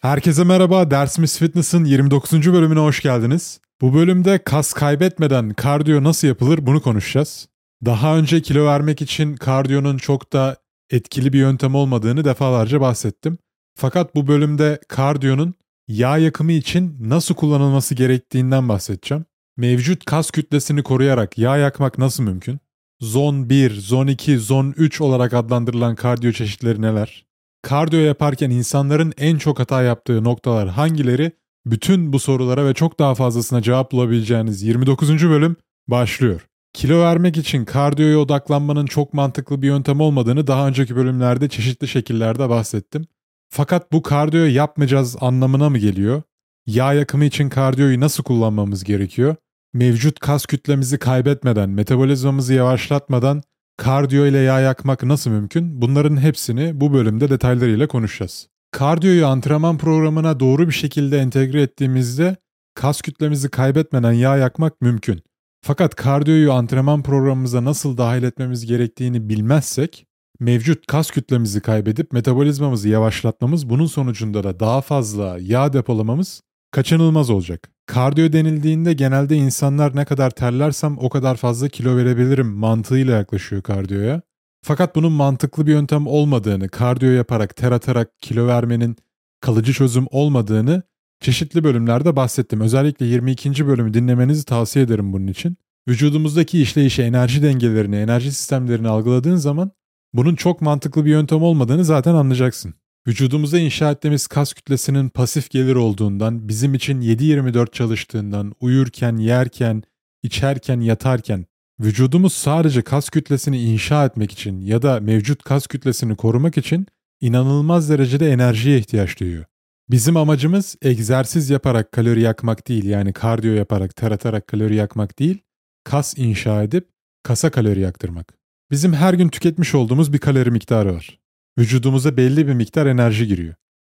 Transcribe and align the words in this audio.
Herkese 0.00 0.44
merhaba, 0.44 0.90
Dersimiz 0.90 1.38
Fitness'ın 1.38 1.84
29. 1.84 2.32
bölümüne 2.52 2.78
hoş 2.78 3.02
geldiniz. 3.02 3.60
Bu 3.80 3.94
bölümde 3.94 4.38
kas 4.38 4.72
kaybetmeden 4.72 5.50
kardiyo 5.50 6.04
nasıl 6.04 6.28
yapılır 6.28 6.66
bunu 6.66 6.82
konuşacağız. 6.82 7.48
Daha 7.84 8.16
önce 8.16 8.42
kilo 8.42 8.66
vermek 8.66 9.02
için 9.02 9.36
kardiyonun 9.36 9.96
çok 9.96 10.32
da 10.32 10.56
etkili 10.90 11.32
bir 11.32 11.38
yöntem 11.38 11.74
olmadığını 11.74 12.24
defalarca 12.24 12.80
bahsettim. 12.80 13.38
Fakat 13.76 14.14
bu 14.14 14.26
bölümde 14.26 14.80
kardiyonun 14.88 15.54
yağ 15.88 16.18
yakımı 16.18 16.52
için 16.52 16.96
nasıl 17.00 17.34
kullanılması 17.34 17.94
gerektiğinden 17.94 18.68
bahsedeceğim. 18.68 19.24
Mevcut 19.56 20.04
kas 20.04 20.30
kütlesini 20.30 20.82
koruyarak 20.82 21.38
yağ 21.38 21.56
yakmak 21.56 21.98
nasıl 21.98 22.22
mümkün? 22.22 22.60
Zon 23.00 23.50
1, 23.50 23.74
zon 23.74 24.06
2, 24.06 24.38
zon 24.38 24.74
3 24.76 25.00
olarak 25.00 25.34
adlandırılan 25.34 25.94
kardiyo 25.94 26.32
çeşitleri 26.32 26.82
neler? 26.82 27.29
Kardiyo 27.62 28.00
yaparken 28.02 28.50
insanların 28.50 29.12
en 29.18 29.38
çok 29.38 29.58
hata 29.58 29.82
yaptığı 29.82 30.24
noktalar 30.24 30.68
hangileri? 30.68 31.32
Bütün 31.66 32.12
bu 32.12 32.18
sorulara 32.18 32.66
ve 32.66 32.74
çok 32.74 32.98
daha 32.98 33.14
fazlasına 33.14 33.62
cevap 33.62 33.92
bulabileceğiniz 33.92 34.62
29. 34.62 35.28
bölüm 35.28 35.56
başlıyor. 35.88 36.46
Kilo 36.72 37.00
vermek 37.00 37.36
için 37.36 37.64
kardiyoya 37.64 38.18
odaklanmanın 38.18 38.86
çok 38.86 39.14
mantıklı 39.14 39.62
bir 39.62 39.66
yöntem 39.66 40.00
olmadığını 40.00 40.46
daha 40.46 40.68
önceki 40.68 40.96
bölümlerde 40.96 41.48
çeşitli 41.48 41.88
şekillerde 41.88 42.48
bahsettim. 42.48 43.06
Fakat 43.48 43.92
bu 43.92 44.02
kardiyo 44.02 44.44
yapmayacağız 44.44 45.16
anlamına 45.20 45.70
mı 45.70 45.78
geliyor? 45.78 46.22
Yağ 46.66 46.92
yakımı 46.92 47.24
için 47.24 47.48
kardiyoyu 47.48 48.00
nasıl 48.00 48.22
kullanmamız 48.22 48.84
gerekiyor? 48.84 49.36
Mevcut 49.72 50.20
kas 50.20 50.46
kütlemizi 50.46 50.98
kaybetmeden, 50.98 51.70
metabolizmamızı 51.70 52.54
yavaşlatmadan 52.54 53.42
kardiyo 53.80 54.26
ile 54.26 54.38
yağ 54.38 54.60
yakmak 54.60 55.02
nasıl 55.02 55.30
mümkün? 55.30 55.82
Bunların 55.82 56.16
hepsini 56.16 56.80
bu 56.80 56.92
bölümde 56.92 57.30
detaylarıyla 57.30 57.88
konuşacağız. 57.88 58.48
Kardiyoyu 58.70 59.26
antrenman 59.26 59.78
programına 59.78 60.40
doğru 60.40 60.68
bir 60.68 60.72
şekilde 60.72 61.18
entegre 61.18 61.62
ettiğimizde 61.62 62.36
kas 62.74 63.02
kütlemizi 63.02 63.48
kaybetmeden 63.48 64.12
yağ 64.12 64.36
yakmak 64.36 64.80
mümkün. 64.80 65.22
Fakat 65.62 65.94
kardiyoyu 65.94 66.52
antrenman 66.52 67.02
programımıza 67.02 67.64
nasıl 67.64 67.96
dahil 67.96 68.22
etmemiz 68.22 68.66
gerektiğini 68.66 69.28
bilmezsek 69.28 70.06
mevcut 70.40 70.86
kas 70.86 71.10
kütlemizi 71.10 71.60
kaybedip 71.60 72.12
metabolizmamızı 72.12 72.88
yavaşlatmamız 72.88 73.70
bunun 73.70 73.86
sonucunda 73.86 74.44
da 74.44 74.60
daha 74.60 74.80
fazla 74.80 75.38
yağ 75.40 75.72
depolamamız 75.72 76.42
kaçınılmaz 76.70 77.30
olacak. 77.30 77.70
Kardiyo 77.90 78.32
denildiğinde 78.32 78.92
genelde 78.92 79.36
insanlar 79.36 79.96
ne 79.96 80.04
kadar 80.04 80.30
terlersem 80.30 80.98
o 80.98 81.08
kadar 81.08 81.36
fazla 81.36 81.68
kilo 81.68 81.96
verebilirim 81.96 82.46
mantığıyla 82.46 83.16
yaklaşıyor 83.16 83.62
kardiyoya. 83.62 84.22
Fakat 84.62 84.96
bunun 84.96 85.12
mantıklı 85.12 85.66
bir 85.66 85.72
yöntem 85.72 86.06
olmadığını, 86.06 86.68
kardiyo 86.68 87.12
yaparak, 87.12 87.56
ter 87.56 87.72
atarak 87.72 88.10
kilo 88.20 88.46
vermenin 88.46 88.96
kalıcı 89.40 89.72
çözüm 89.72 90.06
olmadığını 90.10 90.82
çeşitli 91.20 91.64
bölümlerde 91.64 92.16
bahsettim. 92.16 92.60
Özellikle 92.60 93.06
22. 93.06 93.66
bölümü 93.66 93.94
dinlemenizi 93.94 94.44
tavsiye 94.44 94.84
ederim 94.84 95.12
bunun 95.12 95.26
için. 95.26 95.56
Vücudumuzdaki 95.88 96.62
işleyişi, 96.62 97.02
enerji 97.02 97.42
dengelerini, 97.42 97.96
enerji 97.96 98.32
sistemlerini 98.32 98.88
algıladığın 98.88 99.36
zaman 99.36 99.70
bunun 100.12 100.34
çok 100.34 100.60
mantıklı 100.60 101.04
bir 101.04 101.10
yöntem 101.10 101.42
olmadığını 101.42 101.84
zaten 101.84 102.14
anlayacaksın. 102.14 102.74
Vücudumuza 103.06 103.58
inşa 103.58 103.90
ettiğimiz 103.90 104.26
kas 104.26 104.52
kütlesinin 104.52 105.08
pasif 105.08 105.50
gelir 105.50 105.74
olduğundan, 105.74 106.48
bizim 106.48 106.74
için 106.74 107.00
7-24 107.00 107.72
çalıştığından, 107.72 108.54
uyurken, 108.60 109.16
yerken, 109.16 109.82
içerken, 110.22 110.80
yatarken, 110.80 111.46
vücudumuz 111.80 112.32
sadece 112.32 112.82
kas 112.82 113.10
kütlesini 113.10 113.62
inşa 113.62 114.04
etmek 114.04 114.32
için 114.32 114.60
ya 114.60 114.82
da 114.82 115.00
mevcut 115.00 115.42
kas 115.42 115.66
kütlesini 115.66 116.16
korumak 116.16 116.58
için 116.58 116.86
inanılmaz 117.20 117.90
derecede 117.90 118.32
enerjiye 118.32 118.78
ihtiyaç 118.78 119.20
duyuyor. 119.20 119.44
Bizim 119.90 120.16
amacımız 120.16 120.76
egzersiz 120.82 121.50
yaparak 121.50 121.92
kalori 121.92 122.20
yakmak 122.20 122.68
değil 122.68 122.84
yani 122.84 123.12
kardiyo 123.12 123.54
yaparak 123.54 123.96
ter 123.96 124.10
atarak 124.10 124.46
kalori 124.46 124.74
yakmak 124.74 125.18
değil, 125.18 125.38
kas 125.84 126.18
inşa 126.18 126.62
edip 126.62 126.88
kasa 127.22 127.50
kalori 127.50 127.80
yaktırmak. 127.80 128.34
Bizim 128.70 128.92
her 128.92 129.14
gün 129.14 129.28
tüketmiş 129.28 129.74
olduğumuz 129.74 130.12
bir 130.12 130.18
kalori 130.18 130.50
miktarı 130.50 130.94
var. 130.94 131.19
Vücudumuza 131.60 132.16
belli 132.16 132.46
bir 132.46 132.52
miktar 132.52 132.86
enerji 132.86 133.26
giriyor. 133.26 133.54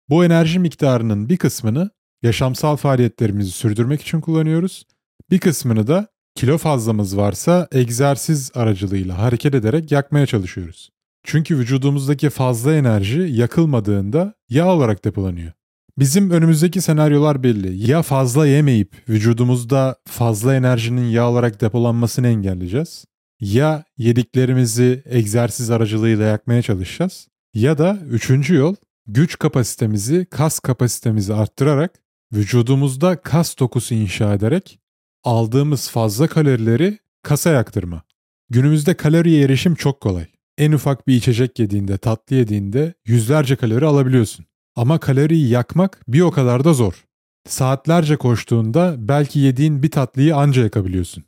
Bu 0.08 0.24
enerji 0.24 0.58
miktarının 0.58 1.28
bir 1.28 1.36
kısmını 1.36 1.90
yaşamsal 2.22 2.76
faaliyetlerimizi 2.76 3.50
sürdürmek 3.50 4.02
için 4.02 4.20
kullanıyoruz. 4.20 4.84
Bir 5.30 5.38
kısmını 5.38 5.86
da 5.86 6.08
kilo 6.34 6.58
fazlamız 6.58 7.16
varsa 7.16 7.68
egzersiz 7.72 8.50
aracılığıyla 8.54 9.18
hareket 9.18 9.54
ederek 9.54 9.92
yakmaya 9.92 10.26
çalışıyoruz. 10.26 10.90
Çünkü 11.24 11.58
vücudumuzdaki 11.58 12.30
fazla 12.30 12.74
enerji 12.74 13.20
yakılmadığında 13.20 14.34
yağ 14.48 14.74
olarak 14.74 15.04
depolanıyor. 15.04 15.52
Bizim 15.98 16.30
önümüzdeki 16.30 16.80
senaryolar 16.80 17.42
belli. 17.42 17.90
Ya 17.90 18.02
fazla 18.02 18.46
yemeyip 18.46 19.08
vücudumuzda 19.08 19.96
fazla 20.06 20.54
enerjinin 20.54 21.10
yağ 21.10 21.30
olarak 21.30 21.60
depolanmasını 21.60 22.28
engelleyeceğiz. 22.28 23.04
Ya 23.40 23.84
yediklerimizi 23.98 25.02
egzersiz 25.06 25.70
aracılığıyla 25.70 26.24
yakmaya 26.24 26.62
çalışacağız. 26.62 27.31
Ya 27.54 27.78
da 27.78 27.98
üçüncü 28.10 28.54
yol 28.54 28.74
güç 29.06 29.38
kapasitemizi, 29.38 30.26
kas 30.30 30.58
kapasitemizi 30.58 31.34
arttırarak 31.34 31.94
vücudumuzda 32.32 33.16
kas 33.16 33.58
dokusu 33.58 33.94
inşa 33.94 34.34
ederek 34.34 34.78
aldığımız 35.24 35.90
fazla 35.90 36.26
kalorileri 36.26 36.98
kasa 37.22 37.50
yaktırma. 37.50 38.02
Günümüzde 38.50 38.94
kaloriye 38.94 39.44
erişim 39.44 39.74
çok 39.74 40.00
kolay. 40.00 40.26
En 40.58 40.72
ufak 40.72 41.08
bir 41.08 41.14
içecek 41.14 41.58
yediğinde, 41.58 41.98
tatlı 41.98 42.36
yediğinde 42.36 42.94
yüzlerce 43.06 43.56
kalori 43.56 43.86
alabiliyorsun. 43.86 44.46
Ama 44.76 44.98
kaloriyi 44.98 45.48
yakmak 45.48 46.02
bir 46.08 46.20
o 46.20 46.30
kadar 46.30 46.64
da 46.64 46.72
zor. 46.72 47.04
Saatlerce 47.48 48.16
koştuğunda 48.16 48.94
belki 48.98 49.38
yediğin 49.38 49.82
bir 49.82 49.90
tatlıyı 49.90 50.36
anca 50.36 50.62
yakabiliyorsun. 50.62 51.24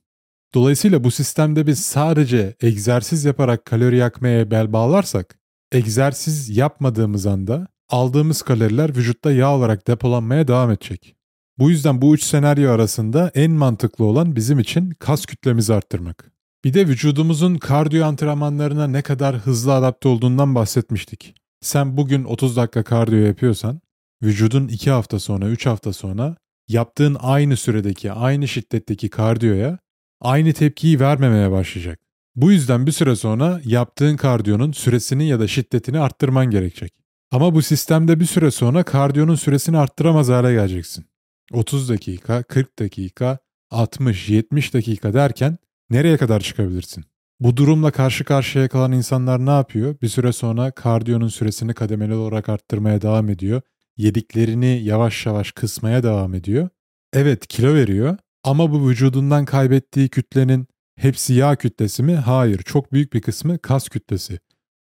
Dolayısıyla 0.54 1.04
bu 1.04 1.10
sistemde 1.10 1.66
biz 1.66 1.78
sadece 1.78 2.54
egzersiz 2.60 3.24
yaparak 3.24 3.64
kalori 3.64 3.96
yakmaya 3.96 4.50
bel 4.50 4.72
bağlarsak, 4.72 5.38
egzersiz 5.74 6.56
yapmadığımız 6.56 7.26
anda 7.26 7.68
aldığımız 7.88 8.42
kaloriler 8.42 8.96
vücutta 8.96 9.32
yağ 9.32 9.54
olarak 9.54 9.86
depolanmaya 9.86 10.48
devam 10.48 10.70
edecek. 10.70 11.16
Bu 11.58 11.70
yüzden 11.70 12.02
bu 12.02 12.14
üç 12.14 12.22
senaryo 12.22 12.70
arasında 12.70 13.30
en 13.34 13.52
mantıklı 13.52 14.04
olan 14.04 14.36
bizim 14.36 14.58
için 14.58 14.90
kas 14.90 15.26
kütlemizi 15.26 15.74
arttırmak. 15.74 16.32
Bir 16.64 16.74
de 16.74 16.88
vücudumuzun 16.88 17.56
kardiyo 17.56 18.06
antrenmanlarına 18.06 18.86
ne 18.86 19.02
kadar 19.02 19.36
hızlı 19.36 19.74
adapte 19.74 20.08
olduğundan 20.08 20.54
bahsetmiştik. 20.54 21.34
Sen 21.60 21.96
bugün 21.96 22.24
30 22.24 22.56
dakika 22.56 22.82
kardiyo 22.82 23.26
yapıyorsan, 23.26 23.80
vücudun 24.22 24.68
2 24.68 24.90
hafta 24.90 25.18
sonra, 25.18 25.48
3 25.48 25.66
hafta 25.66 25.92
sonra 25.92 26.36
yaptığın 26.68 27.16
aynı 27.20 27.56
süredeki, 27.56 28.12
aynı 28.12 28.48
şiddetteki 28.48 29.10
kardiyoya 29.10 29.78
aynı 30.20 30.52
tepkiyi 30.52 31.00
vermemeye 31.00 31.50
başlayacak. 31.50 32.03
Bu 32.36 32.52
yüzden 32.52 32.86
bir 32.86 32.92
süre 32.92 33.16
sonra 33.16 33.60
yaptığın 33.64 34.16
kardiyonun 34.16 34.72
süresini 34.72 35.28
ya 35.28 35.40
da 35.40 35.48
şiddetini 35.48 36.00
arttırman 36.00 36.50
gerekecek. 36.50 36.92
Ama 37.30 37.54
bu 37.54 37.62
sistemde 37.62 38.20
bir 38.20 38.24
süre 38.24 38.50
sonra 38.50 38.82
kardiyonun 38.82 39.34
süresini 39.34 39.78
arttıramaz 39.78 40.28
hale 40.28 40.52
geleceksin. 40.52 41.06
30 41.52 41.88
dakika, 41.88 42.42
40 42.42 42.78
dakika, 42.78 43.38
60, 43.70 44.28
70 44.28 44.74
dakika 44.74 45.14
derken 45.14 45.58
nereye 45.90 46.16
kadar 46.16 46.40
çıkabilirsin? 46.40 47.04
Bu 47.40 47.56
durumla 47.56 47.90
karşı 47.90 48.24
karşıya 48.24 48.68
kalan 48.68 48.92
insanlar 48.92 49.46
ne 49.46 49.50
yapıyor? 49.50 50.00
Bir 50.02 50.08
süre 50.08 50.32
sonra 50.32 50.70
kardiyonun 50.70 51.28
süresini 51.28 51.74
kademeli 51.74 52.14
olarak 52.14 52.48
arttırmaya 52.48 53.02
devam 53.02 53.30
ediyor. 53.30 53.62
Yediklerini 53.96 54.80
yavaş 54.84 55.26
yavaş 55.26 55.52
kısmaya 55.52 56.02
devam 56.02 56.34
ediyor. 56.34 56.68
Evet 57.12 57.46
kilo 57.46 57.74
veriyor 57.74 58.16
ama 58.44 58.70
bu 58.72 58.88
vücudundan 58.88 59.44
kaybettiği 59.44 60.08
kütlenin 60.08 60.66
hepsi 60.96 61.34
yağ 61.34 61.56
kütlesi 61.56 62.02
mi? 62.02 62.14
Hayır, 62.14 62.58
çok 62.58 62.92
büyük 62.92 63.12
bir 63.12 63.20
kısmı 63.20 63.58
kas 63.58 63.88
kütlesi. 63.88 64.38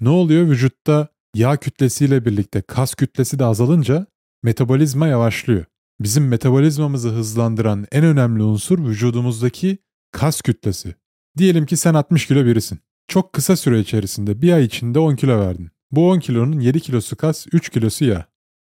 Ne 0.00 0.08
oluyor 0.08 0.50
vücutta 0.50 1.08
yağ 1.34 1.56
kütlesiyle 1.56 2.24
birlikte 2.24 2.62
kas 2.62 2.94
kütlesi 2.94 3.38
de 3.38 3.44
azalınca 3.44 4.06
metabolizma 4.42 5.06
yavaşlıyor. 5.06 5.64
Bizim 6.00 6.28
metabolizmamızı 6.28 7.08
hızlandıran 7.08 7.86
en 7.92 8.04
önemli 8.04 8.42
unsur 8.42 8.86
vücudumuzdaki 8.88 9.78
kas 10.12 10.40
kütlesi. 10.40 10.94
Diyelim 11.38 11.66
ki 11.66 11.76
sen 11.76 11.94
60 11.94 12.26
kilo 12.26 12.44
birisin. 12.44 12.78
Çok 13.08 13.32
kısa 13.32 13.56
süre 13.56 13.80
içerisinde 13.80 14.42
bir 14.42 14.52
ay 14.52 14.64
içinde 14.64 14.98
10 14.98 15.16
kilo 15.16 15.40
verdin. 15.40 15.70
Bu 15.90 16.10
10 16.10 16.18
kilonun 16.18 16.60
7 16.60 16.80
kilosu 16.80 17.16
kas, 17.16 17.46
3 17.52 17.68
kilosu 17.68 18.04
yağ. 18.04 18.26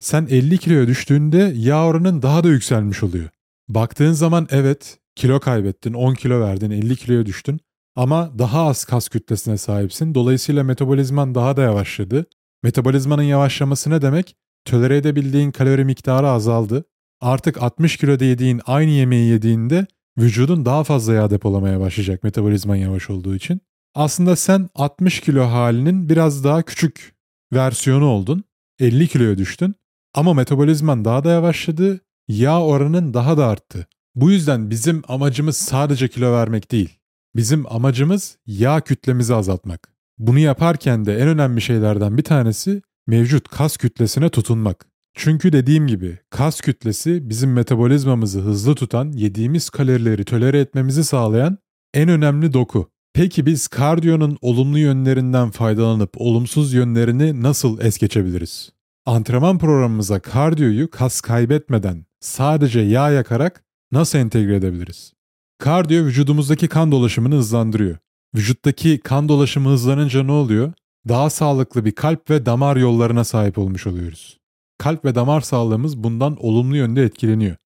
Sen 0.00 0.26
50 0.30 0.58
kiloya 0.58 0.86
düştüğünde 0.86 1.52
yağ 1.56 1.86
oranın 1.86 2.22
daha 2.22 2.44
da 2.44 2.48
yükselmiş 2.48 3.02
oluyor. 3.02 3.28
Baktığın 3.68 4.12
zaman 4.12 4.48
evet 4.50 4.98
kilo 5.16 5.40
kaybettin, 5.40 5.92
10 5.92 6.14
kilo 6.14 6.40
verdin, 6.40 6.70
50 6.70 6.96
kiloya 6.96 7.26
düştün 7.26 7.60
ama 7.96 8.38
daha 8.38 8.66
az 8.66 8.84
kas 8.84 9.08
kütlesine 9.08 9.58
sahipsin. 9.58 10.14
Dolayısıyla 10.14 10.64
metabolizman 10.64 11.34
daha 11.34 11.56
da 11.56 11.62
yavaşladı. 11.62 12.26
Metabolizmanın 12.62 13.22
yavaşlaması 13.22 13.90
ne 13.90 14.02
demek? 14.02 14.36
Tolere 14.64 14.96
edebildiğin 14.96 15.50
kalori 15.50 15.84
miktarı 15.84 16.28
azaldı. 16.28 16.84
Artık 17.20 17.62
60 17.62 17.96
kiloda 17.96 18.24
yediğin 18.24 18.60
aynı 18.66 18.90
yemeği 18.90 19.30
yediğinde 19.30 19.86
vücudun 20.18 20.64
daha 20.64 20.84
fazla 20.84 21.14
yağ 21.14 21.30
depolamaya 21.30 21.80
başlayacak 21.80 22.22
metabolizman 22.22 22.76
yavaş 22.76 23.10
olduğu 23.10 23.34
için. 23.34 23.60
Aslında 23.94 24.36
sen 24.36 24.68
60 24.74 25.20
kilo 25.20 25.44
halinin 25.44 26.08
biraz 26.08 26.44
daha 26.44 26.62
küçük 26.62 27.14
versiyonu 27.52 28.06
oldun. 28.06 28.44
50 28.80 29.08
kiloya 29.08 29.38
düştün. 29.38 29.74
Ama 30.14 30.34
metabolizman 30.34 31.04
daha 31.04 31.24
da 31.24 31.30
yavaşladı, 31.30 32.00
yağ 32.28 32.62
oranın 32.62 33.14
daha 33.14 33.36
da 33.36 33.46
arttı. 33.46 33.86
Bu 34.16 34.30
yüzden 34.30 34.70
bizim 34.70 35.02
amacımız 35.08 35.56
sadece 35.56 36.08
kilo 36.08 36.32
vermek 36.32 36.72
değil. 36.72 36.98
Bizim 37.36 37.72
amacımız 37.72 38.38
yağ 38.46 38.80
kütlemizi 38.80 39.34
azaltmak. 39.34 39.88
Bunu 40.18 40.38
yaparken 40.38 41.04
de 41.04 41.18
en 41.18 41.28
önemli 41.28 41.60
şeylerden 41.60 42.18
bir 42.18 42.22
tanesi 42.22 42.82
mevcut 43.06 43.48
kas 43.48 43.76
kütlesine 43.76 44.28
tutunmak. 44.28 44.86
Çünkü 45.14 45.52
dediğim 45.52 45.86
gibi 45.86 46.18
kas 46.30 46.60
kütlesi 46.60 47.30
bizim 47.30 47.52
metabolizmamızı 47.52 48.40
hızlı 48.40 48.74
tutan, 48.74 49.12
yediğimiz 49.12 49.70
kalorileri 49.70 50.24
tolere 50.24 50.60
etmemizi 50.60 51.04
sağlayan 51.04 51.58
en 51.94 52.08
önemli 52.08 52.52
doku. 52.52 52.90
Peki 53.14 53.46
biz 53.46 53.68
kardiyonun 53.68 54.38
olumlu 54.40 54.78
yönlerinden 54.78 55.50
faydalanıp 55.50 56.10
olumsuz 56.16 56.72
yönlerini 56.72 57.42
nasıl 57.42 57.80
es 57.80 57.98
geçebiliriz? 57.98 58.72
Antrenman 59.06 59.58
programımıza 59.58 60.20
kardiyoyu 60.20 60.90
kas 60.90 61.20
kaybetmeden 61.20 62.06
sadece 62.20 62.80
yağ 62.80 63.10
yakarak 63.10 63.65
nasıl 63.92 64.18
entegre 64.18 64.56
edebiliriz? 64.56 65.12
Kardiyo 65.58 66.04
vücudumuzdaki 66.04 66.68
kan 66.68 66.92
dolaşımını 66.92 67.34
hızlandırıyor. 67.34 67.96
Vücuttaki 68.34 68.98
kan 68.98 69.28
dolaşımı 69.28 69.68
hızlanınca 69.68 70.22
ne 70.22 70.32
oluyor? 70.32 70.72
Daha 71.08 71.30
sağlıklı 71.30 71.84
bir 71.84 71.92
kalp 71.92 72.30
ve 72.30 72.46
damar 72.46 72.76
yollarına 72.76 73.24
sahip 73.24 73.58
olmuş 73.58 73.86
oluyoruz. 73.86 74.38
Kalp 74.78 75.04
ve 75.04 75.14
damar 75.14 75.40
sağlığımız 75.40 75.96
bundan 75.96 76.36
olumlu 76.44 76.76
yönde 76.76 77.02
etkileniyor. 77.02 77.56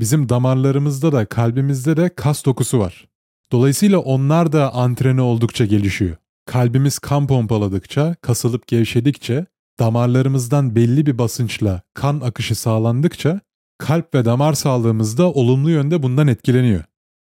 Bizim 0.00 0.28
damarlarımızda 0.28 1.12
da 1.12 1.26
kalbimizde 1.26 1.96
de 1.96 2.08
kas 2.08 2.44
dokusu 2.44 2.78
var. 2.78 3.08
Dolayısıyla 3.52 3.98
onlar 3.98 4.52
da 4.52 4.74
antrene 4.74 5.22
oldukça 5.22 5.64
gelişiyor. 5.64 6.16
Kalbimiz 6.46 6.98
kan 6.98 7.26
pompaladıkça, 7.26 8.16
kasılıp 8.22 8.66
gevşedikçe, 8.66 9.46
damarlarımızdan 9.78 10.76
belli 10.76 11.06
bir 11.06 11.18
basınçla 11.18 11.82
kan 11.94 12.20
akışı 12.20 12.54
sağlandıkça 12.54 13.40
kalp 13.78 14.14
ve 14.14 14.24
damar 14.24 14.52
sağlığımız 14.52 15.18
da 15.18 15.32
olumlu 15.32 15.70
yönde 15.70 16.02
bundan 16.02 16.26
etkileniyor. 16.26 16.84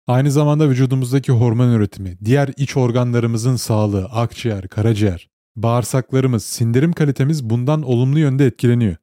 Aynı 0.08 0.32
zamanda 0.32 0.70
vücudumuzdaki 0.70 1.32
hormon 1.32 1.70
üretimi, 1.72 2.18
diğer 2.26 2.50
iç 2.58 2.78
organlarımızın 2.78 3.56
sağlığı, 3.56 4.06
akciğer, 4.06 4.68
karaciğer, 4.68 5.30
bağırsaklarımız, 5.56 6.44
sindirim 6.46 6.94
kalitemiz 6.94 7.44
bundan 7.50 7.82
olumlu 7.82 8.20
yönde 8.20 8.46
etkileniyor. 8.46 8.96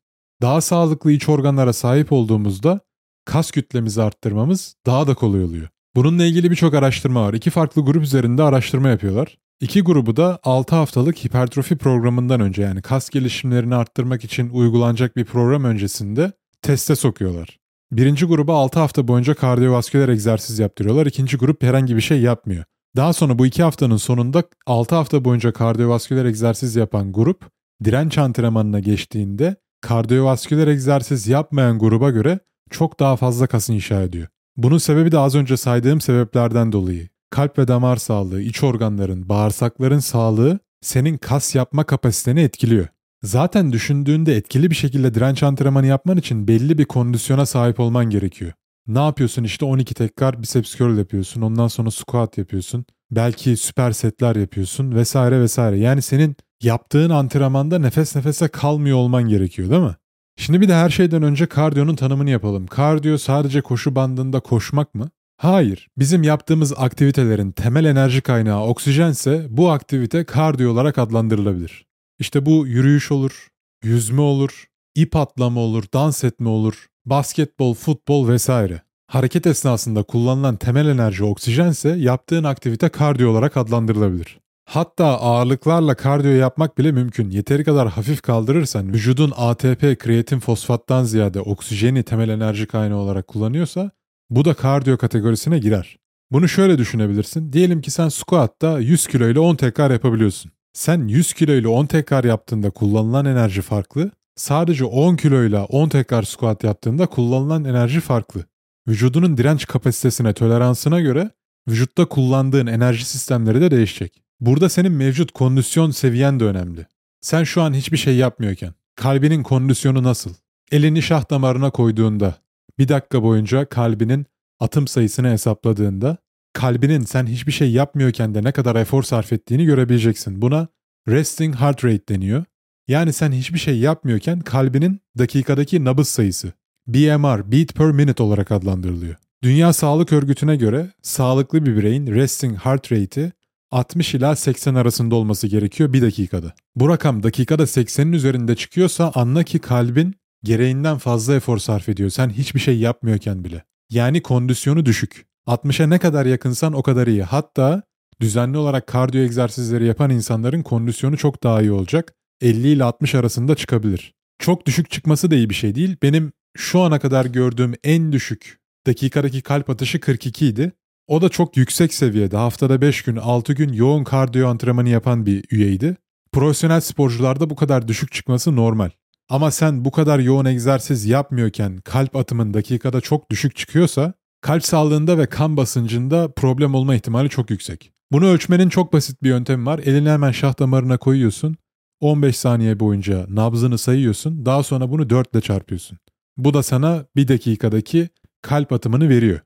Daha 0.43 0.61
sağlıklı 0.61 1.13
iç 1.13 1.29
organlara 1.29 1.73
sahip 1.73 2.13
olduğumuzda 2.13 2.81
kas 3.25 3.51
kütlemizi 3.51 4.03
arttırmamız 4.03 4.77
daha 4.87 5.07
da 5.07 5.15
kolay 5.15 5.45
oluyor. 5.45 5.69
Bununla 5.97 6.25
ilgili 6.25 6.51
birçok 6.51 6.75
araştırma 6.75 7.27
var. 7.27 7.35
İki 7.35 7.51
farklı 7.51 7.83
grup 7.83 8.03
üzerinde 8.03 8.43
araştırma 8.43 8.89
yapıyorlar. 8.89 9.39
İki 9.61 9.83
grubu 9.83 10.17
da 10.17 10.39
6 10.43 10.77
haftalık 10.77 11.25
hipertrofi 11.25 11.77
programından 11.77 12.41
önce 12.41 12.63
yani 12.63 12.83
kas 12.83 13.11
gelişimlerini 13.11 13.75
arttırmak 13.75 14.25
için 14.25 14.51
uygulanacak 14.51 15.17
bir 15.17 15.25
program 15.25 15.65
öncesinde 15.65 16.33
teste 16.67 16.97
sokuyorlar. 16.97 17.59
Birinci 17.93 18.27
gruba 18.27 18.55
6 18.55 18.81
hafta 18.81 19.09
boyunca 19.09 19.35
kardiyovasküler 19.35 20.09
egzersiz 20.09 20.59
yaptırıyorlar. 20.59 21.07
İkinci 21.07 21.37
grup 21.37 21.63
herhangi 21.63 21.97
bir 21.97 22.01
şey 22.01 22.21
yapmıyor. 22.21 22.65
Daha 22.97 23.13
sonra 23.13 23.39
bu 23.39 23.47
iki 23.47 23.63
haftanın 23.63 23.97
sonunda 23.97 24.45
6 24.67 24.95
hafta 24.95 25.25
boyunca 25.25 25.53
kardiyovasküler 25.53 26.25
egzersiz 26.25 26.77
yapan 26.77 27.13
grup 27.13 27.51
direnç 27.85 28.19
antrenmanına 28.19 28.81
geçtiğinde 28.81 29.57
kardiyovasküler 29.81 30.67
egzersiz 30.67 31.29
yapmayan 31.29 31.79
gruba 31.79 32.11
göre 32.11 32.39
çok 32.71 33.01
daha 33.01 33.17
fazla 33.17 33.47
kas 33.47 33.69
inşa 33.69 34.03
ediyor. 34.03 34.29
Bunun 34.57 34.79
sebebi 34.79 35.13
de 35.13 35.19
az 35.19 35.35
önce 35.35 35.57
saydığım 35.57 36.01
sebeplerden 36.01 36.73
dolayı. 36.73 37.09
Kalp 37.31 37.59
ve 37.59 37.69
damar 37.69 37.97
sağlığı, 37.97 38.43
iç 38.43 38.63
organların, 38.63 39.29
bağırsakların 39.29 39.99
sağlığı 39.99 40.59
senin 40.81 41.17
kas 41.19 41.55
yapma 41.55 41.85
kapasiteni 41.85 42.41
etkiliyor. 42.41 42.87
Zaten 43.27 43.73
düşündüğünde 43.73 44.37
etkili 44.37 44.71
bir 44.71 44.75
şekilde 44.75 45.15
direnç 45.15 45.43
antrenmanı 45.43 45.87
yapman 45.87 46.17
için 46.17 46.49
belli 46.49 46.79
bir 46.79 46.85
kondisyona 46.85 47.47
sahip 47.47 47.81
olman 47.81 48.05
gerekiyor. 48.05 48.53
Ne 48.87 48.99
yapıyorsun 48.99 49.45
işte 49.45 49.65
12 49.65 49.95
tekrar 49.95 50.43
biceps 50.43 50.77
curl 50.77 50.99
yapıyorsun, 50.99 51.41
ondan 51.41 51.69
sonra 51.69 51.91
squat 51.91 52.39
yapıyorsun, 52.39 52.85
belki 53.11 53.57
süper 53.57 53.93
setler 53.93 54.37
yapıyorsun 54.37 54.95
vesaire 54.95 55.41
vesaire. 55.41 55.79
Yani 55.79 56.03
senin 56.03 56.37
yaptığın 56.63 57.11
antrenmanda 57.11 57.79
nefes 57.79 58.17
nefese 58.17 58.49
kalmıyor 58.49 58.97
olman 58.97 59.29
gerekiyor 59.29 59.71
değil 59.71 59.83
mi? 59.83 59.97
Şimdi 60.37 60.61
bir 60.61 60.69
de 60.69 60.75
her 60.75 60.91
şeyden 60.91 61.23
önce 61.23 61.47
kardiyonun 61.47 61.97
tanımını 61.97 62.31
yapalım. 62.31 62.67
Kardiyo 62.67 63.19
sadece 63.19 63.61
koşu 63.61 63.95
bandında 63.95 64.41
koşmak 64.41 64.95
mı? 64.95 65.11
Hayır. 65.37 65.89
Bizim 65.99 66.23
yaptığımız 66.23 66.73
aktivitelerin 66.77 67.53
temel 67.53 67.85
enerji 67.85 68.21
kaynağı 68.21 68.63
oksijense 68.63 69.47
bu 69.51 69.71
aktivite 69.71 70.25
kardiyo 70.25 70.73
olarak 70.73 70.99
adlandırılabilir. 70.99 71.87
İşte 72.19 72.47
bu 72.47 72.67
yürüyüş 72.67 73.13
olur, 73.13 73.49
yüzme 73.85 74.21
olur, 74.21 74.65
ip 74.95 75.17
atlama 75.17 75.61
olur, 75.61 75.85
dans 75.95 76.25
etme 76.25 76.49
olur, 76.49 76.87
basketbol, 77.07 77.75
futbol 77.75 78.29
vesaire. 78.29 78.83
Hareket 79.07 79.47
esnasında 79.47 80.03
kullanılan 80.03 80.57
temel 80.57 80.87
enerji 80.89 81.25
oksijense 81.25 81.89
yaptığın 81.89 82.45
aktivite 82.45 82.89
kardiyo 82.89 83.31
olarak 83.31 83.57
adlandırılabilir. 83.57 84.39
Hatta 84.69 85.07
ağırlıklarla 85.07 85.95
kardiyo 85.95 86.33
yapmak 86.33 86.79
bile 86.79 86.93
mümkün. 86.93 87.31
Yeteri 87.31 87.65
kadar 87.65 87.89
hafif 87.89 88.23
kaldırırsan 88.23 88.93
vücudun 88.93 89.33
ATP, 89.37 89.99
kreatin 89.99 90.39
fosfattan 90.39 91.05
ziyade 91.05 91.41
oksijeni 91.41 92.03
temel 92.03 92.29
enerji 92.29 92.67
kaynağı 92.67 92.99
olarak 92.99 93.27
kullanıyorsa 93.27 93.91
bu 94.31 94.45
da 94.45 94.55
kardiyo 94.55 94.99
kategorisine 94.99 95.59
girer. 95.59 95.99
Bunu 96.31 96.49
şöyle 96.49 96.79
düşünebilirsin. 96.79 97.53
Diyelim 97.53 97.81
ki 97.81 97.91
sen 97.91 98.09
squat'ta 98.09 98.79
100 98.79 99.07
kilo 99.07 99.29
ile 99.29 99.41
10 99.41 99.57
tekrar 99.57 99.91
yapabiliyorsun. 99.91 100.53
Sen 100.77 101.09
100 101.09 101.33
kilo 101.33 101.53
ile 101.53 101.69
10 101.69 101.87
tekrar 101.87 102.25
yaptığında 102.25 102.71
kullanılan 102.71 103.27
enerji 103.27 103.63
farklı. 103.63 104.11
Sadece 104.35 104.85
10 104.85 105.17
kilo 105.17 105.45
ile 105.45 105.59
10 105.59 105.89
tekrar 105.89 106.23
squat 106.23 106.65
yaptığında 106.65 107.07
kullanılan 107.07 107.65
enerji 107.65 108.01
farklı. 108.01 108.45
Vücudunun 108.89 109.37
direnç 109.37 109.67
kapasitesine, 109.67 110.33
toleransına 110.33 111.01
göre 111.01 111.31
vücutta 111.69 112.05
kullandığın 112.05 112.67
enerji 112.67 113.05
sistemleri 113.05 113.61
de 113.61 113.71
değişecek. 113.71 114.23
Burada 114.41 114.69
senin 114.69 114.93
mevcut 114.93 115.33
kondisyon 115.33 115.91
seviyen 115.91 116.41
de 116.41 116.45
önemli. 116.45 116.87
Sen 117.21 117.45
şu 117.45 117.63
an 117.63 117.75
hiçbir 117.75 117.97
şey 117.97 118.17
yapmıyorken 118.17 118.75
kalbinin 118.97 119.43
kondisyonu 119.43 120.03
nasıl? 120.03 120.35
Elini 120.73 121.03
şah 121.03 121.31
damarına 121.31 121.71
koyduğunda, 121.71 122.35
bir 122.79 122.89
dakika 122.89 123.23
boyunca 123.23 123.69
kalbinin 123.69 124.27
atım 124.61 124.89
sayısını 124.89 125.31
hesapladığında, 125.31 126.17
kalbinin 126.57 127.05
sen 127.05 127.27
hiçbir 127.27 127.53
şey 127.53 127.71
yapmıyorken 127.71 128.35
de 128.35 128.45
ne 128.45 128.53
kadar 128.53 128.77
efor 128.77 129.03
sarf 129.03 129.33
ettiğini 129.33 129.65
görebileceksin. 129.65 130.43
Buna 130.43 130.69
resting 131.09 131.57
heart 131.57 131.85
rate 131.85 132.09
deniyor. 132.09 132.45
Yani 132.89 133.13
sen 133.13 133.33
hiçbir 133.33 133.59
şey 133.59 133.79
yapmıyorken 133.79 134.41
kalbinin 134.41 135.01
dakikadaki 135.19 135.85
nabız 135.85 136.09
sayısı. 136.09 136.53
BMR, 136.87 137.53
beat 137.53 137.75
per 137.75 137.91
minute 137.91 138.23
olarak 138.23 138.53
adlandırılıyor. 138.53 139.17
Dünya 139.43 139.73
Sağlık 139.73 140.13
Örgütü'ne 140.13 140.57
göre 140.57 140.91
sağlıklı 141.03 141.67
bir 141.67 141.77
bireyin 141.77 142.07
resting 142.07 142.59
heart 142.59 142.93
rate'i 142.93 143.33
60 143.71 144.15
ila 144.15 144.37
80 144.37 144.75
arasında 144.75 145.15
olması 145.15 145.47
gerekiyor 145.47 145.93
bir 145.93 146.03
dakikada. 146.03 146.53
Bu 146.77 146.89
rakam 146.89 147.23
dakikada 147.23 147.63
80'in 147.63 148.13
üzerinde 148.13 148.57
çıkıyorsa 148.57 149.13
anla 149.15 149.43
ki 149.43 149.59
kalbin 149.59 150.15
gereğinden 150.45 150.99
fazla 150.99 151.35
efor 151.35 151.59
sarf 151.59 151.89
ediyor. 151.89 152.11
Sen 152.11 152.31
hiçbir 152.31 152.61
şey 152.61 152.79
yapmıyorken 152.79 153.45
bile. 153.45 153.65
Yani 153.91 154.23
kondisyonu 154.23 154.87
düşük. 154.87 155.26
60'a 155.47 155.87
ne 155.87 155.99
kadar 155.99 156.27
yakınsan 156.27 156.73
o 156.73 156.83
kadar 156.83 157.07
iyi. 157.07 157.23
Hatta 157.23 157.83
düzenli 158.21 158.59
olarak 158.59 158.87
kardiyo 158.87 159.25
egzersizleri 159.25 159.87
yapan 159.87 160.11
insanların 160.11 160.63
kondisyonu 160.63 161.17
çok 161.17 161.43
daha 161.43 161.63
iyi 161.63 161.73
olacak. 161.73 162.15
50 162.41 162.69
ile 162.69 162.85
60 162.85 163.15
arasında 163.15 163.55
çıkabilir. 163.55 164.15
Çok 164.39 164.67
düşük 164.67 164.91
çıkması 164.91 165.31
da 165.31 165.35
iyi 165.35 165.51
bir 165.51 165.55
şey 165.55 165.75
değil. 165.75 165.97
Benim 166.03 166.33
şu 166.57 166.81
ana 166.81 166.99
kadar 166.99 167.25
gördüğüm 167.25 167.75
en 167.85 168.13
düşük 168.13 168.59
dakikadaki 168.87 169.43
kalp 169.43 169.71
atışı 169.71 170.01
42 170.01 170.47
idi. 170.47 170.73
O 171.09 171.23
da 171.23 171.29
çok 171.29 171.57
yüksek 171.57 171.95
seviyede 171.95 172.37
haftada 172.37 172.81
5 172.81 173.03
gün 173.03 173.17
6 173.17 173.53
gün 173.53 173.73
yoğun 173.73 174.05
kardiyo 174.05 174.49
antrenmanı 174.49 174.89
yapan 174.89 175.27
bir 175.27 175.45
üyeydi. 175.51 175.97
Profesyonel 176.33 176.81
sporcularda 176.81 177.51
bu 177.51 177.57
kadar 177.57 177.89
düşük 177.89 178.13
çıkması 178.13 178.57
normal. 178.57 178.91
Ama 179.29 179.51
sen 179.51 179.85
bu 179.85 179.91
kadar 179.91 180.19
yoğun 180.19 180.45
egzersiz 180.45 181.07
yapmıyorken 181.07 181.79
kalp 181.79 182.17
atımın 182.17 182.55
dakikada 182.55 183.01
çok 183.01 183.31
düşük 183.31 183.57
çıkıyorsa 183.57 184.13
kalp 184.41 184.65
sağlığında 184.65 185.19
ve 185.19 185.27
kan 185.27 185.57
basıncında 185.57 186.33
problem 186.33 186.75
olma 186.75 186.95
ihtimali 186.95 187.29
çok 187.29 187.51
yüksek. 187.51 187.93
Bunu 188.13 188.27
ölçmenin 188.27 188.69
çok 188.69 188.93
basit 188.93 189.23
bir 189.23 189.29
yöntemi 189.29 189.67
var. 189.67 189.79
Elini 189.79 190.11
hemen 190.11 190.31
şah 190.31 190.59
damarına 190.59 190.97
koyuyorsun. 190.97 191.57
15 192.01 192.37
saniye 192.37 192.81
boyunca 192.81 193.27
nabzını 193.29 193.79
sayıyorsun. 193.79 194.47
Daha 194.47 194.63
sonra 194.63 194.91
bunu 194.91 195.11
4 195.11 195.35
ile 195.35 195.41
çarpıyorsun. 195.41 195.99
Bu 196.37 196.55
da 196.55 196.63
sana 196.63 197.05
bir 197.17 197.29
dakikadaki 197.29 198.09
kalp 198.43 198.73
atımını 198.73 199.09
veriyor. 199.09 199.41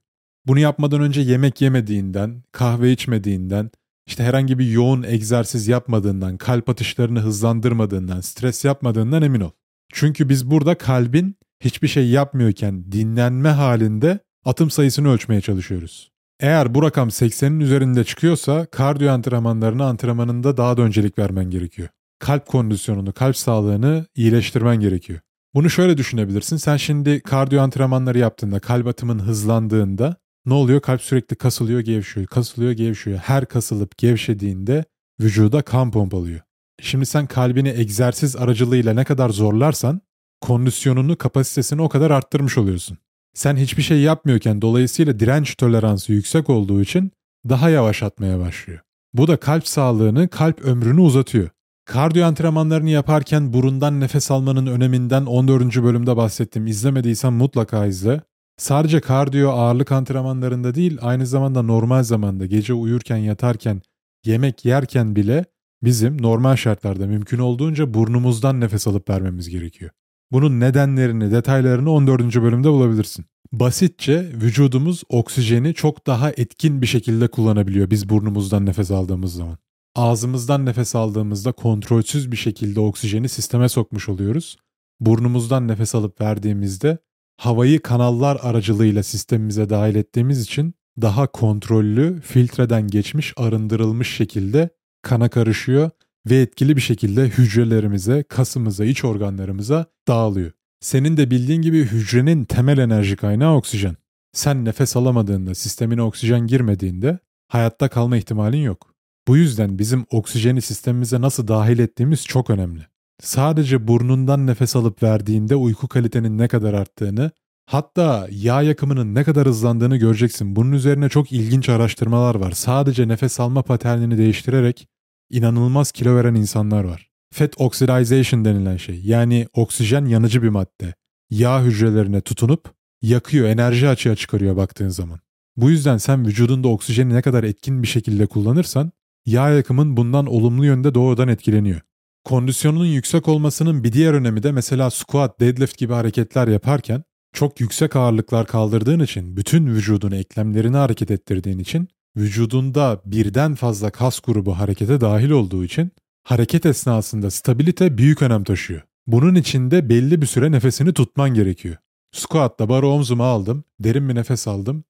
Bunu 0.46 0.58
yapmadan 0.58 1.00
önce 1.00 1.20
yemek 1.20 1.60
yemediğinden, 1.60 2.42
kahve 2.52 2.92
içmediğinden, 2.92 3.70
işte 4.06 4.24
herhangi 4.24 4.58
bir 4.58 4.70
yoğun 4.70 5.02
egzersiz 5.02 5.68
yapmadığından, 5.68 6.36
kalp 6.36 6.68
atışlarını 6.68 7.20
hızlandırmadığından, 7.20 8.20
stres 8.20 8.64
yapmadığından 8.64 9.22
emin 9.22 9.40
ol. 9.40 9.50
Çünkü 9.92 10.28
biz 10.28 10.50
burada 10.50 10.74
kalbin 10.78 11.36
hiçbir 11.60 11.88
şey 11.88 12.08
yapmıyorken 12.08 12.92
dinlenme 12.92 13.48
halinde 13.48 14.18
atım 14.44 14.70
sayısını 14.70 15.08
ölçmeye 15.08 15.40
çalışıyoruz. 15.40 16.10
Eğer 16.40 16.74
bu 16.74 16.82
rakam 16.82 17.08
80'in 17.08 17.60
üzerinde 17.60 18.04
çıkıyorsa 18.04 18.66
kardiyo 18.66 19.12
antrenmanlarına 19.12 19.84
antrenmanında 19.86 20.56
daha 20.56 20.76
da 20.76 20.82
öncelik 20.82 21.18
vermen 21.18 21.50
gerekiyor. 21.50 21.88
Kalp 22.18 22.46
kondisyonunu, 22.46 23.12
kalp 23.12 23.36
sağlığını 23.36 24.06
iyileştirmen 24.14 24.80
gerekiyor. 24.80 25.20
Bunu 25.54 25.70
şöyle 25.70 25.98
düşünebilirsin. 25.98 26.56
Sen 26.56 26.76
şimdi 26.76 27.20
kardiyo 27.20 27.62
antrenmanları 27.62 28.18
yaptığında, 28.18 28.60
kalp 28.60 28.86
atımın 28.86 29.18
hızlandığında 29.18 30.16
ne 30.46 30.54
oluyor? 30.54 30.80
Kalp 30.80 31.02
sürekli 31.02 31.36
kasılıyor, 31.36 31.80
gevşiyor, 31.80 32.26
kasılıyor, 32.26 32.72
gevşiyor. 32.72 33.18
Her 33.18 33.46
kasılıp 33.46 33.98
gevşediğinde 33.98 34.84
vücuda 35.20 35.62
kan 35.62 35.90
pompalıyor. 35.90 36.40
Şimdi 36.80 37.06
sen 37.06 37.26
kalbini 37.26 37.68
egzersiz 37.68 38.36
aracılığıyla 38.36 38.94
ne 38.94 39.04
kadar 39.04 39.30
zorlarsan 39.30 40.00
kondisyonunu, 40.40 41.18
kapasitesini 41.18 41.82
o 41.82 41.88
kadar 41.88 42.10
arttırmış 42.10 42.58
oluyorsun. 42.58 42.98
Sen 43.34 43.56
hiçbir 43.56 43.82
şey 43.82 44.00
yapmıyorken 44.00 44.62
dolayısıyla 44.62 45.20
direnç 45.20 45.56
toleransı 45.56 46.12
yüksek 46.12 46.50
olduğu 46.50 46.82
için 46.82 47.12
daha 47.48 47.70
yavaş 47.70 48.02
atmaya 48.02 48.38
başlıyor. 48.38 48.80
Bu 49.14 49.28
da 49.28 49.36
kalp 49.36 49.68
sağlığını, 49.68 50.28
kalp 50.28 50.60
ömrünü 50.60 51.00
uzatıyor. 51.00 51.48
Kardiyo 51.84 52.26
antrenmanlarını 52.26 52.90
yaparken 52.90 53.52
burundan 53.52 54.00
nefes 54.00 54.30
almanın 54.30 54.66
öneminden 54.66 55.26
14. 55.26 55.76
bölümde 55.76 56.16
bahsettim. 56.16 56.66
İzlemediysen 56.66 57.32
mutlaka 57.32 57.86
izle. 57.86 58.20
Sadece 58.56 59.00
kardiyo 59.00 59.50
ağırlık 59.50 59.92
antrenmanlarında 59.92 60.74
değil, 60.74 60.98
aynı 61.00 61.26
zamanda 61.26 61.62
normal 61.62 62.02
zamanda, 62.02 62.46
gece 62.46 62.74
uyurken, 62.74 63.16
yatarken, 63.16 63.82
yemek 64.24 64.64
yerken 64.64 65.16
bile 65.16 65.44
bizim 65.82 66.22
normal 66.22 66.56
şartlarda 66.56 67.06
mümkün 67.06 67.38
olduğunca 67.38 67.94
burnumuzdan 67.94 68.60
nefes 68.60 68.86
alıp 68.86 69.10
vermemiz 69.10 69.48
gerekiyor. 69.48 69.90
Bunun 70.32 70.60
nedenlerini, 70.60 71.30
detaylarını 71.30 71.90
14. 71.90 72.36
bölümde 72.36 72.70
bulabilirsin. 72.70 73.24
Basitçe 73.52 74.20
vücudumuz 74.20 75.02
oksijeni 75.08 75.74
çok 75.74 76.06
daha 76.06 76.30
etkin 76.30 76.82
bir 76.82 76.86
şekilde 76.86 77.28
kullanabiliyor 77.28 77.90
biz 77.90 78.08
burnumuzdan 78.08 78.66
nefes 78.66 78.90
aldığımız 78.90 79.34
zaman. 79.34 79.58
Ağzımızdan 79.94 80.66
nefes 80.66 80.94
aldığımızda 80.94 81.52
kontrolsüz 81.52 82.32
bir 82.32 82.36
şekilde 82.36 82.80
oksijeni 82.80 83.28
sisteme 83.28 83.68
sokmuş 83.68 84.08
oluyoruz. 84.08 84.56
Burnumuzdan 85.00 85.68
nefes 85.68 85.94
alıp 85.94 86.20
verdiğimizde 86.20 86.98
havayı 87.36 87.82
kanallar 87.82 88.38
aracılığıyla 88.42 89.02
sistemimize 89.02 89.70
dahil 89.70 89.94
ettiğimiz 89.94 90.42
için 90.42 90.74
daha 91.00 91.26
kontrollü, 91.26 92.20
filtreden 92.20 92.88
geçmiş, 92.88 93.34
arındırılmış 93.36 94.16
şekilde 94.16 94.70
kana 95.02 95.28
karışıyor 95.28 95.90
ve 96.26 96.40
etkili 96.40 96.76
bir 96.76 96.80
şekilde 96.80 97.24
hücrelerimize, 97.24 98.22
kasımıza, 98.22 98.84
iç 98.84 99.04
organlarımıza 99.04 99.86
dağılıyor. 100.08 100.52
Senin 100.80 101.16
de 101.16 101.30
bildiğin 101.30 101.62
gibi 101.62 101.78
hücrenin 101.78 102.44
temel 102.44 102.78
enerji 102.78 103.16
kaynağı 103.16 103.56
oksijen. 103.56 103.96
Sen 104.32 104.64
nefes 104.64 104.96
alamadığında, 104.96 105.54
sistemine 105.54 106.02
oksijen 106.02 106.46
girmediğinde 106.46 107.18
hayatta 107.48 107.88
kalma 107.88 108.16
ihtimalin 108.16 108.62
yok. 108.62 108.94
Bu 109.28 109.36
yüzden 109.36 109.78
bizim 109.78 110.06
oksijeni 110.10 110.62
sistemimize 110.62 111.20
nasıl 111.20 111.48
dahil 111.48 111.78
ettiğimiz 111.78 112.26
çok 112.26 112.50
önemli. 112.50 112.80
Sadece 113.22 113.88
burnundan 113.88 114.46
nefes 114.46 114.76
alıp 114.76 115.02
verdiğinde 115.02 115.56
uyku 115.56 115.88
kalitenin 115.88 116.38
ne 116.38 116.48
kadar 116.48 116.74
arttığını, 116.74 117.30
hatta 117.66 118.28
yağ 118.30 118.62
yakımının 118.62 119.14
ne 119.14 119.24
kadar 119.24 119.46
hızlandığını 119.48 119.96
göreceksin. 119.96 120.56
Bunun 120.56 120.72
üzerine 120.72 121.08
çok 121.08 121.32
ilginç 121.32 121.68
araştırmalar 121.68 122.34
var. 122.34 122.52
Sadece 122.52 123.08
nefes 123.08 123.40
alma 123.40 123.62
paternini 123.62 124.18
değiştirerek 124.18 124.88
inanılmaz 125.30 125.92
kilo 125.92 126.16
veren 126.16 126.34
insanlar 126.34 126.84
var. 126.84 127.10
Fat 127.32 127.60
oxidization 127.60 128.44
denilen 128.44 128.76
şey. 128.76 129.00
Yani 129.04 129.46
oksijen 129.52 130.04
yanıcı 130.04 130.42
bir 130.42 130.48
madde. 130.48 130.94
Yağ 131.30 131.62
hücrelerine 131.62 132.20
tutunup 132.20 132.74
yakıyor, 133.02 133.48
enerji 133.48 133.88
açığa 133.88 134.16
çıkarıyor 134.16 134.56
baktığın 134.56 134.88
zaman. 134.88 135.20
Bu 135.56 135.70
yüzden 135.70 135.96
sen 135.96 136.26
vücudunda 136.26 136.68
oksijeni 136.68 137.14
ne 137.14 137.22
kadar 137.22 137.44
etkin 137.44 137.82
bir 137.82 137.88
şekilde 137.88 138.26
kullanırsan 138.26 138.92
yağ 139.26 139.50
yakımın 139.50 139.96
bundan 139.96 140.26
olumlu 140.26 140.64
yönde 140.64 140.94
doğrudan 140.94 141.28
etkileniyor. 141.28 141.80
Kondisyonunun 142.24 142.86
yüksek 142.86 143.28
olmasının 143.28 143.84
bir 143.84 143.92
diğer 143.92 144.14
önemi 144.14 144.42
de 144.42 144.52
mesela 144.52 144.90
squat, 144.90 145.40
deadlift 145.40 145.78
gibi 145.78 145.92
hareketler 145.92 146.48
yaparken 146.48 147.02
çok 147.32 147.60
yüksek 147.60 147.96
ağırlıklar 147.96 148.46
kaldırdığın 148.46 149.00
için, 149.00 149.36
bütün 149.36 149.66
vücudunu 149.66 150.16
eklemlerini 150.16 150.76
hareket 150.76 151.10
ettirdiğin 151.10 151.58
için 151.58 151.88
vücudunda 152.16 153.00
birden 153.04 153.54
fazla 153.54 153.90
kas 153.90 154.20
grubu 154.20 154.58
harekete 154.58 155.00
dahil 155.00 155.30
olduğu 155.30 155.64
için 155.64 155.92
hareket 156.22 156.66
esnasında 156.66 157.30
stabilite 157.30 157.98
büyük 157.98 158.22
önem 158.22 158.44
taşıyor. 158.44 158.82
Bunun 159.06 159.34
için 159.34 159.70
de 159.70 159.88
belli 159.88 160.22
bir 160.22 160.26
süre 160.26 160.52
nefesini 160.52 160.92
tutman 160.92 161.34
gerekiyor. 161.34 161.76
Squat'ta 162.12 162.68
barı 162.68 162.88
omzuma 162.88 163.24
aldım, 163.24 163.64
derin 163.80 164.08
bir 164.08 164.14
nefes 164.14 164.48
aldım. 164.48 164.84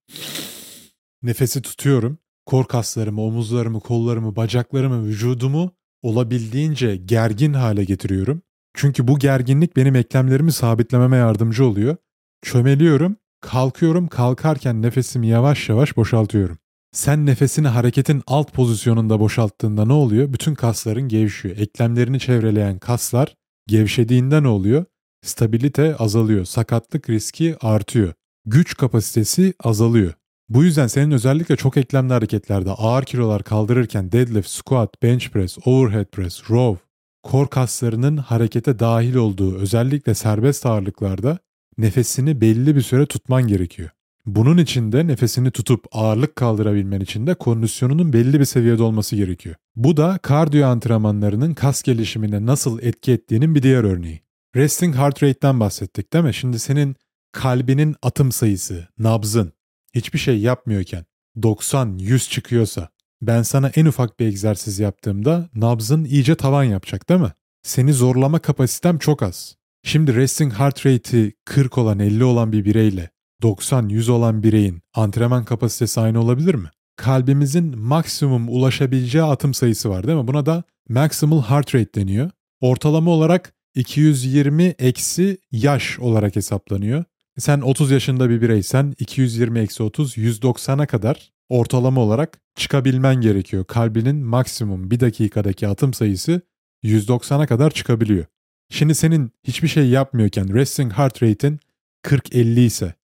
Nefesi 1.23 1.63
tutuyorum. 1.63 2.19
Kor 2.47 2.65
kaslarımı, 2.65 3.23
omuzlarımı, 3.23 3.81
kollarımı, 3.81 4.37
bacaklarımı, 4.37 5.07
vücudumu 5.07 5.73
olabildiğince 6.03 6.97
gergin 6.97 7.53
hale 7.53 7.85
getiriyorum. 7.85 8.43
Çünkü 8.75 9.09
bu 9.09 9.19
gerginlik 9.19 9.77
benim 9.77 9.97
eklemlerimi 9.97 10.53
sabitlememe 10.53 11.17
yardımcı 11.17 11.65
oluyor. 11.65 11.97
Çömeliyorum, 12.43 13.17
kalkıyorum, 13.41 14.09
kalkarken 14.09 14.83
nefesimi 14.83 15.27
yavaş 15.27 15.69
yavaş 15.69 15.97
boşaltıyorum. 15.97 16.59
Sen 16.93 17.27
nefesini 17.27 17.69
hareketin 17.69 18.23
alt 18.27 18.53
pozisyonunda 18.53 19.21
boşalttığında 19.21 19.85
ne 19.85 19.93
oluyor? 19.93 20.33
Bütün 20.33 20.55
kasların 20.55 21.09
gevşiyor. 21.09 21.57
Eklemlerini 21.57 22.21
çevreleyen 22.21 22.79
kaslar 22.79 23.35
gevşediğinde 23.69 24.43
ne 24.43 24.49
oluyor? 24.49 24.85
Stabilite 25.23 25.97
azalıyor. 25.97 26.45
Sakatlık 26.45 27.11
riski 27.11 27.57
artıyor. 27.61 28.13
Güç 28.47 28.77
kapasitesi 28.77 29.55
azalıyor. 29.65 30.13
Bu 30.49 30.65
yüzden 30.65 30.87
senin 30.87 31.11
özellikle 31.11 31.57
çok 31.57 31.77
eklemli 31.77 32.13
hareketlerde 32.13 32.71
ağır 32.71 33.05
kilolar 33.05 33.43
kaldırırken 33.43 34.13
deadlift, 34.13 34.49
squat, 34.49 35.03
bench 35.03 35.29
press, 35.29 35.59
overhead 35.65 36.05
press, 36.05 36.51
row, 36.51 36.85
kor 37.23 37.49
kaslarının 37.49 38.17
harekete 38.17 38.79
dahil 38.79 39.15
olduğu 39.15 39.57
özellikle 39.59 40.15
serbest 40.15 40.67
ağırlıklarda 40.67 41.39
nefesini 41.79 42.41
belli 42.41 42.77
bir 42.77 42.83
süre 42.83 43.07
tutman 43.07 43.47
gerekiyor. 43.47 43.91
Bunun 44.27 44.59
için 44.59 44.93
de 44.93 45.07
nefesini 45.07 45.51
tutup 45.51 45.85
ağırlık 45.93 46.37
kaldırabilmen 46.37 47.01
için 47.01 47.27
de 47.27 47.35
kondisyonunun 47.35 48.13
belli 48.13 48.41
bir 48.41 48.45
seviyede 48.45 48.83
olması 48.83 49.17
gerekiyor. 49.17 49.55
Bu 49.77 49.97
da 49.97 50.19
kardiyo 50.23 50.67
antrenmanlarının 50.67 51.55
kas 51.55 51.83
gelişimine 51.83 52.47
nasıl 52.47 52.83
etki 52.83 53.13
ettiğinin 53.13 53.55
bir 53.55 53.63
diğer 53.63 53.85
örneği. 53.85 54.21
Resting 54.57 54.97
heart 54.97 55.23
rate'den 55.23 55.61
bahsettik 55.61 56.13
değil 56.13 56.25
mi? 56.25 56.35
Şimdi 56.35 56.59
senin 56.59 56.97
kalbinin 57.33 57.97
atım 58.03 58.33
sayısı, 58.33 58.89
nabzın 58.99 59.53
hiçbir 59.95 60.19
şey 60.19 60.39
yapmıyorken 60.39 61.05
90-100 61.37 62.31
çıkıyorsa 62.31 62.89
ben 63.23 63.43
sana 63.43 63.69
en 63.69 63.87
ufak 63.87 64.21
bir 64.21 64.27
egzersiz 64.27 64.79
yaptığımda 64.79 65.49
nabzın 65.55 66.05
iyice 66.05 66.35
tavan 66.35 66.65
yapacak 66.65 67.09
değil 67.09 67.21
mi? 67.21 67.33
Seni 67.63 67.93
zorlama 67.93 68.39
kapasitem 68.39 68.99
çok 68.99 69.23
az. 69.23 69.57
Şimdi 69.83 70.15
resting 70.15 70.53
heart 70.53 70.87
rate'i 70.87 71.33
40 71.45 71.79
olan 71.79 71.99
50 71.99 72.25
olan 72.25 72.53
bir 72.53 72.65
bireyle 72.65 73.11
90-100 73.43 74.11
olan 74.11 74.43
bireyin 74.43 74.83
antrenman 74.95 75.45
kapasitesi 75.45 76.01
aynı 76.01 76.21
olabilir 76.21 76.55
mi? 76.55 76.69
Kalbimizin 76.97 77.79
maksimum 77.79 78.49
ulaşabileceği 78.49 79.25
atım 79.25 79.55
sayısı 79.55 79.91
var 79.91 80.07
değil 80.07 80.19
mi? 80.19 80.29
Buna 80.29 80.47
da 80.47 80.63
maximal 80.89 81.43
heart 81.43 81.75
rate 81.75 81.95
deniyor. 81.95 82.31
Ortalama 82.61 83.11
olarak 83.11 83.55
220 83.75 84.65
eksi 84.79 85.39
yaş 85.53 85.99
olarak 85.99 86.37
hesaplanıyor. 86.37 87.05
Sen 87.39 87.61
30 87.61 87.91
yaşında 87.91 88.31
bir 88.31 88.43
bireysen 88.43 88.95
220 88.99 89.59
eksi 89.59 89.83
30 89.83 90.17
190'a 90.17 90.87
kadar 90.87 91.33
ortalama 91.49 92.01
olarak 92.01 92.41
çıkabilmen 92.57 93.21
gerekiyor. 93.21 93.65
Kalbinin 93.65 94.17
maksimum 94.17 94.91
bir 94.91 95.01
dakikadaki 95.01 95.69
atım 95.69 95.95
sayısı 95.95 96.41
190'a 96.85 97.47
kadar 97.47 97.71
çıkabiliyor. 97.71 98.25
Şimdi 98.71 98.95
senin 98.95 99.31
hiçbir 99.45 99.69
şey 99.69 99.89
yapmıyorken 99.89 100.55
resting 100.55 100.93
heart 100.93 101.23
rate'in 101.23 101.61
40-50 102.05 102.61
ise 102.61 102.95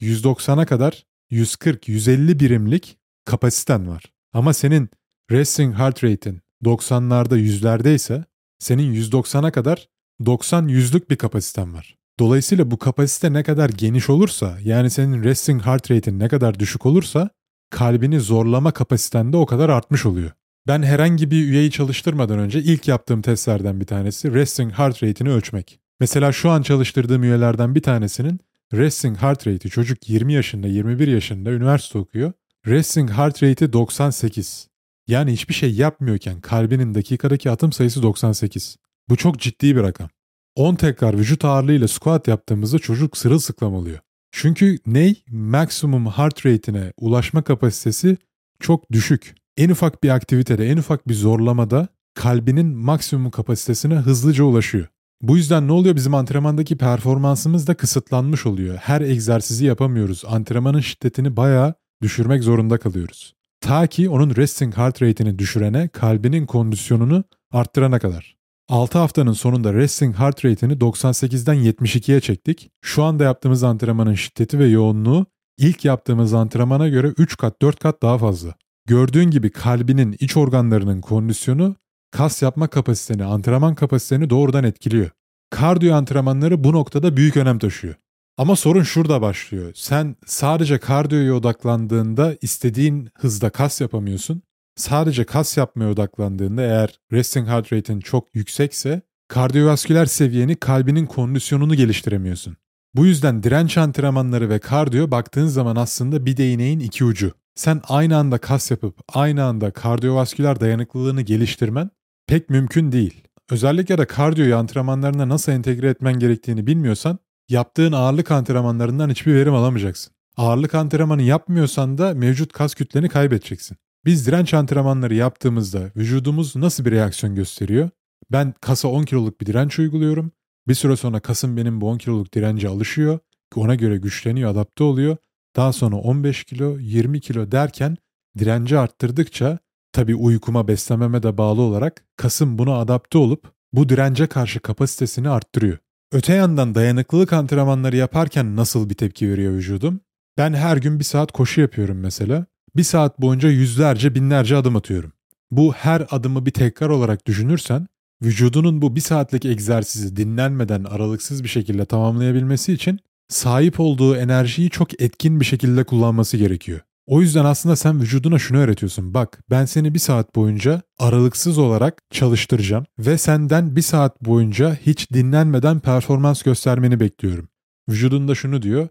190'a 0.00 0.66
kadar 0.66 1.04
140-150 1.30 2.40
birimlik 2.40 2.98
kapasiten 3.24 3.88
var. 3.88 4.02
Ama 4.32 4.52
senin 4.52 4.90
resting 5.30 5.74
heart 5.74 6.04
rate'in 6.04 6.40
90'larda 6.64 7.38
yüzlerde 7.38 7.94
ise 7.94 8.24
senin 8.58 8.94
190'a 8.94 9.50
kadar 9.50 9.88
90 10.26 10.68
yüzlük 10.68 11.10
bir 11.10 11.16
kapasiten 11.16 11.74
var. 11.74 11.96
Dolayısıyla 12.18 12.70
bu 12.70 12.78
kapasite 12.78 13.32
ne 13.32 13.42
kadar 13.42 13.70
geniş 13.70 14.10
olursa 14.10 14.58
yani 14.62 14.90
senin 14.90 15.22
resting 15.22 15.62
heart 15.62 15.90
rate'in 15.90 16.18
ne 16.18 16.28
kadar 16.28 16.58
düşük 16.58 16.86
olursa 16.86 17.30
kalbini 17.70 18.20
zorlama 18.20 18.70
kapasiten 18.70 19.32
de 19.32 19.36
o 19.36 19.46
kadar 19.46 19.68
artmış 19.68 20.06
oluyor. 20.06 20.30
Ben 20.66 20.82
herhangi 20.82 21.30
bir 21.30 21.44
üyeyi 21.44 21.70
çalıştırmadan 21.70 22.38
önce 22.38 22.58
ilk 22.58 22.88
yaptığım 22.88 23.22
testlerden 23.22 23.80
bir 23.80 23.86
tanesi 23.86 24.34
resting 24.34 24.72
heart 24.72 25.02
rate'ini 25.02 25.30
ölçmek. 25.30 25.80
Mesela 26.00 26.32
şu 26.32 26.50
an 26.50 26.62
çalıştırdığım 26.62 27.22
üyelerden 27.22 27.74
bir 27.74 27.82
tanesinin 27.82 28.40
resting 28.72 29.18
heart 29.18 29.46
rate'i 29.46 29.70
çocuk 29.70 30.08
20 30.08 30.32
yaşında 30.32 30.66
21 30.66 31.08
yaşında 31.08 31.50
üniversite 31.50 31.98
okuyor. 31.98 32.32
Resting 32.66 33.10
heart 33.10 33.42
rate'i 33.42 33.72
98. 33.72 34.68
Yani 35.08 35.32
hiçbir 35.32 35.54
şey 35.54 35.74
yapmıyorken 35.74 36.40
kalbinin 36.40 36.94
dakikadaki 36.94 37.50
atım 37.50 37.72
sayısı 37.72 38.02
98. 38.02 38.76
Bu 39.08 39.16
çok 39.16 39.38
ciddi 39.38 39.76
bir 39.76 39.82
rakam. 39.82 40.08
10 40.54 40.74
tekrar 40.74 41.18
vücut 41.18 41.44
ağırlığıyla 41.44 41.88
squat 41.88 42.28
yaptığımızda 42.28 42.78
çocuk 42.78 43.16
sırılsıklam 43.16 43.74
oluyor. 43.74 43.98
Çünkü 44.32 44.78
ney? 44.86 45.24
Maksimum 45.28 46.06
heart 46.06 46.46
rate'ine 46.46 46.92
ulaşma 46.96 47.42
kapasitesi 47.42 48.16
çok 48.60 48.92
düşük. 48.92 49.34
En 49.56 49.70
ufak 49.70 50.02
bir 50.02 50.08
aktivitede, 50.08 50.68
en 50.68 50.76
ufak 50.76 51.08
bir 51.08 51.14
zorlamada 51.14 51.88
kalbinin 52.14 52.66
maksimum 52.66 53.30
kapasitesine 53.30 53.94
hızlıca 53.94 54.44
ulaşıyor. 54.44 54.86
Bu 55.22 55.36
yüzden 55.36 55.68
ne 55.68 55.72
oluyor? 55.72 55.96
Bizim 55.96 56.14
antrenmandaki 56.14 56.76
performansımız 56.76 57.66
da 57.66 57.74
kısıtlanmış 57.74 58.46
oluyor. 58.46 58.76
Her 58.76 59.00
egzersizi 59.00 59.64
yapamıyoruz. 59.66 60.22
Antrenmanın 60.26 60.80
şiddetini 60.80 61.36
bayağı 61.36 61.74
düşürmek 62.02 62.42
zorunda 62.42 62.78
kalıyoruz. 62.78 63.34
Ta 63.60 63.86
ki 63.86 64.08
onun 64.08 64.36
resting 64.36 64.76
heart 64.76 65.02
rate'ini 65.02 65.38
düşürene, 65.38 65.88
kalbinin 65.88 66.46
kondisyonunu 66.46 67.24
arttırana 67.52 67.98
kadar. 67.98 68.36
6 68.68 68.98
haftanın 68.98 69.32
sonunda 69.32 69.74
resting 69.74 70.16
heart 70.16 70.44
rate'ini 70.44 70.72
98'den 70.72 71.56
72'ye 71.56 72.20
çektik. 72.20 72.70
Şu 72.82 73.02
anda 73.02 73.24
yaptığımız 73.24 73.62
antrenmanın 73.62 74.14
şiddeti 74.14 74.58
ve 74.58 74.66
yoğunluğu 74.66 75.26
ilk 75.58 75.84
yaptığımız 75.84 76.34
antrenmana 76.34 76.88
göre 76.88 77.06
3 77.18 77.36
kat 77.36 77.62
4 77.62 77.80
kat 77.80 78.02
daha 78.02 78.18
fazla. 78.18 78.54
Gördüğün 78.88 79.30
gibi 79.30 79.50
kalbinin 79.50 80.16
iç 80.20 80.36
organlarının 80.36 81.00
kondisyonu 81.00 81.76
kas 82.10 82.42
yapma 82.42 82.68
kapasiteni, 82.68 83.24
antrenman 83.24 83.74
kapasiteni 83.74 84.30
doğrudan 84.30 84.64
etkiliyor. 84.64 85.10
Kardiyo 85.50 85.94
antrenmanları 85.94 86.64
bu 86.64 86.72
noktada 86.72 87.16
büyük 87.16 87.36
önem 87.36 87.58
taşıyor. 87.58 87.94
Ama 88.38 88.56
sorun 88.56 88.82
şurada 88.82 89.20
başlıyor. 89.20 89.72
Sen 89.74 90.16
sadece 90.26 90.78
kardiyoya 90.78 91.34
odaklandığında 91.34 92.36
istediğin 92.42 93.08
hızda 93.14 93.50
kas 93.50 93.80
yapamıyorsun. 93.80 94.42
Sadece 94.76 95.24
kas 95.24 95.56
yapmaya 95.56 95.90
odaklandığında 95.90 96.62
eğer 96.62 97.00
resting 97.12 97.48
heart 97.48 97.72
rate'in 97.72 98.00
çok 98.00 98.34
yüksekse 98.34 99.02
kardiyovasküler 99.28 100.06
seviyeni 100.06 100.56
kalbinin 100.56 101.06
kondisyonunu 101.06 101.74
geliştiremiyorsun. 101.74 102.56
Bu 102.94 103.06
yüzden 103.06 103.42
direnç 103.42 103.78
antrenmanları 103.78 104.50
ve 104.50 104.58
kardiyo 104.58 105.10
baktığın 105.10 105.46
zaman 105.46 105.76
aslında 105.76 106.26
bir 106.26 106.36
değneğin 106.36 106.80
iki 106.80 107.04
ucu. 107.04 107.32
Sen 107.56 107.80
aynı 107.88 108.16
anda 108.16 108.38
kas 108.38 108.70
yapıp 108.70 108.98
aynı 109.08 109.44
anda 109.44 109.70
kardiyovasküler 109.70 110.60
dayanıklılığını 110.60 111.22
geliştirmen 111.22 111.90
pek 112.26 112.50
mümkün 112.50 112.92
değil. 112.92 113.22
Özellikle 113.50 113.98
de 113.98 114.06
kardiyoyu 114.06 114.56
antrenmanlarına 114.56 115.28
nasıl 115.28 115.52
entegre 115.52 115.88
etmen 115.88 116.18
gerektiğini 116.18 116.66
bilmiyorsan 116.66 117.18
yaptığın 117.48 117.92
ağırlık 117.92 118.30
antrenmanlarından 118.30 119.10
hiçbir 119.10 119.34
verim 119.34 119.54
alamayacaksın. 119.54 120.12
Ağırlık 120.36 120.74
antrenmanı 120.74 121.22
yapmıyorsan 121.22 121.98
da 121.98 122.14
mevcut 122.14 122.52
kas 122.52 122.74
kütleni 122.74 123.08
kaybedeceksin. 123.08 123.76
Biz 124.04 124.26
direnç 124.26 124.54
antrenmanları 124.54 125.14
yaptığımızda 125.14 125.90
vücudumuz 125.96 126.56
nasıl 126.56 126.84
bir 126.84 126.90
reaksiyon 126.90 127.34
gösteriyor? 127.34 127.90
Ben 128.32 128.54
kasa 128.60 128.88
10 128.88 129.02
kiloluk 129.02 129.40
bir 129.40 129.46
direnç 129.46 129.78
uyguluyorum. 129.78 130.32
Bir 130.68 130.74
süre 130.74 130.96
sonra 130.96 131.20
kasım 131.20 131.56
benim 131.56 131.80
bu 131.80 131.88
10 131.88 131.98
kiloluk 131.98 132.34
dirence 132.34 132.68
alışıyor. 132.68 133.18
Ona 133.54 133.74
göre 133.74 133.96
güçleniyor, 133.96 134.50
adapte 134.50 134.84
oluyor. 134.84 135.16
Daha 135.56 135.72
sonra 135.72 135.96
15 135.96 136.44
kilo, 136.44 136.78
20 136.78 137.20
kilo 137.20 137.52
derken 137.52 137.96
direnci 138.38 138.78
arttırdıkça 138.78 139.58
tabi 139.92 140.14
uykuma, 140.14 140.68
beslememe 140.68 141.22
de 141.22 141.38
bağlı 141.38 141.60
olarak 141.60 142.04
kasım 142.16 142.58
buna 142.58 142.78
adapte 142.78 143.18
olup 143.18 143.52
bu 143.72 143.88
dirence 143.88 144.26
karşı 144.26 144.60
kapasitesini 144.60 145.28
arttırıyor. 145.28 145.78
Öte 146.12 146.34
yandan 146.34 146.74
dayanıklılık 146.74 147.32
antrenmanları 147.32 147.96
yaparken 147.96 148.56
nasıl 148.56 148.90
bir 148.90 148.94
tepki 148.94 149.30
veriyor 149.30 149.52
vücudum? 149.52 150.00
Ben 150.38 150.52
her 150.54 150.76
gün 150.76 150.98
bir 150.98 151.04
saat 151.04 151.32
koşu 151.32 151.60
yapıyorum 151.60 151.98
mesela. 151.98 152.46
Bir 152.76 152.82
saat 152.82 153.20
boyunca 153.20 153.48
yüzlerce 153.48 154.14
binlerce 154.14 154.56
adım 154.56 154.76
atıyorum. 154.76 155.12
Bu 155.50 155.72
her 155.72 156.06
adımı 156.10 156.46
bir 156.46 156.50
tekrar 156.50 156.88
olarak 156.88 157.26
düşünürsen 157.26 157.86
vücudunun 158.22 158.82
bu 158.82 158.96
bir 158.96 159.00
saatlik 159.00 159.44
egzersizi 159.44 160.16
dinlenmeden 160.16 160.84
aralıksız 160.84 161.42
bir 161.42 161.48
şekilde 161.48 161.84
tamamlayabilmesi 161.84 162.72
için 162.72 163.00
sahip 163.28 163.80
olduğu 163.80 164.16
enerjiyi 164.16 164.70
çok 164.70 165.02
etkin 165.02 165.40
bir 165.40 165.44
şekilde 165.44 165.84
kullanması 165.84 166.36
gerekiyor. 166.36 166.80
O 167.06 167.20
yüzden 167.20 167.44
aslında 167.44 167.76
sen 167.76 168.00
vücuduna 168.00 168.38
şunu 168.38 168.58
öğretiyorsun. 168.58 169.14
Bak 169.14 169.40
ben 169.50 169.64
seni 169.64 169.94
bir 169.94 169.98
saat 169.98 170.34
boyunca 170.36 170.82
aralıksız 170.98 171.58
olarak 171.58 172.02
çalıştıracağım 172.10 172.86
ve 172.98 173.18
senden 173.18 173.76
bir 173.76 173.82
saat 173.82 174.22
boyunca 174.22 174.74
hiç 174.74 175.10
dinlenmeden 175.10 175.80
performans 175.80 176.42
göstermeni 176.42 177.00
bekliyorum. 177.00 177.48
Vücudunda 177.88 178.34
şunu 178.34 178.62
diyor. 178.62 178.88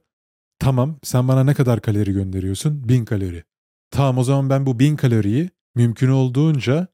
Tamam 0.60 1.00
sen 1.04 1.28
bana 1.28 1.44
ne 1.44 1.54
kadar 1.54 1.82
kalori 1.82 2.14
gönderiyorsun? 2.14 2.90
1000 2.90 3.06
kalori. 3.06 3.44
Tamam 3.92 4.18
o 4.18 4.24
zaman 4.24 4.50
ben 4.50 4.66
bu 4.66 4.80
1000 4.80 4.96
kaloriyi 4.96 5.50
mümkün 5.76 6.10
olduğunca 6.10 6.88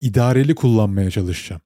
idareli 0.00 0.54
kullanmaya 0.54 1.10
çalışacağım. 1.10 1.62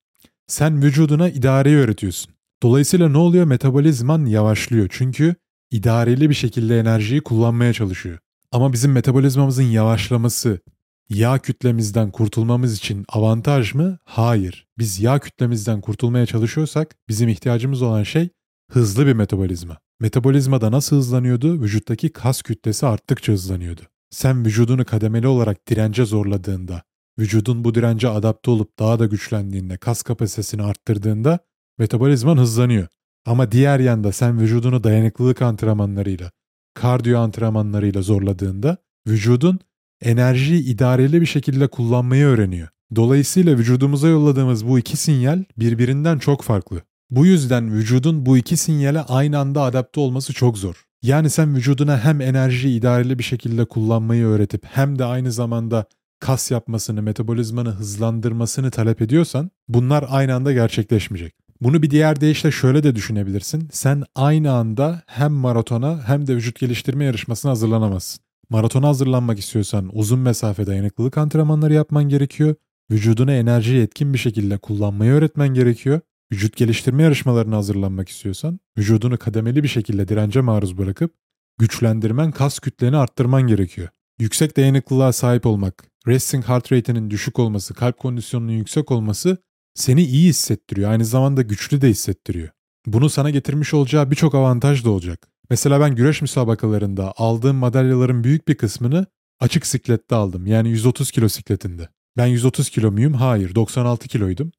Sen 0.47 0.83
vücuduna 0.83 1.29
idareyi 1.29 1.77
öğretiyorsun. 1.77 2.35
Dolayısıyla 2.63 3.09
ne 3.09 3.19
oluyor? 3.19 3.45
Metabolizman 3.45 4.27
yavaşlıyor. 4.27 4.89
Çünkü 4.91 5.35
idareli 5.71 6.31
bir 6.31 6.35
şekilde 6.35 6.81
enerjiyi 6.81 7.21
kullanmaya 7.21 7.73
çalışıyor. 7.73 8.19
Ama 8.53 8.73
bizim 8.73 8.93
metabolizmamızın 8.93 9.63
yavaşlaması 9.63 10.61
yağ 11.09 11.39
kütlemizden 11.39 12.11
kurtulmamız 12.11 12.77
için 12.77 13.05
avantaj 13.09 13.75
mı? 13.75 13.99
Hayır. 14.05 14.67
Biz 14.79 15.01
yağ 15.01 15.19
kütlemizden 15.19 15.81
kurtulmaya 15.81 16.27
çalışıyorsak 16.27 16.97
bizim 17.09 17.29
ihtiyacımız 17.29 17.83
olan 17.83 18.03
şey 18.03 18.29
hızlı 18.71 19.07
bir 19.07 19.13
metabolizma. 19.13 19.79
Metabolizma 20.01 20.61
da 20.61 20.73
nasıl 20.73 20.97
hızlanıyordu? 20.97 21.63
Vücuttaki 21.63 22.09
kas 22.09 22.43
kütlesi 22.43 22.87
arttıkça 22.87 23.33
hızlanıyordu. 23.33 23.81
Sen 24.11 24.45
vücudunu 24.45 24.85
kademeli 24.85 25.27
olarak 25.27 25.69
dirence 25.69 26.05
zorladığında, 26.05 26.83
vücudun 27.19 27.65
bu 27.65 27.75
dirence 27.75 28.09
adapte 28.09 28.51
olup 28.51 28.79
daha 28.79 28.99
da 28.99 29.07
güçlendiğinde, 29.07 29.77
kas 29.77 30.03
kapasitesini 30.03 30.63
arttırdığında 30.63 31.39
metabolizman 31.79 32.37
hızlanıyor. 32.37 32.87
Ama 33.27 33.53
diğer 33.53 33.81
yanda 33.81 34.13
sen 34.13 34.41
vücudunu 34.41 34.85
dayanıklılık 34.85 35.43
antrenmanlarıyla, 35.43 36.31
kardiyo 36.75 37.21
antrenmanlarıyla 37.21 38.03
zorladığında 38.03 38.77
vücudun 39.07 39.59
enerjiyi 40.03 40.63
idareli 40.65 41.21
bir 41.21 41.27
şekilde 41.27 41.67
kullanmayı 41.67 42.25
öğreniyor. 42.25 42.69
Dolayısıyla 42.97 43.59
vücudumuza 43.59 44.09
yolladığımız 44.09 44.69
bu 44.69 44.79
iki 44.79 44.97
sinyal 44.97 45.45
birbirinden 45.59 46.19
çok 46.19 46.43
farklı. 46.43 46.83
Bu 47.11 47.27
yüzden 47.27 47.73
vücudun 47.73 48.27
bu 48.27 48.37
iki 48.37 48.57
sinyale 48.57 49.01
aynı 49.01 49.39
anda 49.39 49.63
adapte 49.63 50.01
olması 50.01 50.33
çok 50.33 50.59
zor. 50.59 50.85
Yani 51.03 51.31
sen 51.31 51.57
vücuduna 51.57 52.05
hem 52.05 52.21
enerjiyi 52.21 52.79
idareli 52.79 53.19
bir 53.19 53.25
şekilde 53.25 53.65
kullanmayı 53.65 54.27
öğretip 54.27 54.65
hem 54.67 54.99
de 54.99 55.05
aynı 55.05 55.33
zamanda 55.33 55.85
kas 56.21 56.51
yapmasını, 56.51 57.03
metabolizmanı 57.03 57.71
hızlandırmasını 57.71 58.71
talep 58.71 59.03
ediyorsan 59.03 59.51
bunlar 59.69 60.05
aynı 60.09 60.35
anda 60.35 60.53
gerçekleşmeyecek. 60.53 61.35
Bunu 61.63 61.83
bir 61.83 61.91
diğer 61.91 62.21
deyişle 62.21 62.51
şöyle 62.51 62.83
de 62.83 62.95
düşünebilirsin. 62.95 63.69
Sen 63.73 64.05
aynı 64.15 64.53
anda 64.53 65.03
hem 65.07 65.33
maratona 65.33 66.09
hem 66.09 66.27
de 66.27 66.37
vücut 66.37 66.59
geliştirme 66.59 67.05
yarışmasına 67.05 67.51
hazırlanamazsın. 67.51 68.25
Maratona 68.51 68.89
hazırlanmak 68.89 69.39
istiyorsan 69.39 69.91
uzun 69.93 70.19
mesafe 70.19 70.67
dayanıklılık 70.67 71.19
antrenmanları 71.19 71.75
yapman 71.75 72.05
gerekiyor. 72.05 72.55
Vücuduna 72.91 73.33
enerjiyi 73.33 73.83
etkin 73.83 74.13
bir 74.13 74.19
şekilde 74.19 74.59
kullanmayı 74.59 75.13
öğretmen 75.13 75.49
gerekiyor. 75.49 76.01
Vücut 76.33 76.57
geliştirme 76.57 77.03
yarışmalarına 77.03 77.57
hazırlanmak 77.57 78.09
istiyorsan 78.09 78.61
vücudunu 78.79 79.19
kademeli 79.19 79.63
bir 79.63 79.69
şekilde 79.69 80.09
dirence 80.09 80.41
maruz 80.41 80.79
bırakıp 80.79 81.15
güçlendirmen, 81.59 82.33
kas 82.33 82.59
kütleni 82.59 82.97
arttırman 82.97 83.43
gerekiyor. 83.43 83.89
Yüksek 84.19 84.57
dayanıklılığa 84.57 85.13
sahip 85.13 85.47
olmak, 85.47 85.85
resting 86.07 86.45
heart 86.45 86.73
rate'inin 86.73 87.11
düşük 87.11 87.39
olması, 87.39 87.75
kalp 87.75 87.99
kondisyonunun 87.99 88.53
yüksek 88.53 88.91
olması 88.91 89.39
seni 89.75 90.05
iyi 90.05 90.29
hissettiriyor. 90.29 90.91
Aynı 90.91 91.05
zamanda 91.05 91.43
güçlü 91.43 91.81
de 91.81 91.89
hissettiriyor. 91.89 92.49
Bunu 92.87 93.11
sana 93.11 93.31
getirmiş 93.31 93.75
olacağı 93.75 94.11
birçok 94.11 94.35
avantaj 94.35 94.85
da 94.85 94.91
olacak. 94.91 95.29
Mesela 95.51 95.81
ben 95.81 95.95
güreş 95.95 96.23
müsabakalarında 96.23 97.13
aldığım 97.17 97.57
madalyaların 97.57 98.25
büyük 98.25 98.49
bir 98.49 98.55
kısmını 98.55 99.07
açık 99.41 99.67
siklette 99.67 100.15
aldım. 100.15 100.47
Yani 100.47 100.69
130 100.69 101.11
kilo 101.11 101.29
sikletinde. 101.29 101.89
Ben 102.17 102.27
130 102.27 102.71
kilo 102.71 102.93
muyum? 102.93 103.15
Hayır, 103.15 103.55
96 103.55 104.09
kiloydum. 104.09 104.53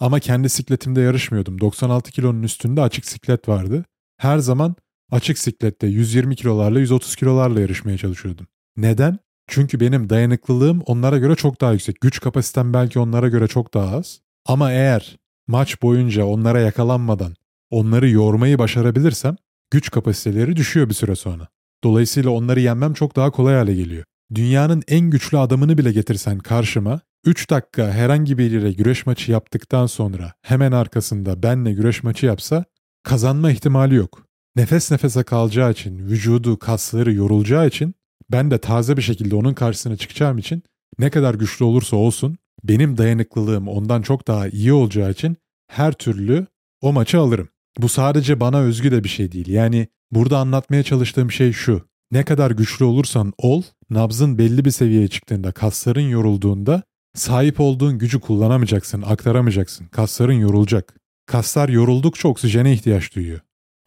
Ama 0.00 0.20
kendi 0.20 0.48
sikletimde 0.48 1.00
yarışmıyordum. 1.00 1.60
96 1.60 2.12
kilonun 2.12 2.42
üstünde 2.42 2.80
açık 2.80 3.06
siklet 3.06 3.48
vardı. 3.48 3.84
Her 4.16 4.38
zaman 4.38 4.74
açık 5.10 5.38
siklette 5.38 5.86
120 5.86 6.36
kilolarla 6.36 6.80
130 6.80 7.16
kilolarla 7.16 7.60
yarışmaya 7.60 7.98
çalışıyordum. 7.98 8.46
Neden? 8.76 9.18
Çünkü 9.46 9.80
benim 9.80 10.10
dayanıklılığım 10.10 10.80
onlara 10.80 11.18
göre 11.18 11.34
çok 11.34 11.60
daha 11.60 11.72
yüksek. 11.72 12.00
Güç 12.00 12.20
kapasitem 12.20 12.72
belki 12.72 12.98
onlara 12.98 13.28
göre 13.28 13.48
çok 13.48 13.74
daha 13.74 13.96
az. 13.96 14.20
Ama 14.50 14.72
eğer 14.72 15.16
maç 15.46 15.82
boyunca 15.82 16.24
onlara 16.24 16.60
yakalanmadan 16.60 17.34
onları 17.70 18.10
yormayı 18.10 18.58
başarabilirsem 18.58 19.36
güç 19.70 19.90
kapasiteleri 19.90 20.56
düşüyor 20.56 20.88
bir 20.88 20.94
süre 20.94 21.16
sonra. 21.16 21.48
Dolayısıyla 21.84 22.30
onları 22.30 22.60
yenmem 22.60 22.94
çok 22.94 23.16
daha 23.16 23.30
kolay 23.30 23.54
hale 23.54 23.74
geliyor. 23.74 24.04
Dünyanın 24.34 24.82
en 24.88 25.10
güçlü 25.10 25.38
adamını 25.38 25.78
bile 25.78 25.92
getirsen 25.92 26.38
karşıma 26.38 27.00
3 27.24 27.50
dakika 27.50 27.90
herhangi 27.90 28.38
biriyle 28.38 28.72
güreş 28.72 29.06
maçı 29.06 29.32
yaptıktan 29.32 29.86
sonra 29.86 30.32
hemen 30.42 30.72
arkasında 30.72 31.42
benle 31.42 31.72
güreş 31.72 32.02
maçı 32.02 32.26
yapsa 32.26 32.64
kazanma 33.02 33.50
ihtimali 33.50 33.94
yok. 33.94 34.26
Nefes 34.56 34.90
nefese 34.90 35.22
kalacağı 35.22 35.70
için, 35.70 35.98
vücudu, 35.98 36.58
kasları 36.58 37.12
yorulacağı 37.12 37.66
için 37.66 37.94
ben 38.30 38.50
de 38.50 38.58
taze 38.58 38.96
bir 38.96 39.02
şekilde 39.02 39.34
onun 39.34 39.54
karşısına 39.54 39.96
çıkacağım 39.96 40.38
için 40.38 40.62
ne 40.98 41.10
kadar 41.10 41.34
güçlü 41.34 41.64
olursa 41.64 41.96
olsun 41.96 42.38
benim 42.64 42.98
dayanıklılığım 42.98 43.68
ondan 43.68 44.02
çok 44.02 44.28
daha 44.28 44.48
iyi 44.48 44.72
olacağı 44.72 45.10
için 45.10 45.36
her 45.68 45.92
türlü 45.92 46.46
o 46.80 46.92
maçı 46.92 47.20
alırım. 47.20 47.48
Bu 47.78 47.88
sadece 47.88 48.40
bana 48.40 48.60
özgü 48.60 48.90
de 48.90 49.04
bir 49.04 49.08
şey 49.08 49.32
değil. 49.32 49.48
Yani 49.48 49.88
burada 50.10 50.38
anlatmaya 50.38 50.82
çalıştığım 50.82 51.30
şey 51.30 51.52
şu. 51.52 51.90
Ne 52.12 52.24
kadar 52.24 52.50
güçlü 52.50 52.84
olursan 52.84 53.32
ol, 53.38 53.62
nabzın 53.90 54.38
belli 54.38 54.64
bir 54.64 54.70
seviyeye 54.70 55.08
çıktığında, 55.08 55.52
kasların 55.52 56.08
yorulduğunda 56.08 56.82
sahip 57.14 57.60
olduğun 57.60 57.98
gücü 57.98 58.20
kullanamayacaksın, 58.20 59.02
aktaramayacaksın. 59.02 59.86
Kasların 59.86 60.32
yorulacak. 60.32 60.94
Kaslar 61.26 61.68
yoruldukça 61.68 62.28
oksijene 62.28 62.72
ihtiyaç 62.72 63.14
duyuyor. 63.14 63.40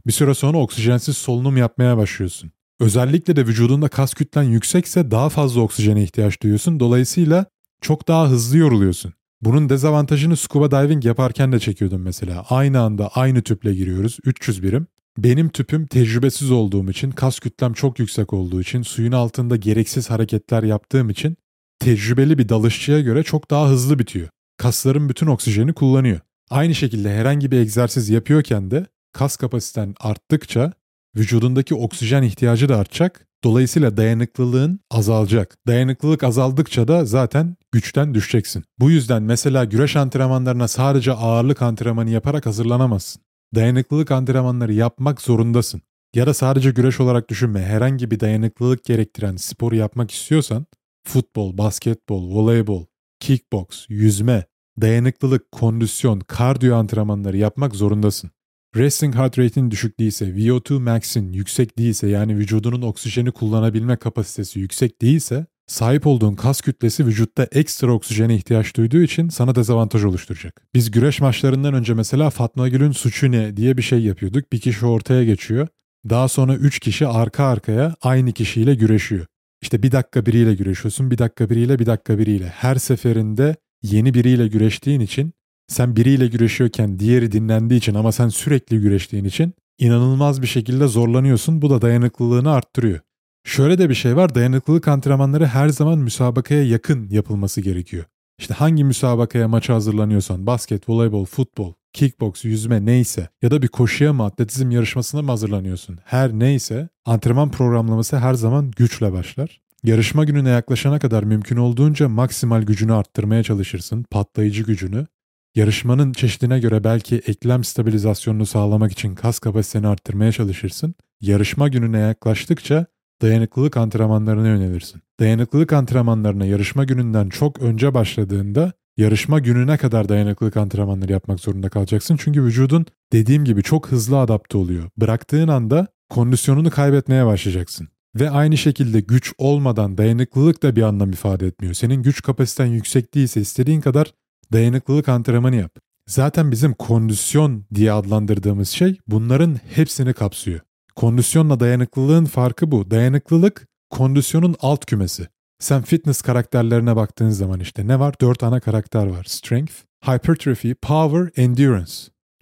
Bir 0.07 0.11
süre 0.11 0.33
sonra 0.33 0.57
oksijensiz 0.57 1.17
solunum 1.17 1.57
yapmaya 1.57 1.97
başlıyorsun. 1.97 2.51
Özellikle 2.79 3.35
de 3.35 3.47
vücudunda 3.47 3.87
kas 3.87 4.13
kütlen 4.13 4.43
yüksekse 4.43 5.11
daha 5.11 5.29
fazla 5.29 5.61
oksijene 5.61 6.03
ihtiyaç 6.03 6.41
duyuyorsun. 6.41 6.79
Dolayısıyla 6.79 7.45
çok 7.83 8.07
daha 8.07 8.29
hızlı 8.29 8.57
yoruluyorsun. 8.57 9.13
Bunun 9.41 9.69
dezavantajını 9.69 10.37
scuba 10.37 10.71
diving 10.71 11.05
yaparken 11.05 11.51
de 11.51 11.59
çekiyordum 11.59 12.01
mesela. 12.01 12.45
Aynı 12.49 12.81
anda 12.81 13.07
aynı 13.07 13.41
tüple 13.41 13.73
giriyoruz 13.73 14.17
300 14.25 14.63
birim. 14.63 14.87
Benim 15.17 15.49
tüpüm 15.49 15.87
tecrübesiz 15.87 16.51
olduğum 16.51 16.89
için, 16.91 17.11
kas 17.11 17.39
kütlem 17.39 17.73
çok 17.73 17.99
yüksek 17.99 18.33
olduğu 18.33 18.61
için, 18.61 18.81
suyun 18.81 19.11
altında 19.11 19.55
gereksiz 19.55 20.09
hareketler 20.09 20.63
yaptığım 20.63 21.09
için 21.09 21.37
tecrübeli 21.79 22.37
bir 22.37 22.49
dalışçıya 22.49 23.01
göre 23.01 23.23
çok 23.23 23.51
daha 23.51 23.69
hızlı 23.69 23.99
bitiyor. 23.99 24.27
Kasların 24.57 25.09
bütün 25.09 25.27
oksijeni 25.27 25.73
kullanıyor. 25.73 26.19
Aynı 26.49 26.75
şekilde 26.75 27.15
herhangi 27.15 27.51
bir 27.51 27.57
egzersiz 27.57 28.09
yapıyorken 28.09 28.71
de 28.71 28.85
kas 29.13 29.37
kapasiten 29.37 29.95
arttıkça 29.99 30.73
vücudundaki 31.15 31.75
oksijen 31.75 32.23
ihtiyacı 32.23 32.69
da 32.69 32.77
artacak. 32.77 33.27
Dolayısıyla 33.43 33.97
dayanıklılığın 33.97 34.79
azalacak. 34.91 35.57
Dayanıklılık 35.67 36.23
azaldıkça 36.23 36.87
da 36.87 37.05
zaten 37.05 37.55
güçten 37.73 38.13
düşeceksin. 38.13 38.63
Bu 38.79 38.91
yüzden 38.91 39.23
mesela 39.23 39.65
güreş 39.65 39.95
antrenmanlarına 39.95 40.67
sadece 40.67 41.11
ağırlık 41.11 41.61
antrenmanı 41.61 42.09
yaparak 42.09 42.45
hazırlanamazsın. 42.45 43.21
Dayanıklılık 43.55 44.11
antrenmanları 44.11 44.73
yapmak 44.73 45.21
zorundasın. 45.21 45.81
Ya 46.15 46.27
da 46.27 46.33
sadece 46.33 46.71
güreş 46.71 46.99
olarak 46.99 47.29
düşünme. 47.29 47.63
Herhangi 47.63 48.11
bir 48.11 48.19
dayanıklılık 48.19 48.85
gerektiren 48.85 49.35
sporu 49.35 49.75
yapmak 49.75 50.11
istiyorsan 50.11 50.65
futbol, 51.07 51.57
basketbol, 51.57 52.35
voleybol, 52.35 52.85
kickbox, 53.19 53.85
yüzme, 53.89 54.45
dayanıklılık, 54.81 55.51
kondisyon, 55.51 56.19
kardiyo 56.19 56.75
antrenmanları 56.75 57.37
yapmak 57.37 57.75
zorundasın. 57.75 58.31
Resting 58.75 59.15
heart 59.15 59.39
rate'in 59.39 59.71
düşük 59.71 59.99
değilse, 59.99 60.25
VO2 60.25 60.79
max'in 60.79 61.33
yüksek 61.33 61.77
değilse 61.77 62.07
yani 62.07 62.37
vücudunun 62.37 62.81
oksijeni 62.81 63.31
kullanabilme 63.31 63.95
kapasitesi 63.95 64.59
yüksek 64.59 65.01
değilse 65.01 65.45
sahip 65.67 66.07
olduğun 66.07 66.35
kas 66.35 66.61
kütlesi 66.61 67.05
vücutta 67.05 67.47
ekstra 67.51 67.91
oksijene 67.91 68.35
ihtiyaç 68.35 68.75
duyduğu 68.75 69.01
için 69.01 69.29
sana 69.29 69.55
dezavantaj 69.55 70.03
oluşturacak. 70.03 70.61
Biz 70.73 70.91
güreş 70.91 71.21
maçlarından 71.21 71.73
önce 71.73 71.93
mesela 71.93 72.29
Fatma 72.29 72.67
Gül'ün 72.69 72.91
suçu 72.91 73.31
ne 73.31 73.57
diye 73.57 73.77
bir 73.77 73.81
şey 73.81 73.99
yapıyorduk. 73.99 74.53
Bir 74.53 74.59
kişi 74.59 74.85
ortaya 74.85 75.23
geçiyor. 75.23 75.67
Daha 76.09 76.27
sonra 76.27 76.55
3 76.55 76.79
kişi 76.79 77.07
arka 77.07 77.45
arkaya 77.45 77.95
aynı 78.01 78.31
kişiyle 78.31 78.75
güreşiyor. 78.75 79.25
İşte 79.61 79.83
bir 79.83 79.91
dakika 79.91 80.25
biriyle 80.25 80.55
güreşiyorsun, 80.55 81.11
bir 81.11 81.17
dakika 81.17 81.49
biriyle, 81.49 81.79
bir 81.79 81.85
dakika 81.85 82.17
biriyle. 82.19 82.47
Her 82.47 82.75
seferinde 82.75 83.55
yeni 83.83 84.13
biriyle 84.13 84.47
güreştiğin 84.47 84.99
için 84.99 85.33
sen 85.67 85.95
biriyle 85.95 86.27
güreşiyorken 86.27 86.99
diğeri 86.99 87.31
dinlendiği 87.31 87.77
için 87.77 87.95
ama 87.95 88.11
sen 88.11 88.27
sürekli 88.27 88.79
güreştiğin 88.79 89.25
için 89.25 89.53
inanılmaz 89.79 90.41
bir 90.41 90.47
şekilde 90.47 90.87
zorlanıyorsun. 90.87 91.61
Bu 91.61 91.69
da 91.69 91.81
dayanıklılığını 91.81 92.51
arttırıyor. 92.51 92.99
Şöyle 93.43 93.77
de 93.77 93.89
bir 93.89 93.95
şey 93.95 94.15
var 94.15 94.35
dayanıklılık 94.35 94.87
antrenmanları 94.87 95.45
her 95.45 95.69
zaman 95.69 95.99
müsabakaya 95.99 96.63
yakın 96.63 97.09
yapılması 97.09 97.61
gerekiyor. 97.61 98.05
İşte 98.39 98.53
hangi 98.53 98.83
müsabakaya 98.83 99.47
maça 99.47 99.73
hazırlanıyorsan 99.73 100.45
basket, 100.45 100.89
voleybol, 100.89 101.25
futbol, 101.25 101.73
kickbox, 101.93 102.45
yüzme 102.45 102.85
neyse 102.85 103.29
ya 103.41 103.51
da 103.51 103.61
bir 103.61 103.67
koşuya 103.67 104.13
mı 104.13 104.25
atletizm 104.25 104.71
yarışmasına 104.71 105.21
mı 105.21 105.31
hazırlanıyorsun 105.31 105.99
her 106.03 106.31
neyse 106.31 106.89
antrenman 107.05 107.51
programlaması 107.51 108.17
her 108.17 108.33
zaman 108.33 108.71
güçle 108.71 109.13
başlar. 109.13 109.61
Yarışma 109.83 110.25
gününe 110.25 110.49
yaklaşana 110.49 110.99
kadar 110.99 111.23
mümkün 111.23 111.57
olduğunca 111.57 112.09
maksimal 112.09 112.61
gücünü 112.61 112.93
arttırmaya 112.93 113.43
çalışırsın, 113.43 114.03
patlayıcı 114.03 114.63
gücünü. 114.63 115.07
Yarışmanın 115.55 116.13
çeşidine 116.13 116.59
göre 116.59 116.83
belki 116.83 117.15
eklem 117.15 117.63
stabilizasyonunu 117.63 118.45
sağlamak 118.45 118.91
için 118.91 119.15
kas 119.15 119.39
kapasiteni 119.39 119.87
arttırmaya 119.87 120.31
çalışırsın. 120.31 120.95
Yarışma 121.21 121.67
gününe 121.67 121.99
yaklaştıkça 121.99 122.85
dayanıklılık 123.23 123.77
antrenmanlarına 123.77 124.47
yönelirsin. 124.47 125.01
Dayanıklılık 125.19 125.73
antrenmanlarına 125.73 126.45
yarışma 126.45 126.83
gününden 126.83 127.29
çok 127.29 127.59
önce 127.61 127.93
başladığında 127.93 128.73
yarışma 128.97 129.39
gününe 129.39 129.77
kadar 129.77 130.09
dayanıklılık 130.09 130.57
antrenmanları 130.57 131.11
yapmak 131.11 131.39
zorunda 131.39 131.69
kalacaksın. 131.69 132.17
Çünkü 132.19 132.43
vücudun 132.43 132.85
dediğim 133.13 133.45
gibi 133.45 133.63
çok 133.63 133.87
hızlı 133.87 134.19
adapte 134.19 134.57
oluyor. 134.57 134.89
Bıraktığın 134.97 135.47
anda 135.47 135.87
kondisyonunu 136.09 136.69
kaybetmeye 136.69 137.25
başlayacaksın. 137.25 137.87
Ve 138.15 138.29
aynı 138.29 138.57
şekilde 138.57 138.99
güç 138.99 139.33
olmadan 139.37 139.97
dayanıklılık 139.97 140.63
da 140.63 140.75
bir 140.75 140.81
anlam 140.81 141.11
ifade 141.11 141.47
etmiyor. 141.47 141.73
Senin 141.73 142.03
güç 142.03 142.21
kapasiten 142.21 142.65
yüksek 142.65 143.13
değilse 143.13 143.41
istediğin 143.41 143.81
kadar 143.81 144.13
dayanıklılık 144.53 145.09
antrenmanı 145.09 145.55
yap. 145.55 145.71
Zaten 146.07 146.51
bizim 146.51 146.73
kondisyon 146.73 147.65
diye 147.75 147.91
adlandırdığımız 147.91 148.69
şey 148.69 148.97
bunların 149.07 149.59
hepsini 149.75 150.13
kapsıyor. 150.13 150.59
Kondisyonla 150.95 151.59
dayanıklılığın 151.59 152.25
farkı 152.25 152.71
bu. 152.71 152.91
Dayanıklılık 152.91 153.67
kondisyonun 153.89 154.55
alt 154.59 154.85
kümesi. 154.85 155.27
Sen 155.59 155.81
fitness 155.81 156.21
karakterlerine 156.21 156.95
baktığın 156.95 157.29
zaman 157.29 157.59
işte 157.59 157.87
ne 157.87 157.99
var? 157.99 158.15
Dört 158.21 158.43
ana 158.43 158.59
karakter 158.59 159.07
var. 159.07 159.23
Strength, 159.23 159.73
hypertrophy, 160.05 160.73
power, 160.73 161.43
endurance. 161.43 161.93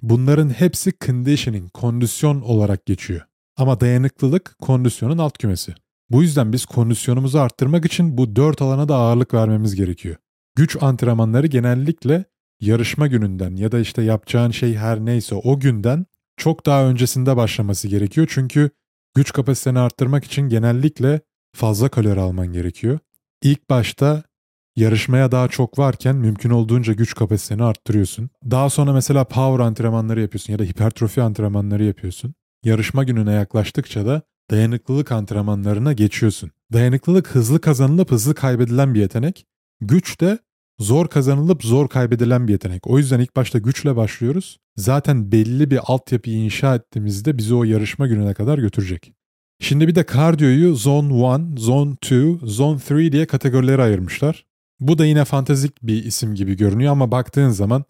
Bunların 0.01 0.49
hepsi 0.49 0.93
conditioning, 1.05 1.71
kondisyon 1.71 2.41
olarak 2.41 2.85
geçiyor. 2.85 3.21
Ama 3.57 3.79
dayanıklılık 3.79 4.55
kondisyonun 4.61 5.17
alt 5.17 5.37
kümesi. 5.37 5.73
Bu 6.09 6.21
yüzden 6.21 6.53
biz 6.53 6.65
kondisyonumuzu 6.65 7.39
arttırmak 7.39 7.85
için 7.85 8.17
bu 8.17 8.35
dört 8.35 8.61
alana 8.61 8.89
da 8.89 8.95
ağırlık 8.95 9.33
vermemiz 9.33 9.75
gerekiyor. 9.75 10.15
Güç 10.55 10.77
antrenmanları 10.81 11.47
genellikle 11.47 12.25
yarışma 12.59 13.07
gününden 13.07 13.55
ya 13.55 13.71
da 13.71 13.79
işte 13.79 14.01
yapacağın 14.01 14.51
şey 14.51 14.75
her 14.75 14.99
neyse 14.99 15.35
o 15.35 15.59
günden 15.59 16.05
çok 16.37 16.65
daha 16.65 16.85
öncesinde 16.85 17.37
başlaması 17.37 17.87
gerekiyor. 17.87 18.27
Çünkü 18.29 18.69
güç 19.15 19.33
kapasiteni 19.33 19.79
arttırmak 19.79 20.23
için 20.23 20.41
genellikle 20.41 21.21
fazla 21.55 21.89
kalori 21.89 22.19
alman 22.19 22.47
gerekiyor. 22.47 22.99
İlk 23.41 23.69
başta 23.69 24.23
yarışmaya 24.75 25.31
daha 25.31 25.47
çok 25.47 25.79
varken 25.79 26.15
mümkün 26.15 26.49
olduğunca 26.49 26.93
güç 26.93 27.15
kapasiteni 27.15 27.63
arttırıyorsun. 27.63 28.29
Daha 28.51 28.69
sonra 28.69 28.93
mesela 28.93 29.23
power 29.23 29.65
antrenmanları 29.65 30.21
yapıyorsun 30.21 30.53
ya 30.53 30.59
da 30.59 30.63
hipertrofi 30.63 31.21
antrenmanları 31.21 31.83
yapıyorsun. 31.83 32.33
Yarışma 32.63 33.03
gününe 33.03 33.33
yaklaştıkça 33.33 34.05
da 34.05 34.21
dayanıklılık 34.51 35.11
antrenmanlarına 35.11 35.93
geçiyorsun. 35.93 36.51
Dayanıklılık 36.73 37.27
hızlı 37.27 37.61
kazanılıp 37.61 38.11
hızlı 38.11 38.35
kaybedilen 38.35 38.93
bir 38.93 38.99
yetenek. 38.99 39.45
Güç 39.81 40.21
de 40.21 40.39
zor 40.81 41.07
kazanılıp 41.07 41.63
zor 41.63 41.87
kaybedilen 41.87 42.47
bir 42.47 42.51
yetenek. 42.51 42.87
O 42.87 42.97
yüzden 42.97 43.19
ilk 43.19 43.35
başta 43.35 43.59
güçle 43.59 43.95
başlıyoruz. 43.95 44.57
Zaten 44.77 45.31
belli 45.31 45.71
bir 45.71 45.79
altyapıyı 45.83 46.37
inşa 46.37 46.75
ettiğimizde 46.75 47.37
bizi 47.37 47.53
o 47.53 47.63
yarışma 47.63 48.07
gününe 48.07 48.33
kadar 48.33 48.57
götürecek. 48.57 49.13
Şimdi 49.59 49.87
bir 49.87 49.95
de 49.95 50.05
kardiyoyu 50.05 50.75
Zone 50.75 51.09
1, 51.55 51.59
Zone 51.59 51.93
2, 51.93 52.39
Zone 52.43 52.79
3 52.89 53.11
diye 53.11 53.25
kategorilere 53.25 53.81
ayırmışlar. 53.81 54.45
Bu 54.79 54.97
da 54.97 55.05
yine 55.05 55.25
fantastik 55.25 55.83
bir 55.83 56.05
isim 56.05 56.35
gibi 56.35 56.57
görünüyor 56.57 56.91
ama 56.91 57.11
baktığın 57.11 57.49
zaman 57.49 57.83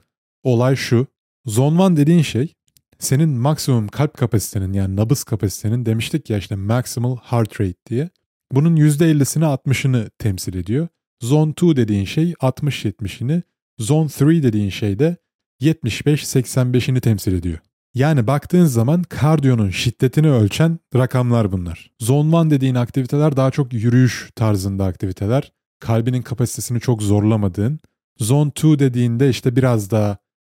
olay 0.43 0.75
şu. 0.75 1.07
Zone 1.45 1.91
1 1.91 1.97
dediğin 1.97 2.21
şey 2.21 2.53
senin 2.99 3.29
maksimum 3.29 3.87
kalp 3.87 4.17
kapasitenin 4.17 4.73
yani 4.73 4.95
nabız 4.95 5.23
kapasitenin 5.23 5.85
demiştik 5.85 6.29
ya 6.29 6.37
işte 6.37 6.55
maximal 6.55 7.17
heart 7.17 7.61
rate 7.61 7.85
diye. 7.89 8.09
Bunun 8.51 8.75
%50'sini 8.75 9.43
60'ını 9.43 10.09
temsil 10.19 10.53
ediyor. 10.53 10.87
Zone 11.21 11.51
2 11.51 11.75
dediğin 11.75 12.05
şey 12.05 12.31
60-70'ini, 12.31 13.41
Zone 13.79 14.05
3 14.05 14.43
dediğin 14.43 14.69
şey 14.69 14.99
de 14.99 15.17
75-85'ini 15.61 17.01
temsil 17.01 17.33
ediyor. 17.33 17.59
Yani 17.93 18.27
baktığın 18.27 18.65
zaman 18.65 19.03
kardiyonun 19.03 19.69
şiddetini 19.69 20.31
ölçen 20.31 20.79
rakamlar 20.95 21.51
bunlar. 21.51 21.91
Zone 21.99 22.45
1 22.45 22.49
dediğin 22.49 22.75
aktiviteler 22.75 23.37
daha 23.37 23.51
çok 23.51 23.73
yürüyüş 23.73 24.29
tarzında 24.35 24.85
aktiviteler. 24.85 25.51
Kalbinin 25.79 26.21
kapasitesini 26.21 26.79
çok 26.79 27.03
zorlamadığın. 27.03 27.79
Zone 28.19 28.49
2 28.49 28.79
dediğinde 28.79 29.29
işte 29.29 29.55
biraz 29.55 29.91
daha 29.91 30.17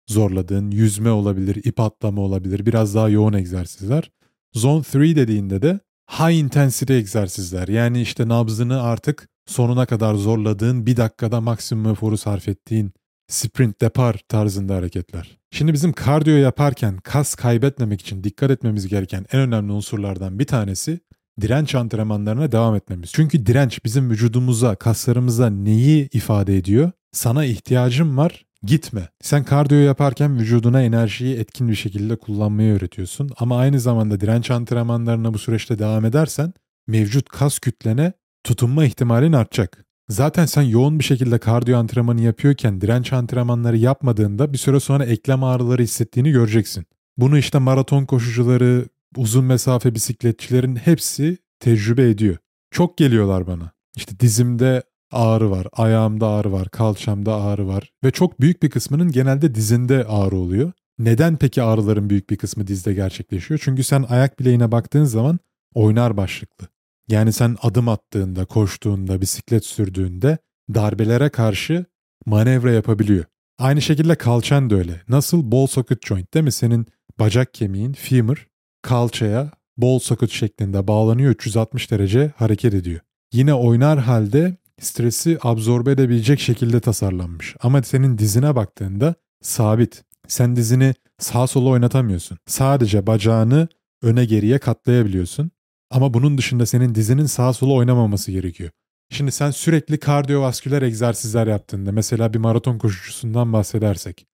zorladığın, 0.09 0.71
yüzme 0.71 1.11
olabilir, 1.11 1.65
ip 1.65 1.81
atlama 1.81 2.23
olabilir, 2.23 2.67
biraz 2.67 2.95
daha 2.95 3.09
yoğun 3.09 3.33
egzersizler. 3.33 4.11
Zone 4.55 4.81
3 4.81 4.95
dediğinde 5.17 5.63
de 5.63 5.81
high 6.11 6.35
intensity 6.35 6.95
egzersizler. 6.95 7.69
Yani 7.69 8.01
işte 8.03 8.29
nabzını 8.29 8.83
artık 8.83 9.29
sonuna 9.47 9.87
kadar 9.87 10.15
zorladığın, 10.15 10.87
bir 10.87 10.97
dakikada 10.97 11.41
maksimum 11.41 11.93
eforu 11.93 12.19
sarf 12.19 12.49
ettiğin 12.49 12.93
sprint 13.29 13.81
depar 13.81 14.21
tarzında 14.29 14.75
hareketler. 14.75 15.39
Şimdi 15.51 15.73
bizim 15.73 15.93
kardiyo 15.93 16.37
yaparken 16.37 16.97
kas 16.97 17.35
kaybetmemek 17.35 18.01
için 18.01 18.25
dikkat 18.25 18.51
etmemiz 18.51 18.89
gereken 18.89 19.27
en 19.33 19.41
önemli 19.41 19.73
unsurlardan 19.73 20.39
bir 20.39 20.47
tanesi 20.47 21.01
direnç 21.41 21.75
antrenmanlarına 21.75 22.53
devam 22.53 22.75
etmemiz. 22.75 23.11
Çünkü 23.13 23.47
direnç 23.47 23.85
bizim 23.85 24.11
vücudumuza, 24.11 24.75
kaslarımıza 24.75 25.51
neyi 25.51 26.09
ifade 26.13 26.57
ediyor? 26.57 26.91
Sana 27.13 27.45
ihtiyacım 27.45 28.17
var, 28.17 28.45
gitme. 28.63 29.09
Sen 29.23 29.45
kardiyo 29.45 29.81
yaparken 29.81 30.39
vücuduna 30.39 30.83
enerjiyi 30.83 31.37
etkin 31.37 31.69
bir 31.69 31.75
şekilde 31.75 32.17
kullanmayı 32.17 32.75
öğretiyorsun 32.75 33.31
ama 33.39 33.59
aynı 33.59 33.81
zamanda 33.81 34.21
direnç 34.21 34.51
antrenmanlarına 34.51 35.35
bu 35.35 35.39
süreçte 35.39 35.79
devam 35.79 36.05
edersen 36.05 36.53
mevcut 36.87 37.29
kas 37.29 37.59
kütlene 37.59 38.13
tutunma 38.45 38.85
ihtimalin 38.85 39.33
artacak. 39.33 39.85
Zaten 40.09 40.47
sen 40.47 40.63
yoğun 40.63 40.99
bir 40.99 41.05
şekilde 41.05 41.39
kardiyo 41.39 41.79
antrenmanı 41.79 42.21
yapıyorken 42.21 42.81
direnç 42.81 43.13
antrenmanları 43.13 43.77
yapmadığında 43.77 44.53
bir 44.53 44.59
süre 44.59 44.81
sonra 44.81 45.05
eklem 45.05 45.45
ağrıları 45.45 45.83
hissettiğini 45.83 46.31
göreceksin. 46.31 46.85
Bunu 47.17 47.39
işte 47.39 47.59
maraton 47.59 48.05
koşucuları, 48.05 48.87
uzun 49.17 49.45
mesafe 49.45 49.95
bisikletçilerin 49.95 50.77
hepsi 50.77 51.39
tecrübe 51.61 52.11
ediyor. 52.11 52.37
Çok 52.71 52.99
geliyorlar 52.99 53.47
bana. 53.47 53.71
İşte 53.97 54.21
dizimde 54.21 54.83
ağrı 55.11 55.51
var, 55.51 55.67
ayağımda 55.73 56.29
ağrı 56.29 56.53
var, 56.53 56.69
kalçamda 56.69 57.35
ağrı 57.37 57.69
var 57.69 57.93
ve 58.05 58.11
çok 58.11 58.41
büyük 58.41 58.63
bir 58.63 58.71
kısmının 58.71 59.13
genelde 59.13 59.55
dizinde 59.55 60.05
ağrı 60.05 60.37
oluyor. 60.37 60.73
Neden 60.99 61.37
peki 61.37 61.63
ağrıların 61.63 62.11
büyük 62.11 62.31
bir 62.31 62.37
kısmı 62.37 62.67
dizde 62.67 62.95
gerçekleşiyor? 62.95 63.61
Çünkü 63.65 63.85
sen 63.85 64.05
ayak 64.09 64.41
bileğine 64.41 64.73
baktığın 64.73 65.05
zaman 65.05 65.39
oynar 65.75 66.17
başlıklı. 66.17 66.69
Yani 67.09 67.33
sen 67.33 67.57
adım 67.63 67.89
attığında, 67.89 68.45
koştuğunda, 68.45 69.21
bisiklet 69.21 69.65
sürdüğünde 69.65 70.39
darbelere 70.75 71.29
karşı 71.29 71.85
manevra 72.27 72.73
yapabiliyor. 72.73 73.25
Aynı 73.59 73.83
şekilde 73.83 74.15
kalçan 74.15 74.71
da 74.71 74.75
öyle. 74.75 75.03
Nasıl 75.09 75.53
ball 75.53 75.67
socket 75.67 76.07
joint 76.07 76.35
değil 76.35 76.45
mi? 76.45 76.53
Senin 76.53 76.87
bacak 77.19 77.55
kemiğin, 77.55 77.93
femur, 77.93 78.49
kalçaya 78.83 79.51
ball 79.77 79.99
socket 79.99 80.31
şeklinde 80.31 80.89
bağlanıyor 80.89 81.31
360 81.31 81.91
derece 81.91 82.33
hareket 82.37 82.75
ediyor. 82.75 83.01
Yine 83.33 83.55
oynar 83.55 83.99
halde 83.99 84.57
stresi 84.81 85.39
absorbe 85.43 85.91
edebilecek 85.91 86.41
şekilde 86.41 86.81
tasarlanmış. 86.81 87.57
Ama 87.61 87.83
senin 87.83 88.19
dizine 88.19 88.57
baktığında 88.57 89.15
sabit. 89.43 90.05
Sen 90.29 90.57
dizini 90.57 90.95
sağ 91.19 91.47
sola 91.47 91.69
oynatamıyorsun. 91.69 92.39
Sadece 92.47 93.07
bacağını 93.07 93.69
öne 94.03 94.25
geriye 94.25 94.59
katlayabiliyorsun. 94.59 95.51
Ama 95.93 96.15
bunun 96.15 96.39
dışında 96.39 96.67
senin 96.67 96.95
dizinin 96.95 97.27
sağ 97.27 97.53
sola 97.53 97.73
oynamaması 97.73 98.33
gerekiyor. 98.33 98.71
Şimdi 99.11 99.33
sen 99.33 99.51
sürekli 99.51 99.99
kardiyovasküler 99.99 100.83
egzersizler 100.83 101.47
yaptığında 101.47 101.93
mesela 101.93 102.35
bir 102.35 102.39
maraton 102.39 102.79
koşucusundan 102.79 103.53
bahsedersek 103.53 104.27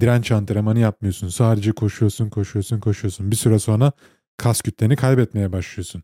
direnç 0.00 0.32
antrenmanı 0.32 0.78
yapmıyorsun. 0.78 1.28
Sadece 1.28 1.72
koşuyorsun, 1.72 2.30
koşuyorsun, 2.30 2.80
koşuyorsun. 2.80 3.30
Bir 3.30 3.36
süre 3.36 3.58
sonra 3.58 3.92
kas 4.36 4.60
kütleni 4.60 4.96
kaybetmeye 4.96 5.52
başlıyorsun. 5.52 6.02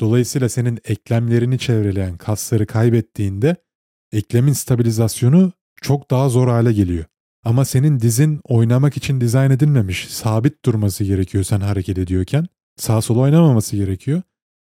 Dolayısıyla 0.00 0.48
senin 0.48 0.78
eklemlerini 0.84 1.58
çevreleyen 1.58 2.16
kasları 2.16 2.66
kaybettiğinde 2.66 3.56
eklemin 4.12 4.52
stabilizasyonu 4.52 5.52
çok 5.82 6.10
daha 6.10 6.28
zor 6.28 6.48
hale 6.48 6.72
geliyor. 6.72 7.04
Ama 7.44 7.64
senin 7.64 8.00
dizin 8.00 8.40
oynamak 8.44 8.96
için 8.96 9.20
dizayn 9.20 9.50
edilmemiş. 9.50 10.08
Sabit 10.08 10.64
durması 10.64 11.04
gerekiyor 11.04 11.44
sen 11.44 11.60
hareket 11.60 11.98
ediyorken. 11.98 12.46
Sağ 12.76 13.00
sola 13.02 13.20
oynamaması 13.20 13.76
gerekiyor. 13.76 14.22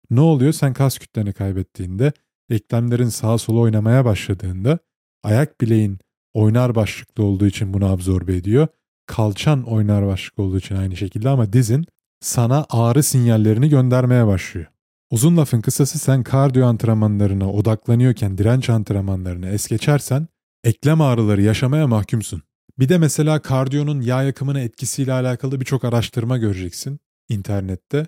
Ne 0.09 0.21
oluyor? 0.21 0.53
Sen 0.53 0.73
kas 0.73 0.97
kütleni 0.97 1.33
kaybettiğinde, 1.33 2.13
eklemlerin 2.49 3.09
sağa 3.09 3.37
sola 3.37 3.59
oynamaya 3.59 4.05
başladığında, 4.05 4.79
ayak 5.23 5.61
bileğin 5.61 5.99
oynar 6.33 6.75
başlıklı 6.75 7.23
olduğu 7.23 7.47
için 7.47 7.73
bunu 7.73 7.85
absorbe 7.85 8.35
ediyor. 8.35 8.67
Kalçan 9.05 9.63
oynar 9.63 10.07
başlıklı 10.07 10.43
olduğu 10.43 10.57
için 10.57 10.75
aynı 10.75 10.95
şekilde 10.95 11.29
ama 11.29 11.53
dizin 11.53 11.85
sana 12.21 12.65
ağrı 12.69 13.03
sinyallerini 13.03 13.69
göndermeye 13.69 14.27
başlıyor. 14.27 14.67
Uzun 15.11 15.37
lafın 15.37 15.61
kısası 15.61 15.99
sen 15.99 16.23
kardiyo 16.23 16.67
antrenmanlarına 16.67 17.51
odaklanıyorken 17.51 18.37
direnç 18.37 18.69
antrenmanlarını 18.69 19.49
es 19.49 19.67
geçersen 19.67 20.27
eklem 20.63 21.01
ağrıları 21.01 21.41
yaşamaya 21.41 21.87
mahkumsun. 21.87 22.41
Bir 22.79 22.89
de 22.89 22.97
mesela 22.97 23.41
kardiyonun 23.41 24.01
yağ 24.01 24.23
yakımına 24.23 24.59
etkisiyle 24.59 25.13
alakalı 25.13 25.59
birçok 25.59 25.83
araştırma 25.83 26.37
göreceksin 26.37 26.99
internette. 27.29 28.07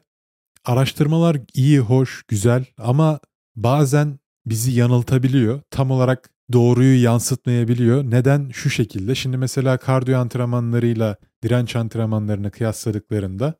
Araştırmalar 0.67 1.37
iyi, 1.53 1.79
hoş, 1.79 2.23
güzel 2.27 2.65
ama 2.77 3.19
bazen 3.55 4.19
bizi 4.45 4.71
yanıltabiliyor. 4.71 5.61
Tam 5.71 5.91
olarak 5.91 6.29
doğruyu 6.53 7.03
yansıtmayabiliyor. 7.03 8.03
Neden? 8.03 8.49
Şu 8.53 8.69
şekilde. 8.69 9.15
Şimdi 9.15 9.37
mesela 9.37 9.77
kardiyo 9.77 10.19
antrenmanlarıyla 10.19 11.15
direnç 11.43 11.75
antrenmanlarını 11.75 12.51
kıyasladıklarında 12.51 13.53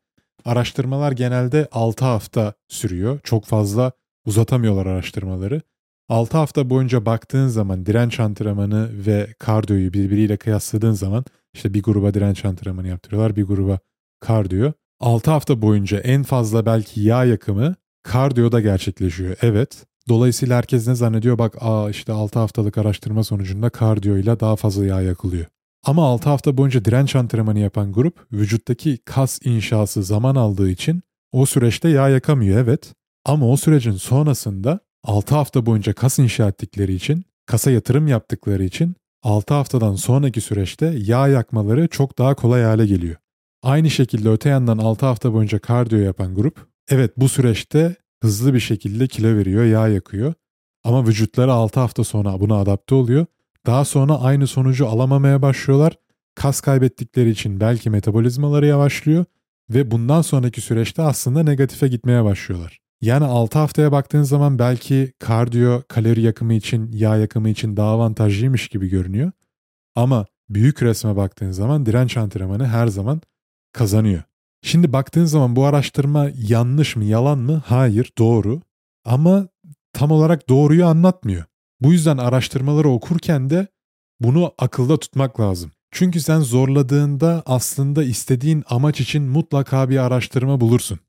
araştırmalar 0.46 1.12
genelde 1.12 1.68
6 1.72 2.06
hafta 2.06 2.54
sürüyor. 2.68 3.20
Çok 3.24 3.46
fazla 3.46 3.92
uzatamıyorlar 4.26 4.86
araştırmaları. 4.86 5.62
6 6.10 6.38
hafta 6.38 6.70
boyunca 6.70 7.06
baktığın 7.06 7.48
zaman 7.48 7.86
direnç 7.86 8.20
antrenmanı 8.20 8.90
ve 9.06 9.34
kardiyoyu 9.40 9.94
birbiriyle 9.94 10.38
kıyasladığın 10.38 10.92
zaman 10.92 11.26
işte 11.54 11.74
bir 11.74 11.84
gruba 11.84 12.14
direnç 12.14 12.46
antrenmanı 12.46 12.88
yaptırıyorlar, 12.88 13.36
bir 13.36 13.44
gruba 13.44 13.80
kardiyo. 14.20 14.72
6 15.00 15.32
hafta 15.32 15.62
boyunca 15.62 15.98
en 15.98 16.24
fazla 16.24 16.66
belki 16.66 17.02
yağ 17.02 17.26
yakımı 17.26 17.76
kardiyoda 18.04 18.62
gerçekleşiyor. 18.62 19.38
Evet. 19.42 19.86
Dolayısıyla 20.10 20.58
herkes 20.58 20.88
ne 20.88 20.96
zannediyor? 20.96 21.38
Bak 21.38 21.56
aa 21.60 21.90
işte 21.90 22.14
6 22.14 22.40
haftalık 22.40 22.78
araştırma 22.78 23.24
sonucunda 23.24 23.70
kardiyoyla 23.70 24.40
daha 24.40 24.56
fazla 24.56 24.86
yağ 24.86 25.02
yakılıyor. 25.02 25.46
Ama 25.86 26.06
6 26.06 26.30
hafta 26.30 26.58
boyunca 26.58 26.86
direnç 26.86 27.16
antrenmanı 27.16 27.60
yapan 27.60 27.94
grup 27.94 28.28
vücuttaki 28.34 28.98
kas 28.98 29.40
inşası 29.44 30.04
zaman 30.04 30.36
aldığı 30.36 30.70
için 30.70 31.02
o 31.32 31.46
süreçte 31.46 31.90
yağ 31.90 32.10
yakamıyor 32.10 32.60
evet. 32.60 32.94
Ama 33.26 33.52
o 33.52 33.58
sürecin 33.58 33.92
sonrasında 33.92 34.80
6 35.04 35.36
hafta 35.36 35.66
boyunca 35.66 35.94
kas 35.94 36.20
inşa 36.20 36.48
ettikleri 36.48 36.94
için, 36.94 37.26
kasa 37.46 37.72
yatırım 37.72 38.08
yaptıkları 38.08 38.64
için 38.64 38.96
6 39.24 39.54
haftadan 39.54 39.96
sonraki 39.96 40.42
süreçte 40.42 40.96
yağ 40.98 41.28
yakmaları 41.28 41.88
çok 41.88 42.18
daha 42.18 42.36
kolay 42.36 42.64
hale 42.64 42.86
geliyor. 42.86 43.16
Aynı 43.68 43.90
şekilde 43.90 44.30
öte 44.30 44.50
yandan 44.50 44.78
6 44.78 45.06
hafta 45.06 45.34
boyunca 45.34 45.60
kardiyo 45.60 46.02
yapan 46.02 46.36
grup, 46.36 46.68
evet 46.90 47.12
bu 47.18 47.30
süreçte 47.30 47.96
hızlı 48.22 48.54
bir 48.54 48.60
şekilde 48.60 49.08
kilo 49.08 49.38
veriyor, 49.38 49.66
yağ 49.66 49.88
yakıyor. 49.88 50.34
Ama 50.84 51.08
vücutları 51.08 51.54
6 51.54 51.80
hafta 51.80 52.04
sonra 52.04 52.40
buna 52.40 52.56
adapte 52.56 52.96
oluyor. 52.96 53.26
Daha 53.66 53.86
sonra 53.86 54.20
aynı 54.20 54.48
sonucu 54.48 54.88
alamamaya 54.88 55.42
başlıyorlar. 55.42 55.94
Kas 56.36 56.62
kaybettikleri 56.62 57.30
için 57.30 57.60
belki 57.60 57.90
metabolizmaları 57.90 58.66
yavaşlıyor 58.66 59.26
ve 59.70 59.92
bundan 59.92 60.22
sonraki 60.22 60.62
süreçte 60.62 61.02
aslında 61.02 61.44
negatife 61.44 61.88
gitmeye 61.88 62.24
başlıyorlar. 62.24 62.80
Yani 63.02 63.26
6 63.26 63.60
haftaya 63.60 63.92
baktığın 63.92 64.24
zaman 64.24 64.60
belki 64.60 65.14
kardiyo 65.20 65.82
kalori 65.88 66.22
yakımı 66.22 66.54
için, 66.54 66.92
yağ 66.92 67.18
yakımı 67.18 67.50
için 67.50 67.78
daha 67.78 67.90
avantajlıymış 67.90 68.68
gibi 68.68 68.88
görünüyor. 68.88 69.32
Ama 69.96 70.26
büyük 70.50 70.84
resme 70.84 71.16
baktığın 71.16 71.52
zaman 71.52 71.86
direnç 71.86 72.18
antrenmanı 72.18 72.68
her 72.68 72.88
zaman 72.88 73.22
kazanıyor. 73.74 74.24
Şimdi 74.62 74.94
baktığın 74.94 75.26
zaman 75.26 75.56
bu 75.56 75.66
araştırma 75.66 76.30
yanlış 76.36 76.96
mı, 76.96 77.04
yalan 77.04 77.40
mı? 77.40 77.62
Hayır, 77.66 78.12
doğru. 78.18 78.62
Ama 79.06 79.48
tam 79.94 80.12
olarak 80.12 80.50
doğruyu 80.50 80.86
anlatmıyor. 80.86 81.44
Bu 81.82 81.92
yüzden 81.92 82.18
araştırmaları 82.18 82.90
okurken 82.90 83.50
de 83.50 83.68
bunu 84.20 84.54
akılda 84.58 84.98
tutmak 84.98 85.40
lazım. 85.40 85.72
Çünkü 85.92 86.22
sen 86.22 86.40
zorladığında 86.40 87.44
aslında 87.46 88.04
istediğin 88.04 88.64
amaç 88.70 89.02
için 89.02 89.24
mutlaka 89.24 89.90
bir 89.90 89.98
araştırma 89.98 90.62
bulursun. 90.62 91.00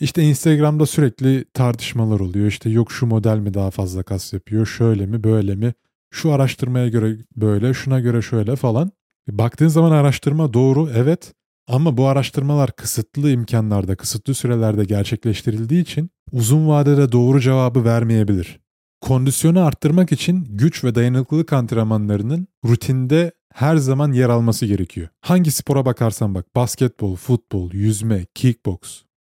İşte 0.00 0.22
Instagram'da 0.22 0.86
sürekli 0.86 1.44
tartışmalar 1.54 2.20
oluyor. 2.20 2.46
İşte 2.46 2.70
yok 2.70 2.92
şu 2.92 3.06
model 3.06 3.38
mi 3.38 3.54
daha 3.54 3.70
fazla 3.70 4.02
kas 4.02 4.32
yapıyor, 4.32 4.66
şöyle 4.66 5.06
mi, 5.06 5.24
böyle 5.24 5.54
mi? 5.54 5.74
Şu 6.10 6.32
araştırmaya 6.32 6.88
göre 6.88 7.16
böyle, 7.36 7.74
şuna 7.74 8.00
göre 8.00 8.22
şöyle 8.22 8.56
falan. 8.56 8.90
Baktığın 9.28 9.68
zaman 9.68 9.90
araştırma 9.90 10.52
doğru, 10.52 10.90
evet. 10.94 11.34
Ama 11.68 11.96
bu 11.96 12.06
araştırmalar 12.06 12.72
kısıtlı 12.72 13.30
imkanlarda, 13.30 13.96
kısıtlı 13.96 14.34
sürelerde 14.34 14.84
gerçekleştirildiği 14.84 15.82
için 15.82 16.10
uzun 16.32 16.68
vadede 16.68 17.12
doğru 17.12 17.40
cevabı 17.40 17.84
vermeyebilir. 17.84 18.60
Kondisyonu 19.00 19.64
arttırmak 19.64 20.12
için 20.12 20.46
güç 20.50 20.84
ve 20.84 20.94
dayanıklılık 20.94 21.52
antrenmanlarının 21.52 22.48
rutinde 22.64 23.32
her 23.54 23.76
zaman 23.76 24.12
yer 24.12 24.28
alması 24.28 24.66
gerekiyor. 24.66 25.08
Hangi 25.20 25.50
spora 25.50 25.84
bakarsan 25.86 26.34
bak, 26.34 26.56
basketbol, 26.56 27.16
futbol, 27.16 27.72
yüzme, 27.72 28.26
kickbox. 28.34 28.78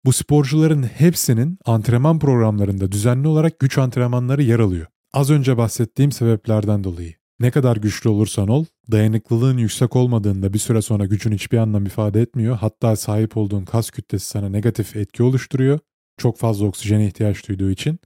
Bu 0.04 0.12
sporcuların 0.12 0.82
hepsinin 0.82 1.58
antrenman 1.64 2.18
programlarında 2.18 2.92
düzenli 2.92 3.28
olarak 3.28 3.58
güç 3.58 3.78
antrenmanları 3.78 4.42
yer 4.42 4.58
alıyor. 4.58 4.86
Az 5.12 5.30
önce 5.30 5.56
bahsettiğim 5.56 6.12
sebeplerden 6.12 6.84
dolayı. 6.84 7.14
Ne 7.42 7.50
kadar 7.50 7.76
güçlü 7.76 8.10
olursan 8.10 8.48
ol, 8.48 8.64
dayanıklılığın 8.90 9.58
yüksek 9.58 9.96
olmadığında 9.96 10.52
bir 10.52 10.58
süre 10.58 10.82
sonra 10.82 11.04
gücün 11.06 11.32
hiçbir 11.32 11.58
anlam 11.58 11.86
ifade 11.86 12.20
etmiyor. 12.20 12.56
Hatta 12.56 12.96
sahip 12.96 13.36
olduğun 13.36 13.64
kas 13.64 13.90
kütlesi 13.90 14.26
sana 14.26 14.48
negatif 14.48 14.96
etki 14.96 15.22
oluşturuyor. 15.22 15.78
Çok 16.18 16.38
fazla 16.38 16.66
oksijene 16.66 17.06
ihtiyaç 17.06 17.48
duyduğu 17.48 17.70
için. 17.70 17.98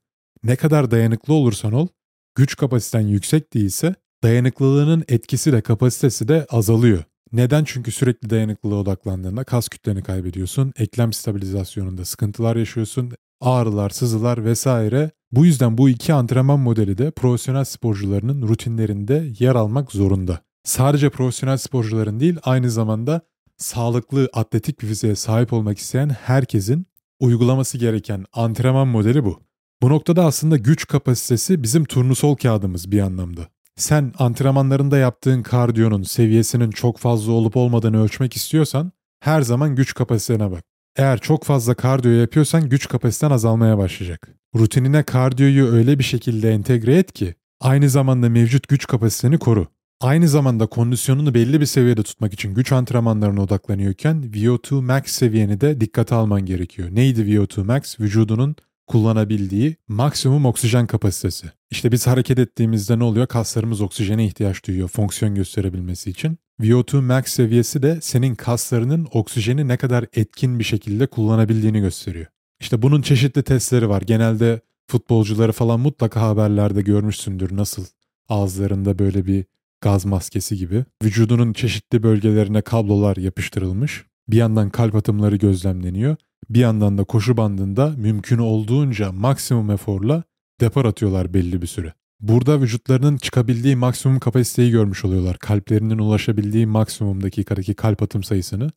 Ne 0.45 0.57
kadar 0.57 0.91
dayanıklı 0.91 1.35
olursan 1.35 1.73
ol, 1.73 1.89
güç 2.35 2.57
kapasiten 2.57 3.01
yüksek 3.01 3.55
değilse 3.55 3.95
dayanıklılığının 4.23 5.05
etkisi 5.09 5.53
de 5.53 5.61
kapasitesi 5.61 6.29
de 6.29 6.47
azalıyor. 6.51 7.05
Neden? 7.33 7.65
Çünkü 7.65 7.93
sürekli 7.93 8.31
dayanıklılığa 8.31 8.79
odaklandığında 8.79 9.45
kas 9.45 9.69
kütleni 9.69 10.03
kaybediyorsun, 10.03 10.73
eklem 10.77 11.13
stabilizasyonunda 11.13 12.05
sıkıntılar 12.05 12.57
yaşıyorsun, 12.57 13.13
ağrılar, 13.41 13.91
sızılar 13.91 14.45
vesaire. 14.45 15.11
Bu 15.33 15.47
yüzden 15.47 15.79
bu 15.79 15.89
iki 15.89 16.15
antrenman 16.15 16.61
modeli 16.61 16.99
de 16.99 17.11
profesyonel 17.11 17.65
sporcularının 17.65 18.49
rutinlerinde 18.49 19.33
yer 19.39 19.55
almak 19.55 19.93
zorunda. 19.93 20.41
Sadece 20.65 21.11
profesyonel 21.11 21.57
sporcuların 21.57 22.21
değil 22.21 22.39
aynı 22.43 22.71
zamanda 22.71 23.21
sağlıklı 23.57 24.29
atletik 24.33 24.81
bir 24.81 24.87
fiziğe 24.87 25.17
sahip 25.17 25.53
olmak 25.53 25.79
isteyen 25.79 26.09
herkesin 26.09 26.87
uygulaması 27.21 27.79
gereken 27.79 28.25
antrenman 28.33 28.89
modeli 28.89 29.25
bu. 29.25 29.41
Bu 29.83 29.91
noktada 29.91 30.25
aslında 30.25 30.57
güç 30.57 30.87
kapasitesi 30.87 31.63
bizim 31.63 31.85
turnusol 31.85 32.37
kağıdımız 32.37 32.91
bir 32.93 33.01
anlamda. 33.01 33.49
Sen 33.77 34.13
antrenmanlarında 34.19 34.99
yaptığın 34.99 35.43
kardiyonun 35.43 36.03
seviyesinin 36.03 36.71
çok 36.71 36.99
fazla 36.99 37.33
olup 37.33 37.57
olmadığını 37.57 38.03
ölçmek 38.03 38.37
istiyorsan 38.37 38.93
her 39.21 39.43
zaman 39.43 39.75
güç 39.75 39.95
kapasitene 39.95 40.51
bak. 40.51 40.76
Eğer 40.97 41.19
çok 41.19 41.45
fazla 41.45 41.75
kardiyo 41.75 42.13
yapıyorsan 42.13 42.69
güç 42.69 42.89
kapasiten 42.89 43.31
azalmaya 43.31 43.79
başlayacak. 43.79 44.29
Rutinine 44.57 45.03
kardiyoyu 45.03 45.67
öyle 45.67 45.99
bir 45.99 46.05
şekilde 46.05 46.51
entegre 46.51 46.95
et 46.95 47.13
ki 47.13 47.35
aynı 47.61 47.91
zamanda 47.91 48.29
mevcut 48.29 48.69
güç 48.69 48.87
kapasiteni 48.87 49.39
koru. 49.39 49.67
Aynı 50.01 50.29
zamanda 50.29 50.67
kondisyonunu 50.67 51.35
belli 51.35 51.61
bir 51.61 51.67
seviyede 51.67 52.03
tutmak 52.03 52.33
için 52.33 52.55
güç 52.55 52.73
antrenmanlarına 52.73 53.43
odaklanıyorken 53.43 54.23
VO2 54.23 54.83
max 54.83 55.07
seviyeni 55.07 55.61
de 55.61 55.81
dikkate 55.81 56.15
alman 56.15 56.47
gerekiyor. 56.47 56.89
Neydi 56.93 57.21
VO2 57.21 57.65
max? 57.65 58.01
Vücudunun 58.01 58.57
kullanabildiği 58.87 59.77
maksimum 59.89 60.47
oksijen 60.47 60.87
kapasitesi. 60.87 61.47
İşte 61.71 61.93
biz 61.93 62.07
hareket 62.07 62.39
ettiğimizde 62.39 62.99
ne 62.99 63.05
oluyor? 63.05 63.27
Kaslarımız 63.27 63.81
oksijene 63.81 64.27
ihtiyaç 64.27 64.67
duyuyor 64.67 64.89
fonksiyon 64.89 65.35
gösterebilmesi 65.35 66.11
için. 66.11 66.39
VO2 66.61 67.01
max 67.01 67.27
seviyesi 67.27 67.83
de 67.83 67.99
senin 68.01 68.35
kaslarının 68.35 69.09
oksijeni 69.13 69.69
ne 69.69 69.77
kadar 69.77 70.05
etkin 70.13 70.59
bir 70.59 70.65
şekilde 70.65 71.07
kullanabildiğini 71.07 71.81
gösteriyor. 71.81 72.27
İşte 72.61 72.83
bunun 72.83 73.03
çeşitli 73.03 73.43
testleri 73.43 73.89
var. 73.89 74.03
Genelde 74.03 74.61
futbolcuları 74.91 75.53
falan 75.53 75.81
mutlaka 75.81 76.21
haberlerde 76.21 76.83
görmüşsündür 76.83 77.57
nasıl 77.57 77.85
ağızlarında 78.29 78.99
böyle 78.99 79.27
bir 79.27 79.45
gaz 79.81 80.05
maskesi 80.05 80.57
gibi. 80.57 80.85
Vücudunun 81.03 81.53
çeşitli 81.53 82.03
bölgelerine 82.03 82.63
kablolar 82.63 83.17
yapıştırılmış. 83.17 84.05
Bir 84.29 84.37
yandan 84.37 84.71
kalp 84.71 84.95
atımları 84.95 85.37
gözlemleniyor. 85.37 86.17
Bir 86.51 86.61
yandan 86.61 86.99
da 86.99 87.05
koşu 87.05 87.37
bandında 87.37 87.95
mümkün 87.97 88.39
olduğunca 88.39 89.13
maksimum 89.13 89.71
eforla 89.71 90.23
depar 90.61 90.85
atıyorlar 90.85 91.35
belli 91.35 91.63
bir 91.63 91.67
süre. 91.67 91.93
Burada 92.21 92.61
vücutlarının 92.61 93.17
çıkabildiği 93.17 93.77
maksimum 93.77 94.19
kapasiteyi 94.19 94.71
görmüş 94.71 95.05
oluyorlar. 95.05 95.39
Kalplerinin 95.39 95.99
ulaşabildiği 95.99 96.67
maksimum 96.67 97.23
dakikadaki 97.23 97.75
kalp 97.75 98.03
atım 98.03 98.23
sayısını. 98.23 98.71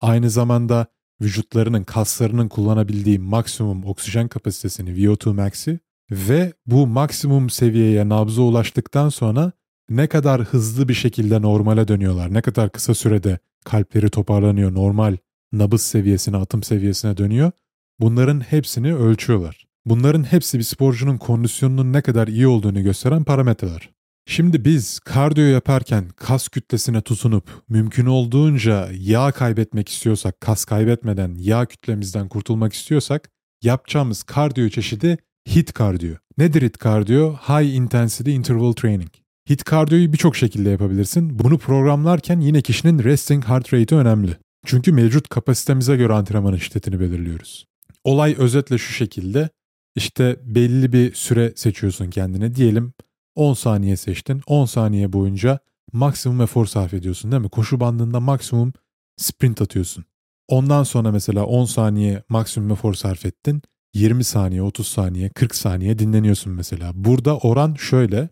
Aynı 0.00 0.30
zamanda 0.30 0.86
vücutlarının, 1.20 1.82
kaslarının 1.82 2.48
kullanabildiği 2.48 3.18
maksimum 3.18 3.84
oksijen 3.84 4.28
kapasitesini 4.28 4.90
VO2 4.90 5.34
max'i 5.34 5.80
ve 6.10 6.52
bu 6.66 6.86
maksimum 6.86 7.50
seviyeye 7.50 8.08
nabza 8.08 8.42
ulaştıktan 8.42 9.08
sonra 9.08 9.52
ne 9.90 10.06
kadar 10.06 10.42
hızlı 10.42 10.88
bir 10.88 10.94
şekilde 10.94 11.42
normale 11.42 11.88
dönüyorlar, 11.88 12.34
ne 12.34 12.42
kadar 12.42 12.70
kısa 12.70 12.94
sürede 12.94 13.38
kalpleri 13.64 14.10
toparlanıyor, 14.10 14.74
normal 14.74 15.16
nabız 15.52 15.82
seviyesine, 15.82 16.36
atım 16.36 16.62
seviyesine 16.62 17.16
dönüyor. 17.16 17.52
Bunların 18.00 18.40
hepsini 18.40 18.94
ölçüyorlar. 18.94 19.69
Bunların 19.86 20.22
hepsi 20.24 20.58
bir 20.58 20.64
sporcunun 20.64 21.18
kondisyonunun 21.18 21.92
ne 21.92 22.02
kadar 22.02 22.28
iyi 22.28 22.46
olduğunu 22.46 22.82
gösteren 22.82 23.24
parametreler. 23.24 23.90
Şimdi 24.26 24.64
biz 24.64 24.98
kardiyo 24.98 25.46
yaparken 25.46 26.08
kas 26.16 26.48
kütlesine 26.48 27.00
tutunup 27.00 27.50
mümkün 27.68 28.06
olduğunca 28.06 28.88
yağ 28.92 29.32
kaybetmek 29.32 29.88
istiyorsak, 29.88 30.40
kas 30.40 30.64
kaybetmeden 30.64 31.36
yağ 31.38 31.66
kütlemizden 31.66 32.28
kurtulmak 32.28 32.72
istiyorsak 32.72 33.30
yapacağımız 33.62 34.22
kardiyo 34.22 34.68
çeşidi 34.68 35.18
HIIT 35.48 35.72
kardiyo. 35.72 36.14
Nedir 36.38 36.62
HIIT 36.62 36.78
kardiyo? 36.78 37.34
High 37.34 37.74
Intensity 37.74 38.34
Interval 38.34 38.72
Training. 38.72 39.10
HIIT 39.48 39.64
kardiyoyu 39.64 40.12
birçok 40.12 40.36
şekilde 40.36 40.70
yapabilirsin. 40.70 41.38
Bunu 41.38 41.58
programlarken 41.58 42.40
yine 42.40 42.62
kişinin 42.62 43.04
resting 43.04 43.44
heart 43.44 43.74
rate'i 43.74 43.98
önemli. 43.98 44.36
Çünkü 44.66 44.92
mevcut 44.92 45.28
kapasitemize 45.28 45.96
göre 45.96 46.12
antrenmanın 46.12 46.56
şiddetini 46.56 47.00
belirliyoruz. 47.00 47.66
Olay 48.04 48.34
özetle 48.38 48.78
şu 48.78 48.92
şekilde. 48.92 49.48
İşte 49.94 50.36
belli 50.42 50.92
bir 50.92 51.14
süre 51.14 51.52
seçiyorsun 51.56 52.10
kendine. 52.10 52.54
Diyelim 52.54 52.92
10 53.34 53.54
saniye 53.54 53.96
seçtin. 53.96 54.40
10 54.46 54.64
saniye 54.64 55.12
boyunca 55.12 55.58
maksimum 55.92 56.40
efor 56.40 56.66
sarf 56.66 56.94
ediyorsun 56.94 57.32
değil 57.32 57.42
mi? 57.42 57.48
Koşu 57.48 57.80
bandında 57.80 58.20
maksimum 58.20 58.72
sprint 59.16 59.62
atıyorsun. 59.62 60.04
Ondan 60.48 60.82
sonra 60.82 61.12
mesela 61.12 61.44
10 61.44 61.64
saniye 61.64 62.22
maksimum 62.28 62.70
efor 62.70 62.94
sarf 62.94 63.26
ettin. 63.26 63.62
20 63.94 64.24
saniye, 64.24 64.62
30 64.62 64.86
saniye, 64.86 65.28
40 65.28 65.54
saniye 65.54 65.98
dinleniyorsun 65.98 66.52
mesela. 66.52 66.92
Burada 66.94 67.38
oran 67.38 67.74
şöyle. 67.74 68.28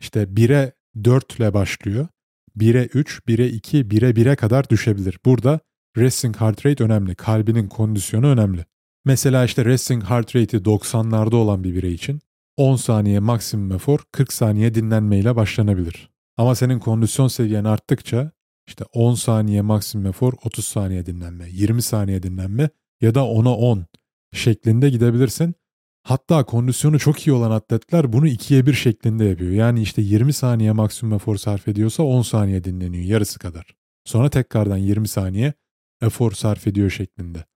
İşte 0.00 0.22
1'e 0.22 0.72
4 1.04 1.36
ile 1.36 1.54
başlıyor. 1.54 2.08
1'e 2.58 2.86
3, 2.86 3.20
1'e 3.28 3.48
2, 3.48 3.78
1'e 3.78 4.10
1'e 4.10 4.36
kadar 4.36 4.68
düşebilir. 4.68 5.18
Burada 5.24 5.60
resting 5.96 6.36
heart 6.36 6.66
rate 6.66 6.84
önemli. 6.84 7.14
Kalbinin 7.14 7.68
kondisyonu 7.68 8.26
önemli. 8.26 8.64
Mesela 9.04 9.44
işte 9.44 9.64
resting 9.64 10.04
heart 10.04 10.36
rate'i 10.36 10.60
90'larda 10.60 11.36
olan 11.36 11.64
bir 11.64 11.74
birey 11.74 11.94
için 11.94 12.20
10 12.56 12.76
saniye 12.76 13.18
maksimum 13.20 13.72
efor 13.72 13.98
40 14.12 14.32
saniye 14.32 14.74
dinlenmeyle 14.74 15.36
başlanabilir. 15.36 16.10
Ama 16.36 16.54
senin 16.54 16.78
kondisyon 16.78 17.28
seviyen 17.28 17.64
arttıkça 17.64 18.30
işte 18.68 18.84
10 18.92 19.14
saniye 19.14 19.62
maksimum 19.62 20.06
efor 20.06 20.32
30 20.44 20.64
saniye 20.64 21.06
dinlenme, 21.06 21.48
20 21.50 21.82
saniye 21.82 22.22
dinlenme 22.22 22.70
ya 23.00 23.14
da 23.14 23.20
10'a 23.20 23.50
10 23.50 23.86
şeklinde 24.32 24.90
gidebilirsin. 24.90 25.54
Hatta 26.02 26.44
kondisyonu 26.44 26.98
çok 26.98 27.26
iyi 27.26 27.32
olan 27.32 27.50
atletler 27.50 28.12
bunu 28.12 28.26
ikiye 28.26 28.66
bir 28.66 28.72
şeklinde 28.72 29.24
yapıyor. 29.24 29.52
Yani 29.52 29.82
işte 29.82 30.02
20 30.02 30.32
saniye 30.32 30.72
maksimum 30.72 31.14
efor 31.14 31.36
sarf 31.36 31.68
ediyorsa 31.68 32.02
10 32.02 32.22
saniye 32.22 32.64
dinleniyor 32.64 33.04
yarısı 33.04 33.38
kadar. 33.38 33.74
Sonra 34.04 34.30
tekrardan 34.30 34.76
20 34.76 35.08
saniye 35.08 35.52
efor 36.02 36.32
sarf 36.32 36.66
ediyor 36.66 36.90
şeklinde. 36.90 37.49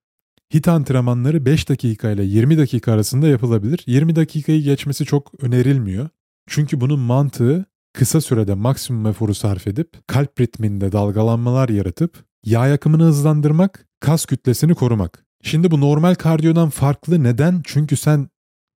HIT 0.52 0.68
antrenmanları 0.68 1.46
5 1.46 1.68
dakika 1.68 2.10
ile 2.10 2.24
20 2.24 2.58
dakika 2.58 2.92
arasında 2.92 3.28
yapılabilir. 3.28 3.84
20 3.86 4.16
dakikayı 4.16 4.62
geçmesi 4.62 5.04
çok 5.04 5.44
önerilmiyor. 5.44 6.08
Çünkü 6.46 6.80
bunun 6.80 7.00
mantığı 7.00 7.64
kısa 7.92 8.20
sürede 8.20 8.54
maksimum 8.54 9.06
eforu 9.06 9.34
sarf 9.34 9.66
edip 9.66 10.08
kalp 10.08 10.40
ritminde 10.40 10.92
dalgalanmalar 10.92 11.68
yaratıp 11.68 12.24
yağ 12.44 12.66
yakımını 12.66 13.02
hızlandırmak, 13.02 13.86
kas 14.00 14.26
kütlesini 14.26 14.74
korumak. 14.74 15.24
Şimdi 15.42 15.70
bu 15.70 15.80
normal 15.80 16.14
kardiyodan 16.14 16.70
farklı 16.70 17.22
neden? 17.22 17.60
Çünkü 17.64 17.96
sen 17.96 18.28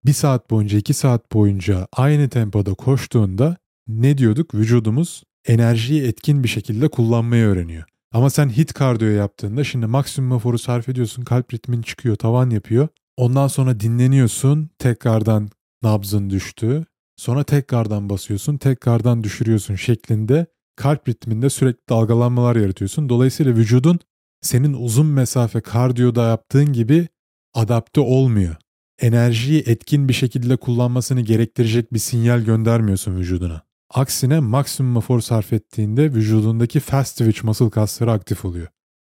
bir 0.07 0.12
saat 0.12 0.50
boyunca, 0.50 0.79
iki 0.79 0.94
saat 0.94 1.33
boyunca 1.33 1.88
aynı 1.92 2.29
tempoda 2.29 2.74
koştuğunda 2.74 3.57
ne 3.88 4.18
diyorduk? 4.18 4.55
Vücudumuz 4.55 5.22
enerjiyi 5.46 6.02
etkin 6.02 6.44
bir 6.44 6.48
şekilde 6.48 6.88
kullanmayı 6.88 7.44
öğreniyor. 7.44 7.85
Ama 8.16 8.31
sen 8.31 8.48
hit 8.48 8.72
kardiyo 8.72 9.11
yaptığında 9.11 9.64
şimdi 9.64 9.87
maksimum 9.87 10.37
eforu 10.37 10.59
sarf 10.59 10.88
ediyorsun, 10.88 11.22
kalp 11.22 11.55
ritmin 11.55 11.83
çıkıyor, 11.83 12.16
tavan 12.16 12.50
yapıyor. 12.50 12.88
Ondan 13.16 13.48
sonra 13.48 13.81
dinleniyorsun, 13.81 14.70
tekrardan 14.79 15.48
nabzın 15.83 16.31
düştü. 16.31 16.85
Sonra 17.16 17.44
tekrardan 17.44 18.11
basıyorsun, 18.11 18.57
tekrardan 18.57 19.24
düşürüyorsun 19.24 19.74
şeklinde 19.74 20.46
kalp 20.76 21.09
ritminde 21.09 21.50
sürekli 21.50 21.81
dalgalanmalar 21.88 22.57
yaratıyorsun. 22.57 23.09
Dolayısıyla 23.09 23.55
vücudun 23.55 23.98
senin 24.40 24.72
uzun 24.72 25.07
mesafe 25.07 25.61
kardiyoda 25.61 26.29
yaptığın 26.29 26.72
gibi 26.72 27.09
adapte 27.55 28.00
olmuyor. 28.00 28.57
Enerjiyi 29.00 29.62
etkin 29.66 30.09
bir 30.09 30.14
şekilde 30.14 30.57
kullanmasını 30.57 31.20
gerektirecek 31.20 31.92
bir 31.92 31.98
sinyal 31.98 32.40
göndermiyorsun 32.40 33.16
vücuduna. 33.16 33.65
Aksine 33.90 34.40
maksimum 34.40 34.96
efor 34.96 35.20
sarf 35.20 35.53
ettiğinde 35.53 36.14
vücudundaki 36.14 36.81
fast 36.81 37.18
twitch 37.18 37.44
muscle 37.44 37.70
kasları 37.70 38.12
aktif 38.12 38.44
oluyor. 38.44 38.68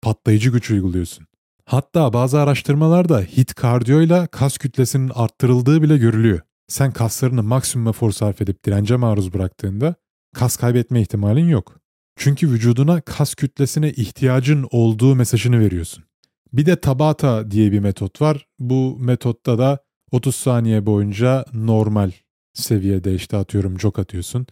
Patlayıcı 0.01 0.49
güç 0.49 0.71
uyguluyorsun. 0.71 1.25
Hatta 1.65 2.13
bazı 2.13 2.39
araştırmalarda 2.39 3.21
hit 3.21 3.53
kardiyoyla 3.53 4.27
kas 4.27 4.58
kütlesinin 4.58 5.12
arttırıldığı 5.15 5.82
bile 5.82 5.97
görülüyor. 5.97 6.39
Sen 6.67 6.91
kaslarını 6.91 7.43
maksimum 7.43 7.88
efor 7.88 8.12
sarf 8.12 8.41
edip 8.41 8.65
dirence 8.65 8.95
maruz 8.95 9.34
bıraktığında 9.34 9.95
kas 10.36 10.58
kaybetme 10.58 11.01
ihtimalin 11.01 11.47
yok. 11.47 11.79
Çünkü 12.15 12.49
vücuduna 12.51 13.01
kas 13.01 13.36
kütlesine 13.36 13.91
ihtiyacın 13.91 14.67
olduğu 14.71 15.15
mesajını 15.15 15.60
veriyorsun. 15.60 16.03
Bir 16.53 16.65
de 16.65 16.82
Tabata 16.82 17.51
diye 17.51 17.71
bir 17.71 17.79
metot 17.79 18.21
var. 18.21 18.47
Bu 18.60 18.97
metotta 18.99 19.58
da 19.58 19.79
30 20.12 20.36
saniye 20.36 20.86
boyunca 20.86 21.45
normal 21.53 22.12
seviyede 22.54 23.15
işte 23.15 23.37
atıyorum 23.37 23.77
çok 23.77 24.00
atıyorsun. 24.00 24.48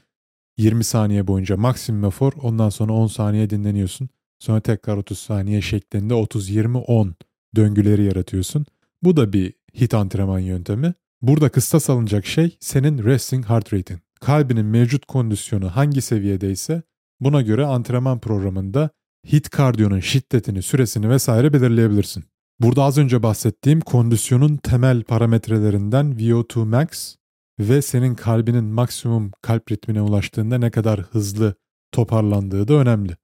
20 0.58 0.84
saniye 0.84 1.28
boyunca 1.28 1.58
maksimum 1.58 2.06
efor 2.06 2.34
ondan 2.42 2.70
sonra 2.70 2.94
10 2.94 3.08
saniye 3.08 3.50
dinleniyorsun. 3.50 4.10
Sonra 4.40 4.60
tekrar 4.60 4.98
30 4.98 5.20
saniye 5.20 5.62
şeklinde 5.62 6.14
30-20-10 6.14 7.14
döngüleri 7.56 8.04
yaratıyorsun. 8.04 8.66
Bu 9.04 9.18
da 9.18 9.34
bir 9.34 9.54
hit 9.80 9.94
antrenman 9.94 10.40
yöntemi. 10.40 10.94
Burada 11.22 11.50
kıstas 11.50 11.90
alınacak 11.90 12.26
şey 12.26 12.58
senin 12.60 13.04
resting 13.04 13.46
heart 13.46 13.74
rate'in. 13.74 14.00
Kalbinin 14.20 14.66
mevcut 14.66 15.06
kondisyonu 15.06 15.76
hangi 15.76 16.02
seviyedeyse 16.02 16.82
buna 17.20 17.42
göre 17.42 17.66
antrenman 17.66 18.20
programında 18.20 18.90
hit 19.32 19.50
kardiyonun 19.50 20.00
şiddetini, 20.00 20.62
süresini 20.62 21.10
vesaire 21.10 21.54
belirleyebilirsin. 21.54 22.24
Burada 22.60 22.84
az 22.84 22.98
önce 22.98 23.24
bahsettiğim 23.24 23.82
kondisyonun 23.82 24.58
temel 24.58 25.04
parametrelerinden 25.04 26.12
VO2 26.12 26.66
max 26.66 27.16
ve 27.60 27.82
senin 27.82 28.16
kalbinin 28.16 28.64
maksimum 28.64 29.32
kalp 29.42 29.72
ritmine 29.72 30.02
ulaştığında 30.02 30.58
ne 30.58 30.72
kadar 30.72 31.00
hızlı 31.00 31.56
toparlandığı 31.92 32.68
da 32.68 32.74
önemli. 32.74 33.18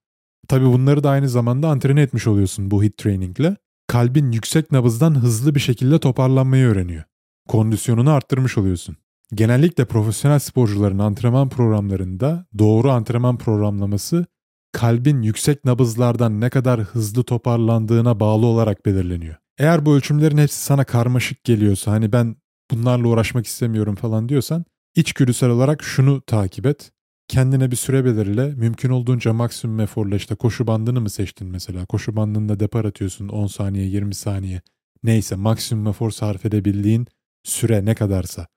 Tabi 0.48 0.66
bunları 0.66 1.04
da 1.04 1.10
aynı 1.10 1.30
zamanda 1.30 1.68
antrenman 1.68 2.04
etmiş 2.04 2.28
oluyorsun 2.28 2.72
bu 2.72 2.84
hit 2.84 2.98
trainingle. 2.98 3.58
Kalbin 3.88 4.32
yüksek 4.32 4.72
nabızdan 4.72 5.16
hızlı 5.16 5.56
bir 5.56 5.60
şekilde 5.60 6.00
toparlanmayı 6.00 6.68
öğreniyor. 6.68 7.04
Kondisyonunu 7.48 8.12
arttırmış 8.12 8.58
oluyorsun. 8.58 8.98
Genellikle 9.34 9.86
profesyonel 9.86 10.40
sporcuların 10.40 11.00
antrenman 11.00 11.50
programlarında 11.50 12.46
doğru 12.58 12.92
antrenman 12.92 13.38
programlaması 13.38 14.26
kalbin 14.72 15.22
yüksek 15.22 15.66
nabızlardan 15.66 16.42
ne 16.42 16.50
kadar 16.50 16.82
hızlı 16.82 17.24
toparlandığına 17.24 18.20
bağlı 18.20 18.46
olarak 18.46 18.86
belirleniyor. 18.86 19.36
Eğer 19.58 19.86
bu 19.86 19.96
ölçümlerin 19.96 20.38
hepsi 20.38 20.64
sana 20.64 20.84
karmaşık 20.84 21.44
geliyorsa 21.44 21.92
hani 21.92 22.12
ben 22.12 22.36
bunlarla 22.74 23.08
uğraşmak 23.08 23.46
istemiyorum 23.46 23.96
falan 23.96 24.30
diyorsan 24.30 24.66
içgüdüsel 24.96 25.50
olarak 25.50 25.84
şunu 25.84 26.22
takip 26.22 26.66
et. 26.66 26.92
Kendine 27.28 27.72
bir 27.72 27.76
süre 27.76 28.06
belirle. 28.06 28.56
Mümkün 28.56 28.90
olduğunca 28.90 29.34
maksimum 29.34 29.80
eforla 29.80 30.16
işte 30.16 30.36
koşu 30.36 30.68
bandını 30.68 31.02
mı 31.02 31.10
seçtin 31.10 31.48
mesela? 31.48 31.86
Koşu 31.86 32.16
bandında 32.16 32.60
depar 32.60 32.86
atıyorsun 32.86 33.28
10 33.28 33.48
saniye 33.48 33.86
20 33.86 34.16
saniye. 34.16 34.62
Neyse 35.04 35.36
maksimum 35.36 35.88
efor 35.88 36.12
sarf 36.12 36.46
edebildiğin 36.46 37.08
süre 37.44 37.86
ne 37.86 37.96
kadarsa 37.96 38.48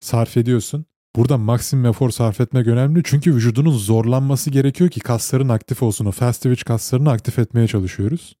sarf 0.00 0.36
ediyorsun. 0.36 0.86
Burada 1.16 1.38
maksimum 1.38 1.86
efor 1.86 2.10
sarf 2.10 2.40
etmek 2.40 2.66
önemli 2.66 3.02
çünkü 3.04 3.34
vücudunun 3.34 3.76
zorlanması 3.76 4.50
gerekiyor 4.50 4.90
ki 4.90 5.00
kasların 5.00 5.48
aktif 5.48 5.82
olsun. 5.82 6.04
O 6.04 6.10
fast 6.10 6.42
twitch 6.42 6.64
kaslarını 6.64 7.10
aktif 7.10 7.38
etmeye 7.38 7.66
çalışıyoruz. 7.66 8.36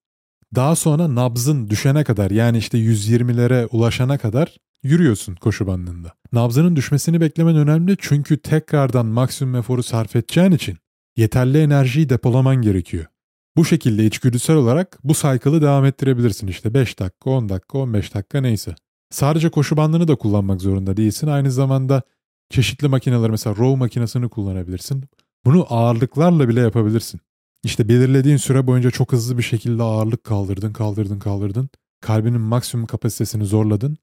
Daha 0.54 0.76
sonra 0.76 1.14
nabzın 1.14 1.70
düşene 1.70 2.04
kadar 2.04 2.30
yani 2.30 2.58
işte 2.58 2.78
120'lere 2.78 3.66
ulaşana 3.66 4.18
kadar 4.18 4.56
yürüyorsun 4.82 5.34
koşu 5.34 5.66
bandında. 5.66 6.12
Nabzının 6.32 6.76
düşmesini 6.76 7.20
beklemen 7.20 7.56
önemli 7.56 7.96
çünkü 7.98 8.36
tekrardan 8.36 9.06
maksimum 9.06 9.54
eforu 9.54 9.82
sarf 9.82 10.16
edeceğin 10.16 10.52
için 10.52 10.78
yeterli 11.16 11.58
enerjiyi 11.58 12.08
depolaman 12.08 12.56
gerekiyor. 12.56 13.06
Bu 13.56 13.64
şekilde 13.64 14.06
içgüdüsel 14.06 14.56
olarak 14.56 14.98
bu 15.04 15.14
cycle'ı 15.14 15.62
devam 15.62 15.84
ettirebilirsin 15.84 16.46
işte 16.46 16.74
5 16.74 16.98
dakika, 16.98 17.30
10 17.30 17.48
dakika, 17.48 17.78
15 17.78 18.14
dakika 18.14 18.40
neyse. 18.40 18.74
Sadece 19.10 19.48
koşu 19.48 19.76
bandını 19.76 20.08
da 20.08 20.16
kullanmak 20.16 20.60
zorunda 20.60 20.96
değilsin. 20.96 21.26
Aynı 21.26 21.50
zamanda 21.50 22.02
çeşitli 22.50 22.88
makineler 22.88 23.30
mesela 23.30 23.56
row 23.56 23.76
makinesini 23.76 24.28
kullanabilirsin. 24.28 25.04
Bunu 25.44 25.66
ağırlıklarla 25.70 26.48
bile 26.48 26.60
yapabilirsin. 26.60 27.20
İşte 27.64 27.88
belirlediğin 27.88 28.36
süre 28.36 28.66
boyunca 28.66 28.90
çok 28.90 29.12
hızlı 29.12 29.38
bir 29.38 29.42
şekilde 29.42 29.82
ağırlık 29.82 30.24
kaldırdın, 30.24 30.72
kaldırdın, 30.72 31.18
kaldırdın. 31.18 31.68
Kalbinin 32.00 32.40
maksimum 32.40 32.86
kapasitesini 32.86 33.44
zorladın. 33.44 33.98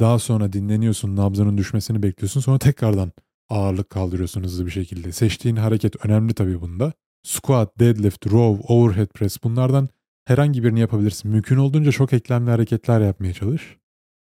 Daha 0.00 0.18
sonra 0.18 0.52
dinleniyorsun, 0.52 1.16
nabzının 1.16 1.58
düşmesini 1.58 2.02
bekliyorsun. 2.02 2.40
Sonra 2.40 2.58
tekrardan 2.58 3.12
ağırlık 3.48 3.90
kaldırıyorsun 3.90 4.42
hızlı 4.42 4.66
bir 4.66 4.70
şekilde. 4.70 5.12
Seçtiğin 5.12 5.56
hareket 5.56 6.06
önemli 6.06 6.34
tabii 6.34 6.60
bunda. 6.60 6.92
Squat, 7.22 7.78
deadlift, 7.78 8.26
row, 8.26 8.74
overhead 8.74 9.06
press 9.06 9.44
bunlardan 9.44 9.88
herhangi 10.24 10.64
birini 10.64 10.80
yapabilirsin. 10.80 11.30
Mümkün 11.30 11.56
olduğunca 11.56 11.92
çok 11.92 12.12
eklemli 12.12 12.50
hareketler 12.50 13.00
yapmaya 13.00 13.32
çalış. 13.32 13.76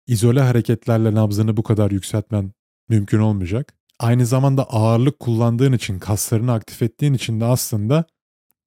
İzole 0.07 0.41
hareketlerle 0.41 1.15
nabzını 1.15 1.57
bu 1.57 1.63
kadar 1.63 1.91
yükseltmen 1.91 2.53
mümkün 2.89 3.19
olmayacak. 3.19 3.75
Aynı 3.99 4.27
zamanda 4.27 4.65
ağırlık 4.65 5.21
kullandığın 5.21 5.73
için, 5.73 5.99
kaslarını 5.99 6.53
aktif 6.53 6.83
ettiğin 6.83 7.13
için 7.13 7.41
de 7.41 7.45
aslında 7.45 8.05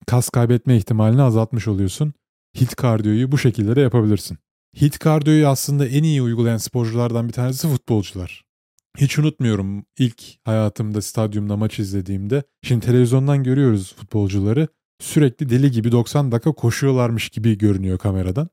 kas 0.07 0.29
kaybetme 0.29 0.77
ihtimalini 0.77 1.21
azaltmış 1.21 1.67
oluyorsun. 1.67 2.13
Hit 2.59 2.75
kardiyoyu 2.75 3.31
bu 3.31 3.37
şekilde 3.37 3.75
de 3.75 3.81
yapabilirsin. 3.81 4.37
Hit 4.82 4.99
kardiyoyu 4.99 5.47
aslında 5.47 5.88
en 5.88 6.03
iyi 6.03 6.21
uygulayan 6.21 6.57
sporculardan 6.57 7.28
bir 7.28 7.34
tanesi 7.34 7.67
futbolcular. 7.67 8.43
Hiç 8.97 9.19
unutmuyorum 9.19 9.86
ilk 9.99 10.24
hayatımda 10.43 11.01
stadyumda 11.01 11.57
maç 11.57 11.80
izlediğimde. 11.80 12.43
Şimdi 12.63 12.86
televizyondan 12.86 13.43
görüyoruz 13.43 13.95
futbolcuları. 13.95 14.67
Sürekli 14.99 15.49
deli 15.49 15.71
gibi 15.71 15.91
90 15.91 16.32
dakika 16.32 16.51
koşuyorlarmış 16.51 17.30
gibi 17.30 17.57
görünüyor 17.57 17.97
kameradan. 17.97 18.49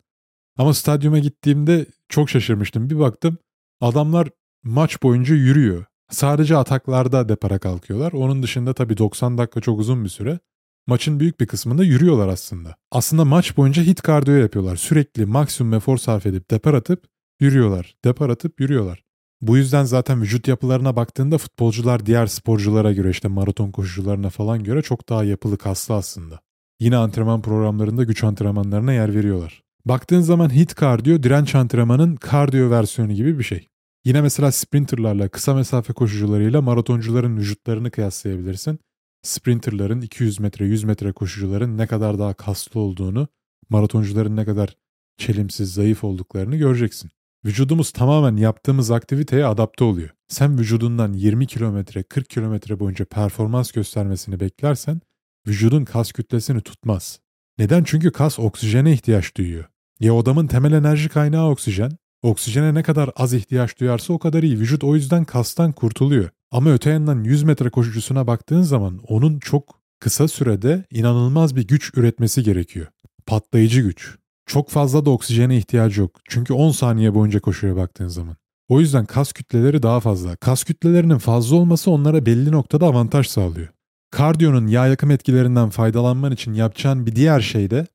Ama 0.56 0.74
stadyuma 0.74 1.18
gittiğimde 1.18 1.86
çok 2.08 2.30
şaşırmıştım. 2.30 2.90
Bir 2.90 2.98
baktım 2.98 3.38
adamlar 3.80 4.28
maç 4.62 5.02
boyunca 5.02 5.34
yürüyor. 5.34 5.84
Sadece 6.10 6.56
ataklarda 6.56 7.28
depara 7.28 7.58
kalkıyorlar. 7.58 8.12
Onun 8.12 8.42
dışında 8.42 8.74
tabii 8.74 8.98
90 8.98 9.38
dakika 9.38 9.60
çok 9.60 9.80
uzun 9.80 10.04
bir 10.04 10.08
süre. 10.08 10.38
Maçın 10.86 11.20
büyük 11.20 11.40
bir 11.40 11.46
kısmında 11.46 11.84
yürüyorlar 11.84 12.28
aslında. 12.28 12.76
Aslında 12.90 13.24
maç 13.24 13.56
boyunca 13.56 13.82
hit 13.82 14.02
kardiyo 14.02 14.36
yapıyorlar. 14.36 14.76
Sürekli 14.76 15.26
maksimum 15.26 15.74
efor 15.74 15.96
sarf 15.96 16.26
edip 16.26 16.50
depar 16.50 16.74
atıp 16.74 17.04
yürüyorlar. 17.40 17.94
Depar 18.04 18.28
atıp 18.28 18.60
yürüyorlar. 18.60 19.04
Bu 19.40 19.56
yüzden 19.56 19.84
zaten 19.84 20.22
vücut 20.22 20.48
yapılarına 20.48 20.96
baktığında 20.96 21.38
futbolcular 21.38 22.06
diğer 22.06 22.26
sporculara 22.26 22.92
göre 22.92 23.10
işte 23.10 23.28
maraton 23.28 23.70
koşucularına 23.70 24.30
falan 24.30 24.64
göre 24.64 24.82
çok 24.82 25.08
daha 25.08 25.24
yapılı 25.24 25.58
kaslı 25.58 25.94
aslında. 25.94 26.40
Yine 26.80 26.96
antrenman 26.96 27.42
programlarında 27.42 28.04
güç 28.04 28.24
antrenmanlarına 28.24 28.92
yer 28.92 29.14
veriyorlar. 29.14 29.62
Baktığın 29.84 30.20
zaman 30.20 30.54
hit 30.54 30.74
kardiyo 30.74 31.22
direnç 31.22 31.54
antrenmanın 31.54 32.16
kardiyo 32.16 32.70
versiyonu 32.70 33.12
gibi 33.12 33.38
bir 33.38 33.44
şey. 33.44 33.68
Yine 34.04 34.20
mesela 34.20 34.52
sprinterlarla 34.52 35.28
kısa 35.28 35.54
mesafe 35.54 35.92
koşucularıyla 35.92 36.62
maratoncuların 36.62 37.36
vücutlarını 37.36 37.90
kıyaslayabilirsin. 37.90 38.78
Sprinterların 39.22 40.00
200 40.00 40.40
metre 40.40 40.64
100 40.64 40.84
metre 40.84 41.12
koşucuların 41.12 41.78
ne 41.78 41.86
kadar 41.86 42.18
daha 42.18 42.34
kaslı 42.34 42.80
olduğunu, 42.80 43.28
maratoncuların 43.68 44.36
ne 44.36 44.44
kadar 44.44 44.76
çelimsiz, 45.16 45.74
zayıf 45.74 46.04
olduklarını 46.04 46.56
göreceksin. 46.56 47.10
Vücudumuz 47.44 47.90
tamamen 47.90 48.36
yaptığımız 48.36 48.90
aktiviteye 48.90 49.46
adapte 49.46 49.84
oluyor. 49.84 50.10
Sen 50.28 50.58
vücudundan 50.58 51.12
20 51.12 51.46
kilometre, 51.46 52.02
40 52.02 52.30
kilometre 52.30 52.80
boyunca 52.80 53.04
performans 53.04 53.72
göstermesini 53.72 54.40
beklersen 54.40 55.00
vücudun 55.46 55.84
kas 55.84 56.12
kütlesini 56.12 56.60
tutmaz. 56.60 57.20
Neden? 57.58 57.84
Çünkü 57.84 58.12
kas 58.12 58.38
oksijene 58.38 58.92
ihtiyaç 58.92 59.36
duyuyor. 59.36 59.64
Ya 60.00 60.14
odamın 60.14 60.46
temel 60.46 60.72
enerji 60.72 61.08
kaynağı 61.08 61.50
oksijen. 61.50 61.90
Oksijene 62.22 62.74
ne 62.74 62.82
kadar 62.82 63.10
az 63.16 63.34
ihtiyaç 63.34 63.80
duyarsa 63.80 64.12
o 64.12 64.18
kadar 64.18 64.42
iyi. 64.42 64.58
Vücut 64.60 64.84
o 64.84 64.94
yüzden 64.94 65.24
kastan 65.24 65.72
kurtuluyor. 65.72 66.28
Ama 66.50 66.70
öte 66.70 66.90
yandan 66.90 67.24
100 67.24 67.42
metre 67.42 67.70
koşucusuna 67.70 68.26
baktığın 68.26 68.62
zaman 68.62 69.00
onun 69.08 69.38
çok 69.38 69.80
kısa 70.00 70.28
sürede 70.28 70.84
inanılmaz 70.90 71.56
bir 71.56 71.66
güç 71.66 71.92
üretmesi 71.96 72.42
gerekiyor. 72.42 72.86
Patlayıcı 73.26 73.80
güç. 73.80 74.16
Çok 74.46 74.70
fazla 74.70 75.04
da 75.04 75.10
oksijene 75.10 75.56
ihtiyacı 75.56 76.00
yok. 76.00 76.20
Çünkü 76.28 76.52
10 76.52 76.70
saniye 76.70 77.14
boyunca 77.14 77.40
koşuya 77.40 77.76
baktığın 77.76 78.08
zaman. 78.08 78.36
O 78.68 78.80
yüzden 78.80 79.06
kas 79.06 79.32
kütleleri 79.32 79.82
daha 79.82 80.00
fazla. 80.00 80.36
Kas 80.36 80.64
kütlelerinin 80.64 81.18
fazla 81.18 81.56
olması 81.56 81.90
onlara 81.90 82.26
belli 82.26 82.52
noktada 82.52 82.86
avantaj 82.86 83.26
sağlıyor. 83.26 83.68
Kardiyonun 84.10 84.66
yağ 84.66 84.86
yakım 84.86 85.10
etkilerinden 85.10 85.70
faydalanman 85.70 86.32
için 86.32 86.52
yapacağın 86.52 87.06
bir 87.06 87.16
diğer 87.16 87.40
şey 87.40 87.70
de 87.70 87.86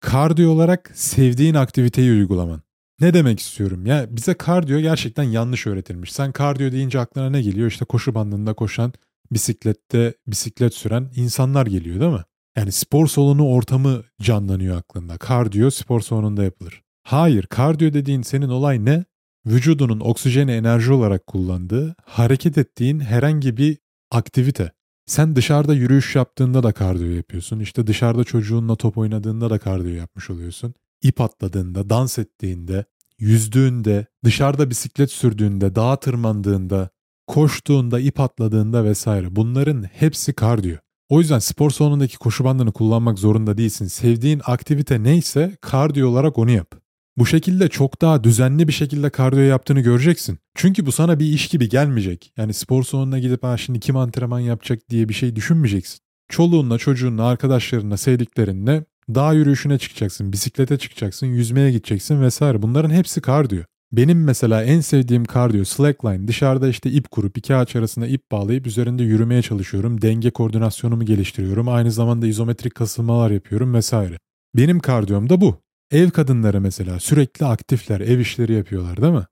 kardiyo 0.00 0.50
olarak 0.50 0.90
sevdiğin 0.94 1.54
aktiviteyi 1.54 2.10
uygulaman. 2.10 2.65
Ne 3.00 3.14
demek 3.14 3.40
istiyorum? 3.40 3.86
Ya 3.86 4.06
bize 4.10 4.34
kardiyo 4.34 4.80
gerçekten 4.80 5.22
yanlış 5.22 5.66
öğretilmiş. 5.66 6.12
Sen 6.12 6.32
kardiyo 6.32 6.72
deyince 6.72 7.00
aklına 7.00 7.30
ne 7.30 7.42
geliyor? 7.42 7.68
İşte 7.68 7.84
koşu 7.84 8.14
bandında 8.14 8.54
koşan, 8.54 8.92
bisiklette 9.32 10.14
bisiklet 10.26 10.74
süren 10.74 11.10
insanlar 11.16 11.66
geliyor 11.66 12.00
değil 12.00 12.12
mi? 12.12 12.24
Yani 12.56 12.72
spor 12.72 13.06
salonu 13.06 13.48
ortamı 13.48 14.02
canlanıyor 14.20 14.76
aklında. 14.76 15.18
Kardiyo 15.18 15.70
spor 15.70 16.00
salonunda 16.00 16.44
yapılır. 16.44 16.82
Hayır, 17.02 17.46
kardiyo 17.46 17.92
dediğin 17.92 18.22
senin 18.22 18.48
olay 18.48 18.84
ne? 18.84 19.04
Vücudunun 19.46 20.00
oksijeni 20.00 20.50
enerji 20.50 20.92
olarak 20.92 21.26
kullandığı, 21.26 21.94
hareket 22.04 22.58
ettiğin 22.58 23.00
herhangi 23.00 23.56
bir 23.56 23.78
aktivite. 24.10 24.72
Sen 25.06 25.36
dışarıda 25.36 25.74
yürüyüş 25.74 26.16
yaptığında 26.16 26.62
da 26.62 26.72
kardiyo 26.72 27.10
yapıyorsun. 27.10 27.60
İşte 27.60 27.86
dışarıda 27.86 28.24
çocuğunla 28.24 28.76
top 28.76 28.98
oynadığında 28.98 29.50
da 29.50 29.58
kardiyo 29.58 29.94
yapmış 29.94 30.30
oluyorsun. 30.30 30.74
İp 31.02 31.20
atladığında, 31.20 31.90
dans 31.90 32.18
ettiğinde, 32.18 32.84
yüzdüğünde, 33.18 34.06
dışarıda 34.24 34.70
bisiklet 34.70 35.10
sürdüğünde, 35.10 35.74
dağa 35.74 35.96
tırmandığında, 35.96 36.90
koştuğunda, 37.26 38.00
ip 38.00 38.20
atladığında 38.20 38.84
vesaire. 38.84 39.36
Bunların 39.36 39.82
hepsi 39.82 40.32
kardiyo. 40.32 40.76
O 41.08 41.20
yüzden 41.20 41.38
spor 41.38 41.70
salonundaki 41.70 42.18
koşu 42.18 42.44
bandını 42.44 42.72
kullanmak 42.72 43.18
zorunda 43.18 43.58
değilsin. 43.58 43.86
Sevdiğin 43.86 44.40
aktivite 44.44 45.02
neyse 45.02 45.56
kardiyo 45.60 46.08
olarak 46.08 46.38
onu 46.38 46.50
yap. 46.50 46.74
Bu 47.16 47.26
şekilde 47.26 47.68
çok 47.68 48.02
daha 48.02 48.24
düzenli 48.24 48.68
bir 48.68 48.72
şekilde 48.72 49.10
kardiyo 49.10 49.42
yaptığını 49.42 49.80
göreceksin. 49.80 50.38
Çünkü 50.54 50.86
bu 50.86 50.92
sana 50.92 51.20
bir 51.20 51.26
iş 51.26 51.48
gibi 51.48 51.68
gelmeyecek. 51.68 52.32
Yani 52.36 52.54
spor 52.54 52.82
salonuna 52.82 53.18
gidip 53.18 53.42
ha 53.42 53.56
şimdi 53.56 53.80
kim 53.80 53.96
antrenman 53.96 54.40
yapacak 54.40 54.90
diye 54.90 55.08
bir 55.08 55.14
şey 55.14 55.36
düşünmeyeceksin. 55.36 56.00
Çoluğunla, 56.28 56.78
çocuğunla, 56.78 57.24
arkadaşlarınla, 57.24 57.96
sevdiklerinle 57.96 58.84
dağ 59.14 59.32
yürüyüşüne 59.32 59.78
çıkacaksın, 59.78 60.32
bisiklete 60.32 60.78
çıkacaksın, 60.78 61.26
yüzmeye 61.26 61.70
gideceksin 61.70 62.22
vesaire. 62.22 62.62
Bunların 62.62 62.90
hepsi 62.90 63.20
kardiyo. 63.20 63.62
Benim 63.92 64.24
mesela 64.24 64.64
en 64.64 64.80
sevdiğim 64.80 65.24
kardiyo 65.24 65.64
slackline. 65.64 66.28
Dışarıda 66.28 66.68
işte 66.68 66.90
ip 66.90 67.10
kurup 67.10 67.38
iki 67.38 67.54
ağaç 67.54 67.76
arasında 67.76 68.06
ip 68.06 68.32
bağlayıp 68.32 68.66
üzerinde 68.66 69.02
yürümeye 69.02 69.42
çalışıyorum. 69.42 70.02
Denge 70.02 70.30
koordinasyonumu 70.30 71.04
geliştiriyorum. 71.04 71.68
Aynı 71.68 71.92
zamanda 71.92 72.26
izometrik 72.26 72.74
kasılmalar 72.74 73.30
yapıyorum 73.30 73.74
vesaire. 73.74 74.18
Benim 74.54 74.80
kardiyom 74.80 75.28
da 75.28 75.40
bu. 75.40 75.60
Ev 75.90 76.10
kadınları 76.10 76.60
mesela 76.60 77.00
sürekli 77.00 77.46
aktifler, 77.46 78.00
ev 78.00 78.18
işleri 78.18 78.52
yapıyorlar 78.52 79.02
değil 79.02 79.12
mi? 79.12 79.26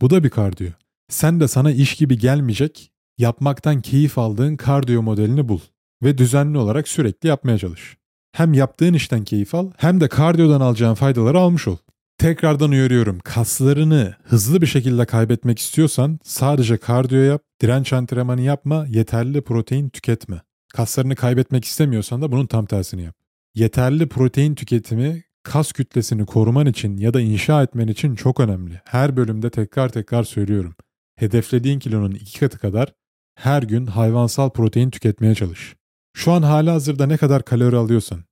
Bu 0.00 0.10
da 0.10 0.24
bir 0.24 0.30
kardiyo. 0.30 0.70
Sen 1.08 1.40
de 1.40 1.48
sana 1.48 1.70
iş 1.70 1.94
gibi 1.94 2.18
gelmeyecek, 2.18 2.90
yapmaktan 3.18 3.80
keyif 3.80 4.18
aldığın 4.18 4.56
kardiyo 4.56 5.02
modelini 5.02 5.48
bul 5.48 5.60
ve 6.02 6.18
düzenli 6.18 6.58
olarak 6.58 6.88
sürekli 6.88 7.28
yapmaya 7.28 7.58
çalış. 7.58 7.96
Hem 8.36 8.54
yaptığın 8.54 8.94
işten 8.94 9.24
keyif 9.24 9.54
al 9.54 9.70
hem 9.76 10.00
de 10.00 10.08
kardiyodan 10.08 10.60
alacağın 10.60 10.94
faydaları 10.94 11.38
almış 11.38 11.68
ol. 11.68 11.76
Tekrardan 12.18 12.70
uyarıyorum. 12.70 13.18
Kaslarını 13.18 14.14
hızlı 14.24 14.60
bir 14.60 14.66
şekilde 14.66 15.04
kaybetmek 15.04 15.58
istiyorsan 15.58 16.18
sadece 16.24 16.76
kardiyo 16.76 17.20
yap, 17.20 17.42
direnç 17.62 17.92
antrenmanı 17.92 18.40
yapma, 18.40 18.86
yeterli 18.88 19.40
protein 19.42 19.88
tüketme. 19.88 20.40
Kaslarını 20.74 21.14
kaybetmek 21.16 21.64
istemiyorsan 21.64 22.22
da 22.22 22.32
bunun 22.32 22.46
tam 22.46 22.66
tersini 22.66 23.02
yap. 23.02 23.14
Yeterli 23.54 24.08
protein 24.08 24.54
tüketimi 24.54 25.24
kas 25.42 25.72
kütlesini 25.72 26.26
koruman 26.26 26.66
için 26.66 26.96
ya 26.96 27.14
da 27.14 27.20
inşa 27.20 27.62
etmen 27.62 27.88
için 27.88 28.14
çok 28.14 28.40
önemli. 28.40 28.80
Her 28.84 29.16
bölümde 29.16 29.50
tekrar 29.50 29.88
tekrar 29.88 30.22
söylüyorum. 30.22 30.74
Hedeflediğin 31.14 31.78
kilonun 31.78 32.12
iki 32.12 32.40
katı 32.40 32.58
kadar 32.58 32.92
her 33.34 33.62
gün 33.62 33.86
hayvansal 33.86 34.50
protein 34.50 34.90
tüketmeye 34.90 35.34
çalış. 35.34 35.76
Şu 36.16 36.32
an 36.32 36.42
hala 36.42 36.72
hazırda 36.74 37.06
ne 37.06 37.16
kadar 37.16 37.44
kalori 37.44 37.76
alıyorsan. 37.76 38.25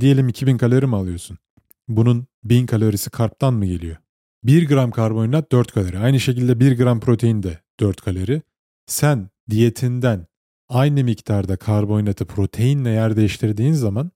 Diyelim 0.00 0.28
2000 0.28 0.58
kalori 0.58 0.86
mi 0.86 0.96
alıyorsun? 0.96 1.38
Bunun 1.88 2.26
1000 2.44 2.66
kalorisi 2.66 3.10
karptan 3.10 3.54
mı 3.54 3.66
geliyor? 3.66 3.96
1 4.44 4.68
gram 4.68 4.90
karbonhidrat 4.90 5.52
4 5.52 5.72
kalori. 5.72 5.98
Aynı 5.98 6.20
şekilde 6.20 6.60
1 6.60 6.76
gram 6.76 7.00
protein 7.00 7.42
de 7.42 7.58
4 7.80 8.00
kalori. 8.00 8.42
Sen 8.86 9.28
diyetinden 9.50 10.26
aynı 10.68 11.04
miktarda 11.04 11.56
karbonhidratı 11.56 12.26
proteinle 12.26 12.90
yer 12.90 13.16
değiştirdiğin 13.16 13.72
zaman 13.72 14.10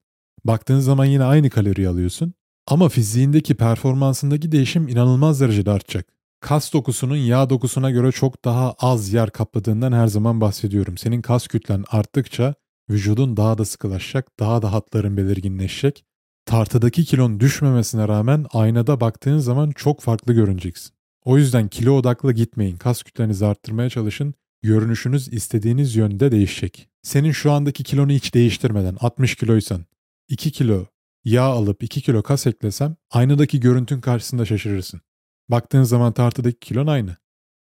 baktığın 0.44 0.80
zaman 0.80 1.04
yine 1.04 1.24
aynı 1.24 1.50
kalori 1.50 1.88
alıyorsun. 1.88 2.34
Ama 2.66 2.88
fiziğindeki 2.88 3.54
performansındaki 3.54 4.52
değişim 4.52 4.88
inanılmaz 4.88 5.40
derecede 5.40 5.70
artacak. 5.70 6.06
Kas 6.40 6.72
dokusunun 6.72 7.16
yağ 7.16 7.50
dokusuna 7.50 7.90
göre 7.90 8.12
çok 8.12 8.44
daha 8.44 8.72
az 8.72 9.12
yer 9.12 9.30
kapladığından 9.30 9.92
her 9.92 10.06
zaman 10.06 10.40
bahsediyorum. 10.40 10.98
Senin 10.98 11.22
kas 11.22 11.46
kütlen 11.46 11.84
arttıkça 11.90 12.54
vücudun 12.90 13.36
daha 13.36 13.58
da 13.58 13.64
sıkılaşacak, 13.64 14.40
daha 14.40 14.62
da 14.62 14.72
hatların 14.72 15.16
belirginleşecek. 15.16 16.04
Tartıdaki 16.46 17.04
kilon 17.04 17.40
düşmemesine 17.40 18.08
rağmen 18.08 18.46
aynada 18.52 19.00
baktığın 19.00 19.38
zaman 19.38 19.70
çok 19.70 20.00
farklı 20.00 20.32
görüneceksin. 20.32 20.92
O 21.24 21.38
yüzden 21.38 21.68
kilo 21.68 21.92
odaklı 21.92 22.32
gitmeyin. 22.32 22.76
Kas 22.76 23.02
kütlenizi 23.02 23.46
arttırmaya 23.46 23.90
çalışın. 23.90 24.34
Görünüşünüz 24.62 25.32
istediğiniz 25.32 25.96
yönde 25.96 26.32
değişecek. 26.32 26.88
Senin 27.02 27.32
şu 27.32 27.52
andaki 27.52 27.84
kilonu 27.84 28.12
hiç 28.12 28.34
değiştirmeden 28.34 28.96
60 29.00 29.34
kiloysan 29.34 29.84
2 30.28 30.50
kilo 30.50 30.86
yağ 31.24 31.42
alıp 31.42 31.82
2 31.82 32.00
kilo 32.00 32.22
kas 32.22 32.46
eklesem 32.46 32.96
aynadaki 33.10 33.60
görüntün 33.60 34.00
karşısında 34.00 34.44
şaşırırsın. 34.44 35.00
Baktığın 35.48 35.82
zaman 35.82 36.12
tartıdaki 36.12 36.58
kilon 36.60 36.86
aynı. 36.86 37.16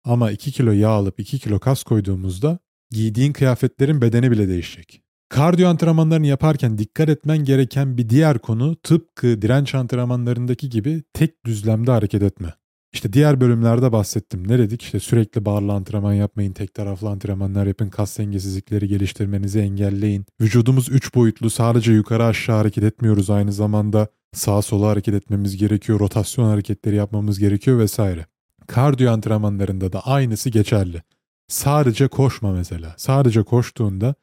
Ama 0.04 0.30
2 0.30 0.52
kilo 0.52 0.72
yağ 0.72 0.88
alıp 0.88 1.20
2 1.20 1.38
kilo 1.38 1.58
kas 1.58 1.82
koyduğumuzda 1.82 2.58
giydiğin 2.90 3.32
kıyafetlerin 3.32 4.00
bedeni 4.00 4.30
bile 4.30 4.48
değişecek. 4.48 5.02
Kardiyo 5.30 5.68
antrenmanlarını 5.68 6.26
yaparken 6.26 6.78
dikkat 6.78 7.08
etmen 7.08 7.38
gereken 7.38 7.96
bir 7.96 8.08
diğer 8.08 8.38
konu 8.38 8.76
tıpkı 8.76 9.42
direnç 9.42 9.74
antrenmanlarındaki 9.74 10.68
gibi 10.68 11.02
tek 11.12 11.44
düzlemde 11.46 11.90
hareket 11.90 12.22
etme. 12.22 12.54
İşte 12.92 13.12
diğer 13.12 13.40
bölümlerde 13.40 13.92
bahsettim. 13.92 14.48
Ne 14.48 14.58
dedik? 14.58 14.82
İşte 14.82 15.00
sürekli 15.00 15.44
bağırlı 15.44 15.72
antrenman 15.72 16.12
yapmayın, 16.12 16.52
tek 16.52 16.74
taraflı 16.74 17.08
antrenmanlar 17.08 17.66
yapın, 17.66 17.88
kas 17.88 18.18
dengesizlikleri 18.18 18.88
geliştirmenizi 18.88 19.58
engelleyin. 19.58 20.26
Vücudumuz 20.40 20.88
3 20.88 21.14
boyutlu, 21.14 21.50
sadece 21.50 21.92
yukarı 21.92 22.24
aşağı 22.24 22.56
hareket 22.56 22.84
etmiyoruz 22.84 23.30
aynı 23.30 23.52
zamanda. 23.52 24.08
Sağa 24.32 24.62
sola 24.62 24.88
hareket 24.88 25.14
etmemiz 25.14 25.56
gerekiyor, 25.56 26.00
rotasyon 26.00 26.44
hareketleri 26.44 26.96
yapmamız 26.96 27.38
gerekiyor 27.38 27.78
vesaire. 27.78 28.26
Kardiyo 28.66 29.12
antrenmanlarında 29.12 29.92
da 29.92 30.00
aynısı 30.00 30.50
geçerli. 30.50 31.02
Sadece 31.48 32.08
koşma 32.08 32.52
mesela. 32.52 32.94
Sadece 32.96 33.42
koştuğunda 33.42 34.14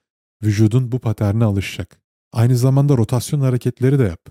vücudun 0.44 0.92
bu 0.92 1.00
paterne 1.00 1.46
alışacak. 1.46 2.00
Aynı 2.34 2.58
zamanda 2.58 2.98
rotasyon 2.98 3.42
hareketleri 3.42 4.00
de 4.00 4.04
yap. 4.04 4.22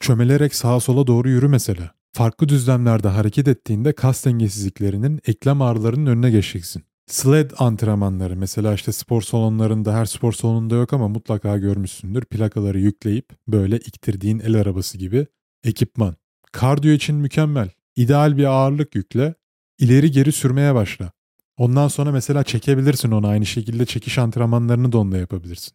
Çömelerek 0.00 0.54
sağa 0.54 0.80
sola 0.80 1.06
doğru 1.06 1.28
yürü 1.28 1.48
mesela. 1.48 1.90
Farklı 2.12 2.48
düzlemlerde 2.48 3.08
hareket 3.08 3.48
ettiğinde 3.48 3.92
kas 3.92 4.24
dengesizliklerinin, 4.24 5.20
eklem 5.26 5.62
ağrılarının 5.62 6.06
önüne 6.06 6.30
geçeceksin. 6.30 6.82
Sled 7.06 7.50
antrenmanları 7.58 8.36
mesela 8.36 8.74
işte 8.74 8.92
spor 8.92 9.22
salonlarında 9.22 9.94
her 9.94 10.04
spor 10.04 10.32
salonunda 10.32 10.74
yok 10.74 10.92
ama 10.92 11.08
mutlaka 11.08 11.58
görmüşsündür. 11.58 12.24
Plakaları 12.24 12.78
yükleyip 12.78 13.28
böyle 13.48 13.76
iktirdiğin 13.76 14.38
el 14.38 14.54
arabası 14.60 14.98
gibi 14.98 15.26
ekipman. 15.64 16.16
Kardiyo 16.52 16.94
için 16.94 17.16
mükemmel. 17.16 17.70
İdeal 17.96 18.36
bir 18.36 18.44
ağırlık 18.44 18.94
yükle, 18.94 19.34
ileri 19.78 20.10
geri 20.10 20.32
sürmeye 20.32 20.74
başla. 20.74 21.12
Ondan 21.56 21.88
sonra 21.88 22.12
mesela 22.12 22.44
çekebilirsin 22.44 23.10
onu 23.10 23.26
aynı 23.26 23.46
şekilde 23.46 23.86
çekiş 23.86 24.18
antrenmanlarını 24.18 24.92
da 24.92 24.98
onunla 24.98 25.18
yapabilirsin. 25.18 25.72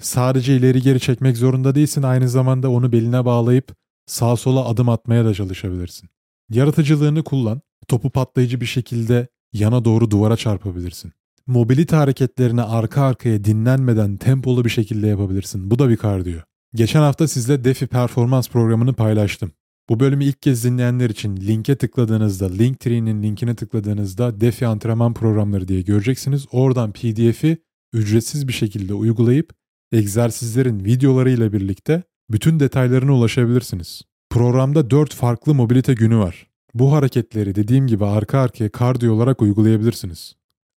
Sadece 0.00 0.56
ileri 0.56 0.82
geri 0.82 1.00
çekmek 1.00 1.36
zorunda 1.36 1.74
değilsin 1.74 2.02
aynı 2.02 2.28
zamanda 2.28 2.70
onu 2.70 2.92
beline 2.92 3.24
bağlayıp 3.24 3.74
sağa 4.06 4.36
sola 4.36 4.68
adım 4.68 4.88
atmaya 4.88 5.24
da 5.24 5.34
çalışabilirsin. 5.34 6.08
Yaratıcılığını 6.50 7.24
kullan, 7.24 7.60
topu 7.88 8.10
patlayıcı 8.10 8.60
bir 8.60 8.66
şekilde 8.66 9.28
yana 9.52 9.84
doğru 9.84 10.10
duvara 10.10 10.36
çarpabilirsin. 10.36 11.12
Mobilite 11.46 11.96
hareketlerini 11.96 12.62
arka 12.62 13.02
arkaya 13.02 13.44
dinlenmeden 13.44 14.16
tempolu 14.16 14.64
bir 14.64 14.70
şekilde 14.70 15.06
yapabilirsin. 15.06 15.70
Bu 15.70 15.78
da 15.78 15.88
bir 15.88 15.96
kardiyo. 15.96 16.38
Geçen 16.74 17.00
hafta 17.00 17.28
sizle 17.28 17.64
Defi 17.64 17.86
performans 17.86 18.48
programını 18.48 18.94
paylaştım. 18.94 19.52
Bu 19.90 20.00
bölümü 20.00 20.24
ilk 20.24 20.42
kez 20.42 20.64
dinleyenler 20.64 21.10
için 21.10 21.36
linke 21.36 21.76
tıkladığınızda, 21.76 22.48
Linktree'nin 22.52 23.22
linkine 23.22 23.54
tıkladığınızda 23.54 24.40
Defi 24.40 24.66
antrenman 24.66 25.14
programları 25.14 25.68
diye 25.68 25.80
göreceksiniz. 25.80 26.46
Oradan 26.52 26.92
PDF'i 26.92 27.58
ücretsiz 27.92 28.48
bir 28.48 28.52
şekilde 28.52 28.94
uygulayıp 28.94 29.52
egzersizlerin 29.92 30.84
videolarıyla 30.84 31.52
birlikte 31.52 32.02
bütün 32.30 32.60
detaylarına 32.60 33.12
ulaşabilirsiniz. 33.12 34.02
Programda 34.30 34.90
4 34.90 35.14
farklı 35.14 35.54
mobilite 35.54 35.94
günü 35.94 36.18
var. 36.18 36.46
Bu 36.74 36.92
hareketleri 36.92 37.54
dediğim 37.54 37.86
gibi 37.86 38.04
arka 38.04 38.38
arkaya 38.38 38.70
kardiyo 38.70 39.14
olarak 39.14 39.42
uygulayabilirsiniz. 39.42 40.34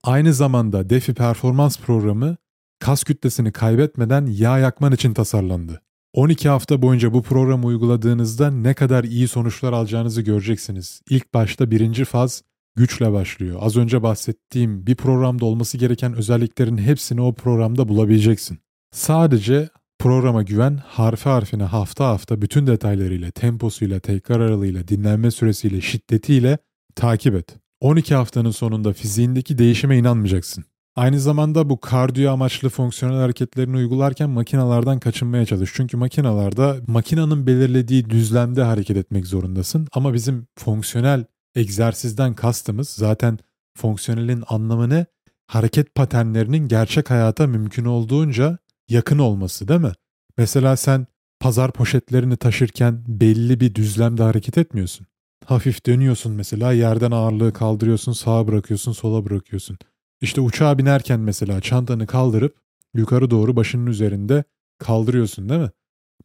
Aynı 0.05 0.35
zamanda 0.35 0.91
Defi 0.91 1.15
performans 1.15 1.79
programı 1.79 2.37
kas 2.79 3.05
kütlesini 3.05 3.53
kaybetmeden 3.53 4.27
yağ 4.27 4.59
yakman 4.59 4.93
için 4.93 5.15
tasarlandı. 5.15 5.83
12 6.13 6.49
hafta 6.49 6.83
boyunca 6.83 7.13
bu 7.13 7.23
programı 7.23 7.67
uyguladığınızda 7.67 8.51
ne 8.51 8.75
kadar 8.75 9.05
iyi 9.05 9.29
sonuçlar 9.29 9.73
alacağınızı 9.73 10.23
göreceksiniz. 10.23 11.03
İlk 11.11 11.35
başta 11.35 11.71
birinci 11.71 12.05
faz 12.05 12.43
güçle 12.77 13.13
başlıyor. 13.13 13.59
Az 13.63 13.77
önce 13.77 14.03
bahsettiğim 14.03 14.87
bir 14.87 14.95
programda 14.95 15.45
olması 15.45 15.79
gereken 15.79 16.15
özelliklerin 16.15 16.79
hepsini 16.79 17.21
o 17.21 17.35
programda 17.35 17.89
bulabileceksin. 17.89 18.59
Sadece 18.93 19.69
programa 19.99 20.43
güven, 20.43 20.81
harfi 20.87 21.29
harfine 21.29 21.65
hafta 21.65 22.07
hafta 22.07 22.43
bütün 22.43 22.67
detaylarıyla, 22.67 23.31
temposuyla, 23.31 24.01
tekrar 24.01 24.41
aralığıyla, 24.41 24.89
dinlenme 24.89 25.31
süresiyle, 25.31 25.81
şiddetiyle 25.81 26.59
takip 26.95 27.35
et. 27.35 27.57
12 27.81 28.15
haftanın 28.15 28.51
sonunda 28.51 28.93
fiziğindeki 28.93 29.59
değişime 29.59 29.99
inanmayacaksın. 29.99 30.65
Aynı 31.01 31.21
zamanda 31.21 31.71
bu 31.71 31.81
kardiyo 31.81 32.33
amaçlı 32.33 32.69
fonksiyonel 32.69 33.19
hareketlerini 33.19 33.77
uygularken 33.77 34.31
makinalardan 34.31 35.01
kaçınmaya 35.01 35.47
çalış. 35.47 35.71
Çünkü 35.75 35.97
makinalarda 35.97 36.77
makinanın 36.87 37.47
belirlediği 37.47 38.11
düzlemde 38.11 38.63
hareket 38.63 38.97
etmek 38.97 39.27
zorundasın. 39.27 39.89
Ama 39.93 40.15
bizim 40.15 40.47
fonksiyonel 40.59 41.25
egzersizden 41.55 42.35
kastımız 42.35 42.89
zaten 42.89 43.39
fonksiyonelin 43.77 44.45
anlamı 44.49 44.91
ne? 44.91 45.07
Hareket 45.47 45.95
paternlerinin 45.95 46.69
gerçek 46.69 47.11
hayata 47.11 47.47
mümkün 47.47 47.85
olduğunca 47.85 48.59
yakın 48.89 49.19
olması 49.19 49.69
değil 49.69 49.81
mi? 49.81 49.93
Mesela 50.39 50.77
sen 50.77 51.07
pazar 51.41 51.73
poşetlerini 51.73 52.37
taşırken 52.37 53.05
belli 53.09 53.61
bir 53.61 53.75
düzlemde 53.75 54.23
hareket 54.23 54.59
etmiyorsun. 54.59 55.07
Hafif 55.45 55.87
dönüyorsun 55.87 56.33
mesela 56.33 56.73
yerden 56.73 57.11
ağırlığı 57.11 57.53
kaldırıyorsun 57.53 58.13
sağa 58.13 58.47
bırakıyorsun 58.47 58.93
sola 58.93 59.25
bırakıyorsun. 59.25 59.79
İşte 60.21 60.41
uçağa 60.41 60.79
binerken 60.79 61.21
mesela 61.21 61.61
çantanı 61.61 62.07
kaldırıp 62.07 62.57
yukarı 62.95 63.31
doğru 63.31 63.57
başının 63.57 63.87
üzerinde 63.87 64.45
kaldırıyorsun 64.79 65.49
değil 65.49 65.61
mi? 65.61 65.71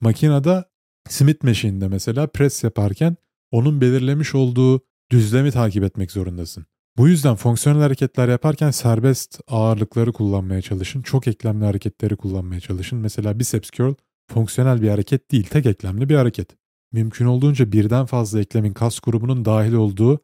Makinede 0.02 0.66
Smith 1.10 1.43
Machine'de 1.43 1.88
mesela 1.88 2.28
pres 2.28 2.64
yaparken 2.64 3.16
onun 3.52 3.82
belirlemiş 3.82 4.36
olduğu 4.36 4.82
düzlemi 5.12 5.52
takip 5.52 5.84
etmek 5.84 6.12
zorundasın. 6.12 6.66
Bu 6.98 7.08
yüzden 7.08 7.36
fonksiyonel 7.36 7.82
hareketler 7.82 8.28
yaparken 8.28 8.72
serbest 8.72 9.39
ağırlıkları 9.48 10.14
kullanmaya 10.14 10.62
çalışın. 10.62 11.02
Çok 11.02 11.28
eklemli 11.28 11.66
hareketleri 11.66 12.16
kullanmaya 12.16 12.60
çalışın. 12.60 13.00
Mesela 13.00 13.39
biceps 13.39 13.70
curl 13.70 13.93
fonksiyonel 14.32 14.82
bir 14.82 14.89
hareket 14.89 15.32
değil, 15.32 15.43
tek 15.43 15.66
eklemli 15.66 16.10
bir 16.10 16.16
hareket. 16.16 16.50
Mümkün 16.91 17.26
olduğunca 17.26 17.72
birden 17.72 18.06
fazla 18.06 18.39
eklemin 18.39 18.74
kas 18.74 19.00
grubunun 19.00 19.46
dahil 19.46 19.74
olduğu 19.74 20.20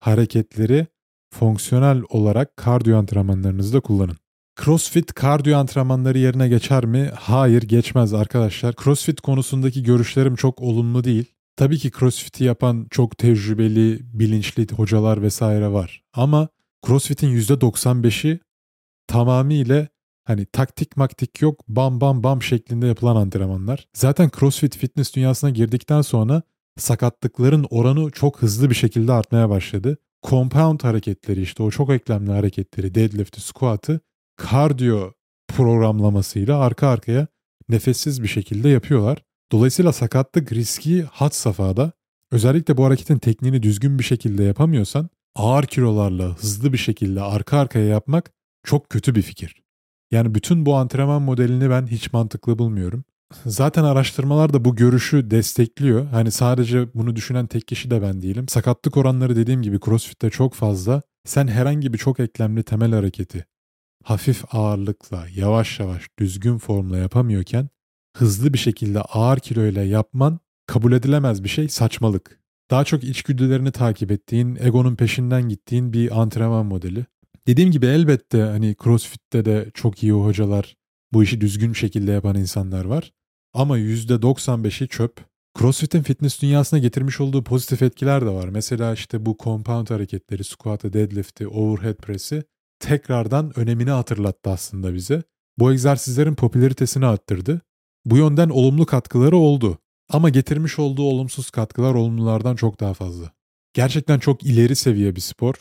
hareketleri 0.00 0.86
fonksiyonel 1.34 2.02
olarak 2.08 2.56
kardiyo 2.56 2.98
antrenmanlarınızda 2.98 3.80
kullanın. 3.80 4.16
CrossFit 4.64 5.12
kardiyo 5.12 5.58
antrenmanları 5.58 6.18
yerine 6.18 6.48
geçer 6.48 6.84
mi? 6.84 7.10
Hayır 7.14 7.62
geçmez 7.62 8.14
arkadaşlar. 8.14 8.74
CrossFit 8.84 9.20
konusundaki 9.20 9.82
görüşlerim 9.82 10.36
çok 10.36 10.62
olumlu 10.62 11.04
değil. 11.04 11.24
Tabii 11.56 11.78
ki 11.78 11.90
CrossFit'i 11.98 12.44
yapan 12.44 12.86
çok 12.90 13.18
tecrübeli, 13.18 14.00
bilinçli 14.02 14.66
hocalar 14.76 15.22
vesaire 15.22 15.72
var. 15.72 16.02
Ama 16.14 16.48
CrossFit'in 16.86 17.40
%95'i 17.40 18.40
tamamıyla 19.06 19.88
hani 20.24 20.46
taktik 20.46 20.96
maktik 20.96 21.42
yok 21.42 21.60
bam 21.68 22.00
bam 22.00 22.22
bam 22.22 22.42
şeklinde 22.42 22.86
yapılan 22.86 23.16
antrenmanlar. 23.16 23.88
Zaten 23.94 24.30
CrossFit 24.40 24.76
fitness 24.76 25.14
dünyasına 25.14 25.50
girdikten 25.50 26.02
sonra 26.02 26.42
sakatlıkların 26.76 27.66
oranı 27.70 28.10
çok 28.10 28.42
hızlı 28.42 28.70
bir 28.70 28.74
şekilde 28.74 29.12
artmaya 29.12 29.50
başladı. 29.50 29.98
Compound 30.26 30.80
hareketleri 30.84 31.42
işte 31.42 31.62
o 31.62 31.70
çok 31.70 31.90
eklemli 31.90 32.32
hareketleri, 32.32 32.94
deadlift'i, 32.94 33.40
squat'ı 33.40 34.00
kardiyo 34.36 35.12
programlamasıyla 35.48 36.58
arka 36.58 36.88
arkaya 36.88 37.26
nefessiz 37.68 38.22
bir 38.22 38.28
şekilde 38.28 38.68
yapıyorlar. 38.68 39.22
Dolayısıyla 39.52 39.92
sakatlık 39.92 40.52
riski 40.52 41.02
hat 41.02 41.34
safhada. 41.34 41.92
Özellikle 42.30 42.76
bu 42.76 42.84
hareketin 42.84 43.18
tekniğini 43.18 43.62
düzgün 43.62 43.98
bir 43.98 44.04
şekilde 44.04 44.44
yapamıyorsan 44.44 45.10
ağır 45.34 45.64
kilolarla 45.64 46.36
hızlı 46.38 46.72
bir 46.72 46.78
şekilde 46.78 47.20
arka 47.20 47.58
arkaya 47.58 47.86
yapmak 47.86 48.32
çok 48.64 48.90
kötü 48.90 49.14
bir 49.14 49.22
fikir. 49.22 49.62
Yani 50.10 50.34
bütün 50.34 50.66
bu 50.66 50.74
antrenman 50.76 51.22
modelini 51.22 51.70
ben 51.70 51.86
hiç 51.86 52.12
mantıklı 52.12 52.58
bulmuyorum. 52.58 53.04
Zaten 53.46 53.84
araştırmalar 53.84 54.52
da 54.52 54.64
bu 54.64 54.76
görüşü 54.76 55.30
destekliyor. 55.30 56.06
Hani 56.06 56.30
sadece 56.30 56.94
bunu 56.94 57.16
düşünen 57.16 57.46
tek 57.46 57.68
kişi 57.68 57.90
de 57.90 58.02
ben 58.02 58.22
değilim. 58.22 58.48
Sakatlık 58.48 58.96
oranları 58.96 59.36
dediğim 59.36 59.62
gibi 59.62 59.80
CrossFit'te 59.80 60.30
çok 60.30 60.54
fazla. 60.54 61.02
Sen 61.24 61.48
herhangi 61.48 61.92
bir 61.92 61.98
çok 61.98 62.20
eklemli 62.20 62.62
temel 62.62 62.92
hareketi 62.92 63.46
hafif 64.06 64.54
ağırlıkla, 64.54 65.26
yavaş 65.34 65.80
yavaş, 65.80 66.08
düzgün 66.18 66.58
formla 66.58 66.98
yapamıyorken 66.98 67.68
hızlı 68.16 68.52
bir 68.52 68.58
şekilde 68.58 69.00
ağır 69.00 69.38
kiloyla 69.38 69.82
yapman 69.82 70.38
kabul 70.66 70.92
edilemez 70.92 71.44
bir 71.44 71.48
şey, 71.48 71.68
saçmalık. 71.68 72.40
Daha 72.70 72.84
çok 72.84 73.04
içgüdülerini 73.04 73.72
takip 73.72 74.10
ettiğin, 74.10 74.58
egonun 74.60 74.96
peşinden 74.96 75.48
gittiğin 75.48 75.92
bir 75.92 76.20
antrenman 76.20 76.66
modeli. 76.66 77.06
Dediğim 77.46 77.70
gibi 77.70 77.86
elbette 77.86 78.42
hani 78.42 78.76
CrossFit'te 78.84 79.44
de 79.44 79.70
çok 79.74 80.02
iyi 80.02 80.12
hocalar, 80.12 80.76
bu 81.12 81.22
işi 81.22 81.40
düzgün 81.40 81.72
şekilde 81.72 82.12
yapan 82.12 82.36
insanlar 82.36 82.84
var. 82.84 83.12
Ama 83.54 83.78
%95'i 83.78 84.88
çöp. 84.88 85.24
CrossFit'in 85.58 86.02
fitness 86.02 86.42
dünyasına 86.42 86.78
getirmiş 86.78 87.20
olduğu 87.20 87.44
pozitif 87.44 87.82
etkiler 87.82 88.22
de 88.22 88.30
var. 88.30 88.48
Mesela 88.48 88.92
işte 88.94 89.26
bu 89.26 89.36
compound 89.42 89.90
hareketleri, 89.90 90.44
squat'ı, 90.44 90.92
deadlift'i, 90.92 91.48
overhead 91.48 91.94
press'i 91.96 92.44
tekrardan 92.80 93.58
önemini 93.58 93.90
hatırlattı 93.90 94.50
aslında 94.50 94.94
bize. 94.94 95.22
Bu 95.58 95.72
egzersizlerin 95.72 96.34
popülaritesini 96.34 97.06
arttırdı. 97.06 97.60
Bu 98.04 98.16
yönden 98.16 98.48
olumlu 98.48 98.86
katkıları 98.86 99.36
oldu. 99.36 99.78
Ama 100.08 100.28
getirmiş 100.28 100.78
olduğu 100.78 101.02
olumsuz 101.02 101.50
katkılar 101.50 101.94
olumlulardan 101.94 102.56
çok 102.56 102.80
daha 102.80 102.94
fazla. 102.94 103.30
Gerçekten 103.74 104.18
çok 104.18 104.42
ileri 104.42 104.76
seviye 104.76 105.16
bir 105.16 105.20
spor. 105.20 105.54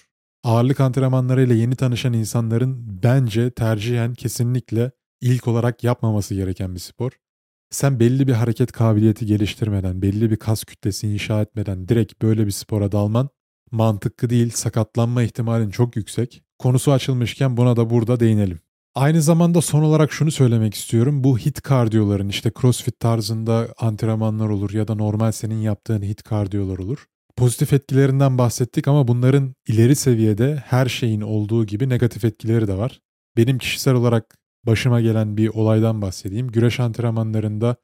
Ağırlık 0.43 0.79
antrenmanlarıyla 0.79 1.55
yeni 1.55 1.75
tanışan 1.75 2.13
insanların 2.13 3.01
bence 3.03 3.51
tercihen 3.51 4.13
kesinlikle 4.13 4.91
ilk 5.21 5.47
olarak 5.47 5.83
yapmaması 5.83 6.35
gereken 6.35 6.75
bir 6.75 6.79
spor. 6.79 7.11
Sen 7.69 7.99
belli 7.99 8.27
bir 8.27 8.33
hareket 8.33 8.71
kabiliyeti 8.71 9.25
geliştirmeden, 9.25 10.01
belli 10.01 10.31
bir 10.31 10.35
kas 10.35 10.63
kütlesi 10.63 11.07
inşa 11.07 11.41
etmeden 11.41 11.87
direkt 11.87 12.21
böyle 12.21 12.45
bir 12.45 12.51
spora 12.51 12.91
dalman 12.91 13.29
mantıklı 13.71 14.29
değil, 14.29 14.49
sakatlanma 14.49 15.23
ihtimalin 15.23 15.69
çok 15.69 15.95
yüksek. 15.95 16.43
Konusu 16.59 16.91
açılmışken 16.91 17.57
buna 17.57 17.75
da 17.75 17.89
burada 17.89 18.19
değinelim. 18.19 18.59
Aynı 18.95 19.21
zamanda 19.21 19.61
son 19.61 19.83
olarak 19.83 20.11
şunu 20.11 20.31
söylemek 20.31 20.73
istiyorum. 20.73 21.23
Bu 21.23 21.37
hit 21.37 21.61
kardiyoların 21.61 22.29
işte 22.29 22.51
crossfit 22.61 22.99
tarzında 22.99 23.67
antrenmanlar 23.77 24.49
olur 24.49 24.73
ya 24.73 24.87
da 24.87 24.95
normal 24.95 25.31
senin 25.31 25.61
yaptığın 25.61 26.01
hit 26.01 26.23
kardiyolar 26.23 26.77
olur. 26.77 27.05
Pozitif 27.35 27.73
etkilerinden 27.73 28.37
bahsettik 28.37 28.87
ama 28.87 29.07
bunların 29.07 29.55
ileri 29.67 29.95
seviyede 29.95 30.63
her 30.65 30.85
şeyin 30.85 31.21
olduğu 31.21 31.65
gibi 31.65 31.89
negatif 31.89 32.25
etkileri 32.25 32.67
de 32.67 32.77
var. 32.77 33.01
Benim 33.37 33.57
kişisel 33.57 33.93
olarak 33.93 34.37
başıma 34.65 35.01
gelen 35.01 35.37
bir 35.37 35.47
olaydan 35.47 36.01
bahsedeyim. 36.01 36.47
Güreş 36.51 36.79
antrenmanlarında 36.79 37.75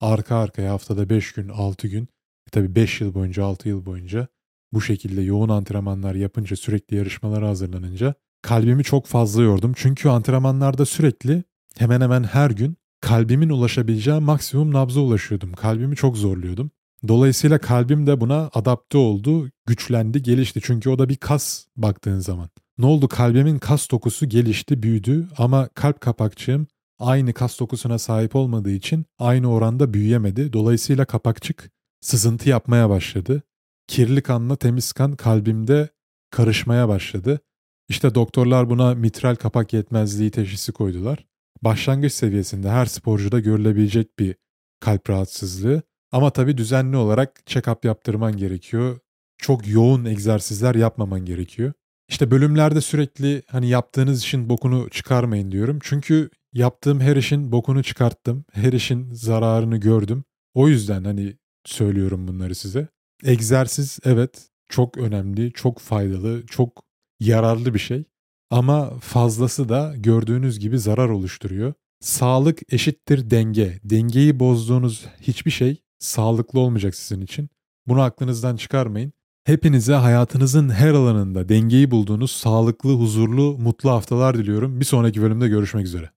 arka 0.00 0.36
arkaya 0.36 0.72
haftada 0.72 1.10
5 1.10 1.32
gün, 1.32 1.48
6 1.48 1.88
gün, 1.88 2.02
e 2.48 2.50
tabii 2.52 2.74
5 2.74 3.00
yıl 3.00 3.14
boyunca, 3.14 3.44
6 3.44 3.68
yıl 3.68 3.86
boyunca 3.86 4.28
bu 4.72 4.80
şekilde 4.80 5.22
yoğun 5.22 5.48
antrenmanlar 5.48 6.14
yapınca, 6.14 6.56
sürekli 6.56 6.96
yarışmalara 6.96 7.48
hazırlanınca 7.48 8.14
kalbimi 8.42 8.84
çok 8.84 9.06
fazla 9.06 9.42
yordum. 9.42 9.72
Çünkü 9.76 10.08
antrenmanlarda 10.08 10.86
sürekli 10.86 11.44
hemen 11.78 12.00
hemen 12.00 12.24
her 12.24 12.50
gün 12.50 12.76
kalbimin 13.00 13.48
ulaşabileceği 13.48 14.20
maksimum 14.20 14.72
nabza 14.72 15.00
ulaşıyordum. 15.00 15.52
Kalbimi 15.52 15.96
çok 15.96 16.16
zorluyordum. 16.16 16.70
Dolayısıyla 17.08 17.58
kalbim 17.58 18.06
de 18.06 18.20
buna 18.20 18.50
adapte 18.54 18.98
oldu, 18.98 19.50
güçlendi, 19.66 20.22
gelişti. 20.22 20.60
Çünkü 20.62 20.90
o 20.90 20.98
da 20.98 21.08
bir 21.08 21.16
kas 21.16 21.66
baktığın 21.76 22.18
zaman. 22.18 22.48
Ne 22.78 22.86
oldu? 22.86 23.08
Kalbimin 23.08 23.58
kas 23.58 23.90
dokusu 23.90 24.28
gelişti, 24.28 24.82
büyüdü 24.82 25.28
ama 25.38 25.68
kalp 25.68 26.00
kapakçığım 26.00 26.66
aynı 26.98 27.32
kas 27.32 27.60
dokusuna 27.60 27.98
sahip 27.98 28.36
olmadığı 28.36 28.70
için 28.70 29.06
aynı 29.18 29.52
oranda 29.52 29.94
büyüyemedi. 29.94 30.52
Dolayısıyla 30.52 31.04
kapakçık 31.04 31.70
sızıntı 32.00 32.48
yapmaya 32.48 32.90
başladı. 32.90 33.42
Kirli 33.86 34.22
kanla 34.22 34.56
temiz 34.56 34.92
kan 34.92 35.16
kalbimde 35.16 35.88
karışmaya 36.30 36.88
başladı. 36.88 37.40
İşte 37.88 38.14
doktorlar 38.14 38.70
buna 38.70 38.94
mitral 38.94 39.36
kapak 39.36 39.72
yetmezliği 39.72 40.30
teşhisi 40.30 40.72
koydular. 40.72 41.26
Başlangıç 41.62 42.12
seviyesinde 42.12 42.70
her 42.70 42.86
sporcuda 42.86 43.40
görülebilecek 43.40 44.18
bir 44.18 44.34
kalp 44.80 45.10
rahatsızlığı. 45.10 45.82
Ama 46.12 46.30
tabii 46.30 46.58
düzenli 46.58 46.96
olarak 46.96 47.40
check-up 47.46 47.86
yaptırman 47.86 48.36
gerekiyor. 48.36 48.98
Çok 49.38 49.68
yoğun 49.68 50.04
egzersizler 50.04 50.74
yapmaman 50.74 51.24
gerekiyor. 51.24 51.72
İşte 52.10 52.30
bölümlerde 52.30 52.80
sürekli 52.80 53.42
hani 53.46 53.68
yaptığınız 53.68 54.22
işin 54.22 54.48
bokunu 54.48 54.90
çıkarmayın 54.90 55.52
diyorum. 55.52 55.78
Çünkü 55.82 56.30
yaptığım 56.52 57.00
her 57.00 57.16
işin 57.16 57.52
bokunu 57.52 57.82
çıkarttım. 57.82 58.44
Her 58.52 58.72
işin 58.72 59.10
zararını 59.12 59.76
gördüm. 59.76 60.24
O 60.54 60.68
yüzden 60.68 61.04
hani 61.04 61.36
söylüyorum 61.64 62.28
bunları 62.28 62.54
size. 62.54 62.88
Egzersiz 63.24 63.98
evet 64.04 64.48
çok 64.68 64.98
önemli, 64.98 65.52
çok 65.52 65.78
faydalı, 65.78 66.46
çok 66.46 66.82
yararlı 67.20 67.74
bir 67.74 67.78
şey. 67.78 68.04
Ama 68.50 68.98
fazlası 68.98 69.68
da 69.68 69.94
gördüğünüz 69.96 70.58
gibi 70.58 70.78
zarar 70.78 71.08
oluşturuyor. 71.08 71.72
Sağlık 72.00 72.72
eşittir 72.72 73.30
denge. 73.30 73.80
Dengeyi 73.84 74.40
bozduğunuz 74.40 75.06
hiçbir 75.20 75.50
şey 75.50 75.82
sağlıklı 75.98 76.60
olmayacak 76.60 76.94
sizin 76.94 77.22
için. 77.22 77.48
Bunu 77.86 78.02
aklınızdan 78.02 78.56
çıkarmayın. 78.56 79.12
Hepinize 79.50 79.94
hayatınızın 79.94 80.68
her 80.68 80.90
alanında 80.90 81.48
dengeyi 81.48 81.90
bulduğunuz 81.90 82.30
sağlıklı, 82.30 82.94
huzurlu, 82.94 83.58
mutlu 83.58 83.90
haftalar 83.90 84.38
diliyorum. 84.38 84.80
Bir 84.80 84.84
sonraki 84.84 85.22
bölümde 85.22 85.48
görüşmek 85.48 85.86
üzere. 85.86 86.10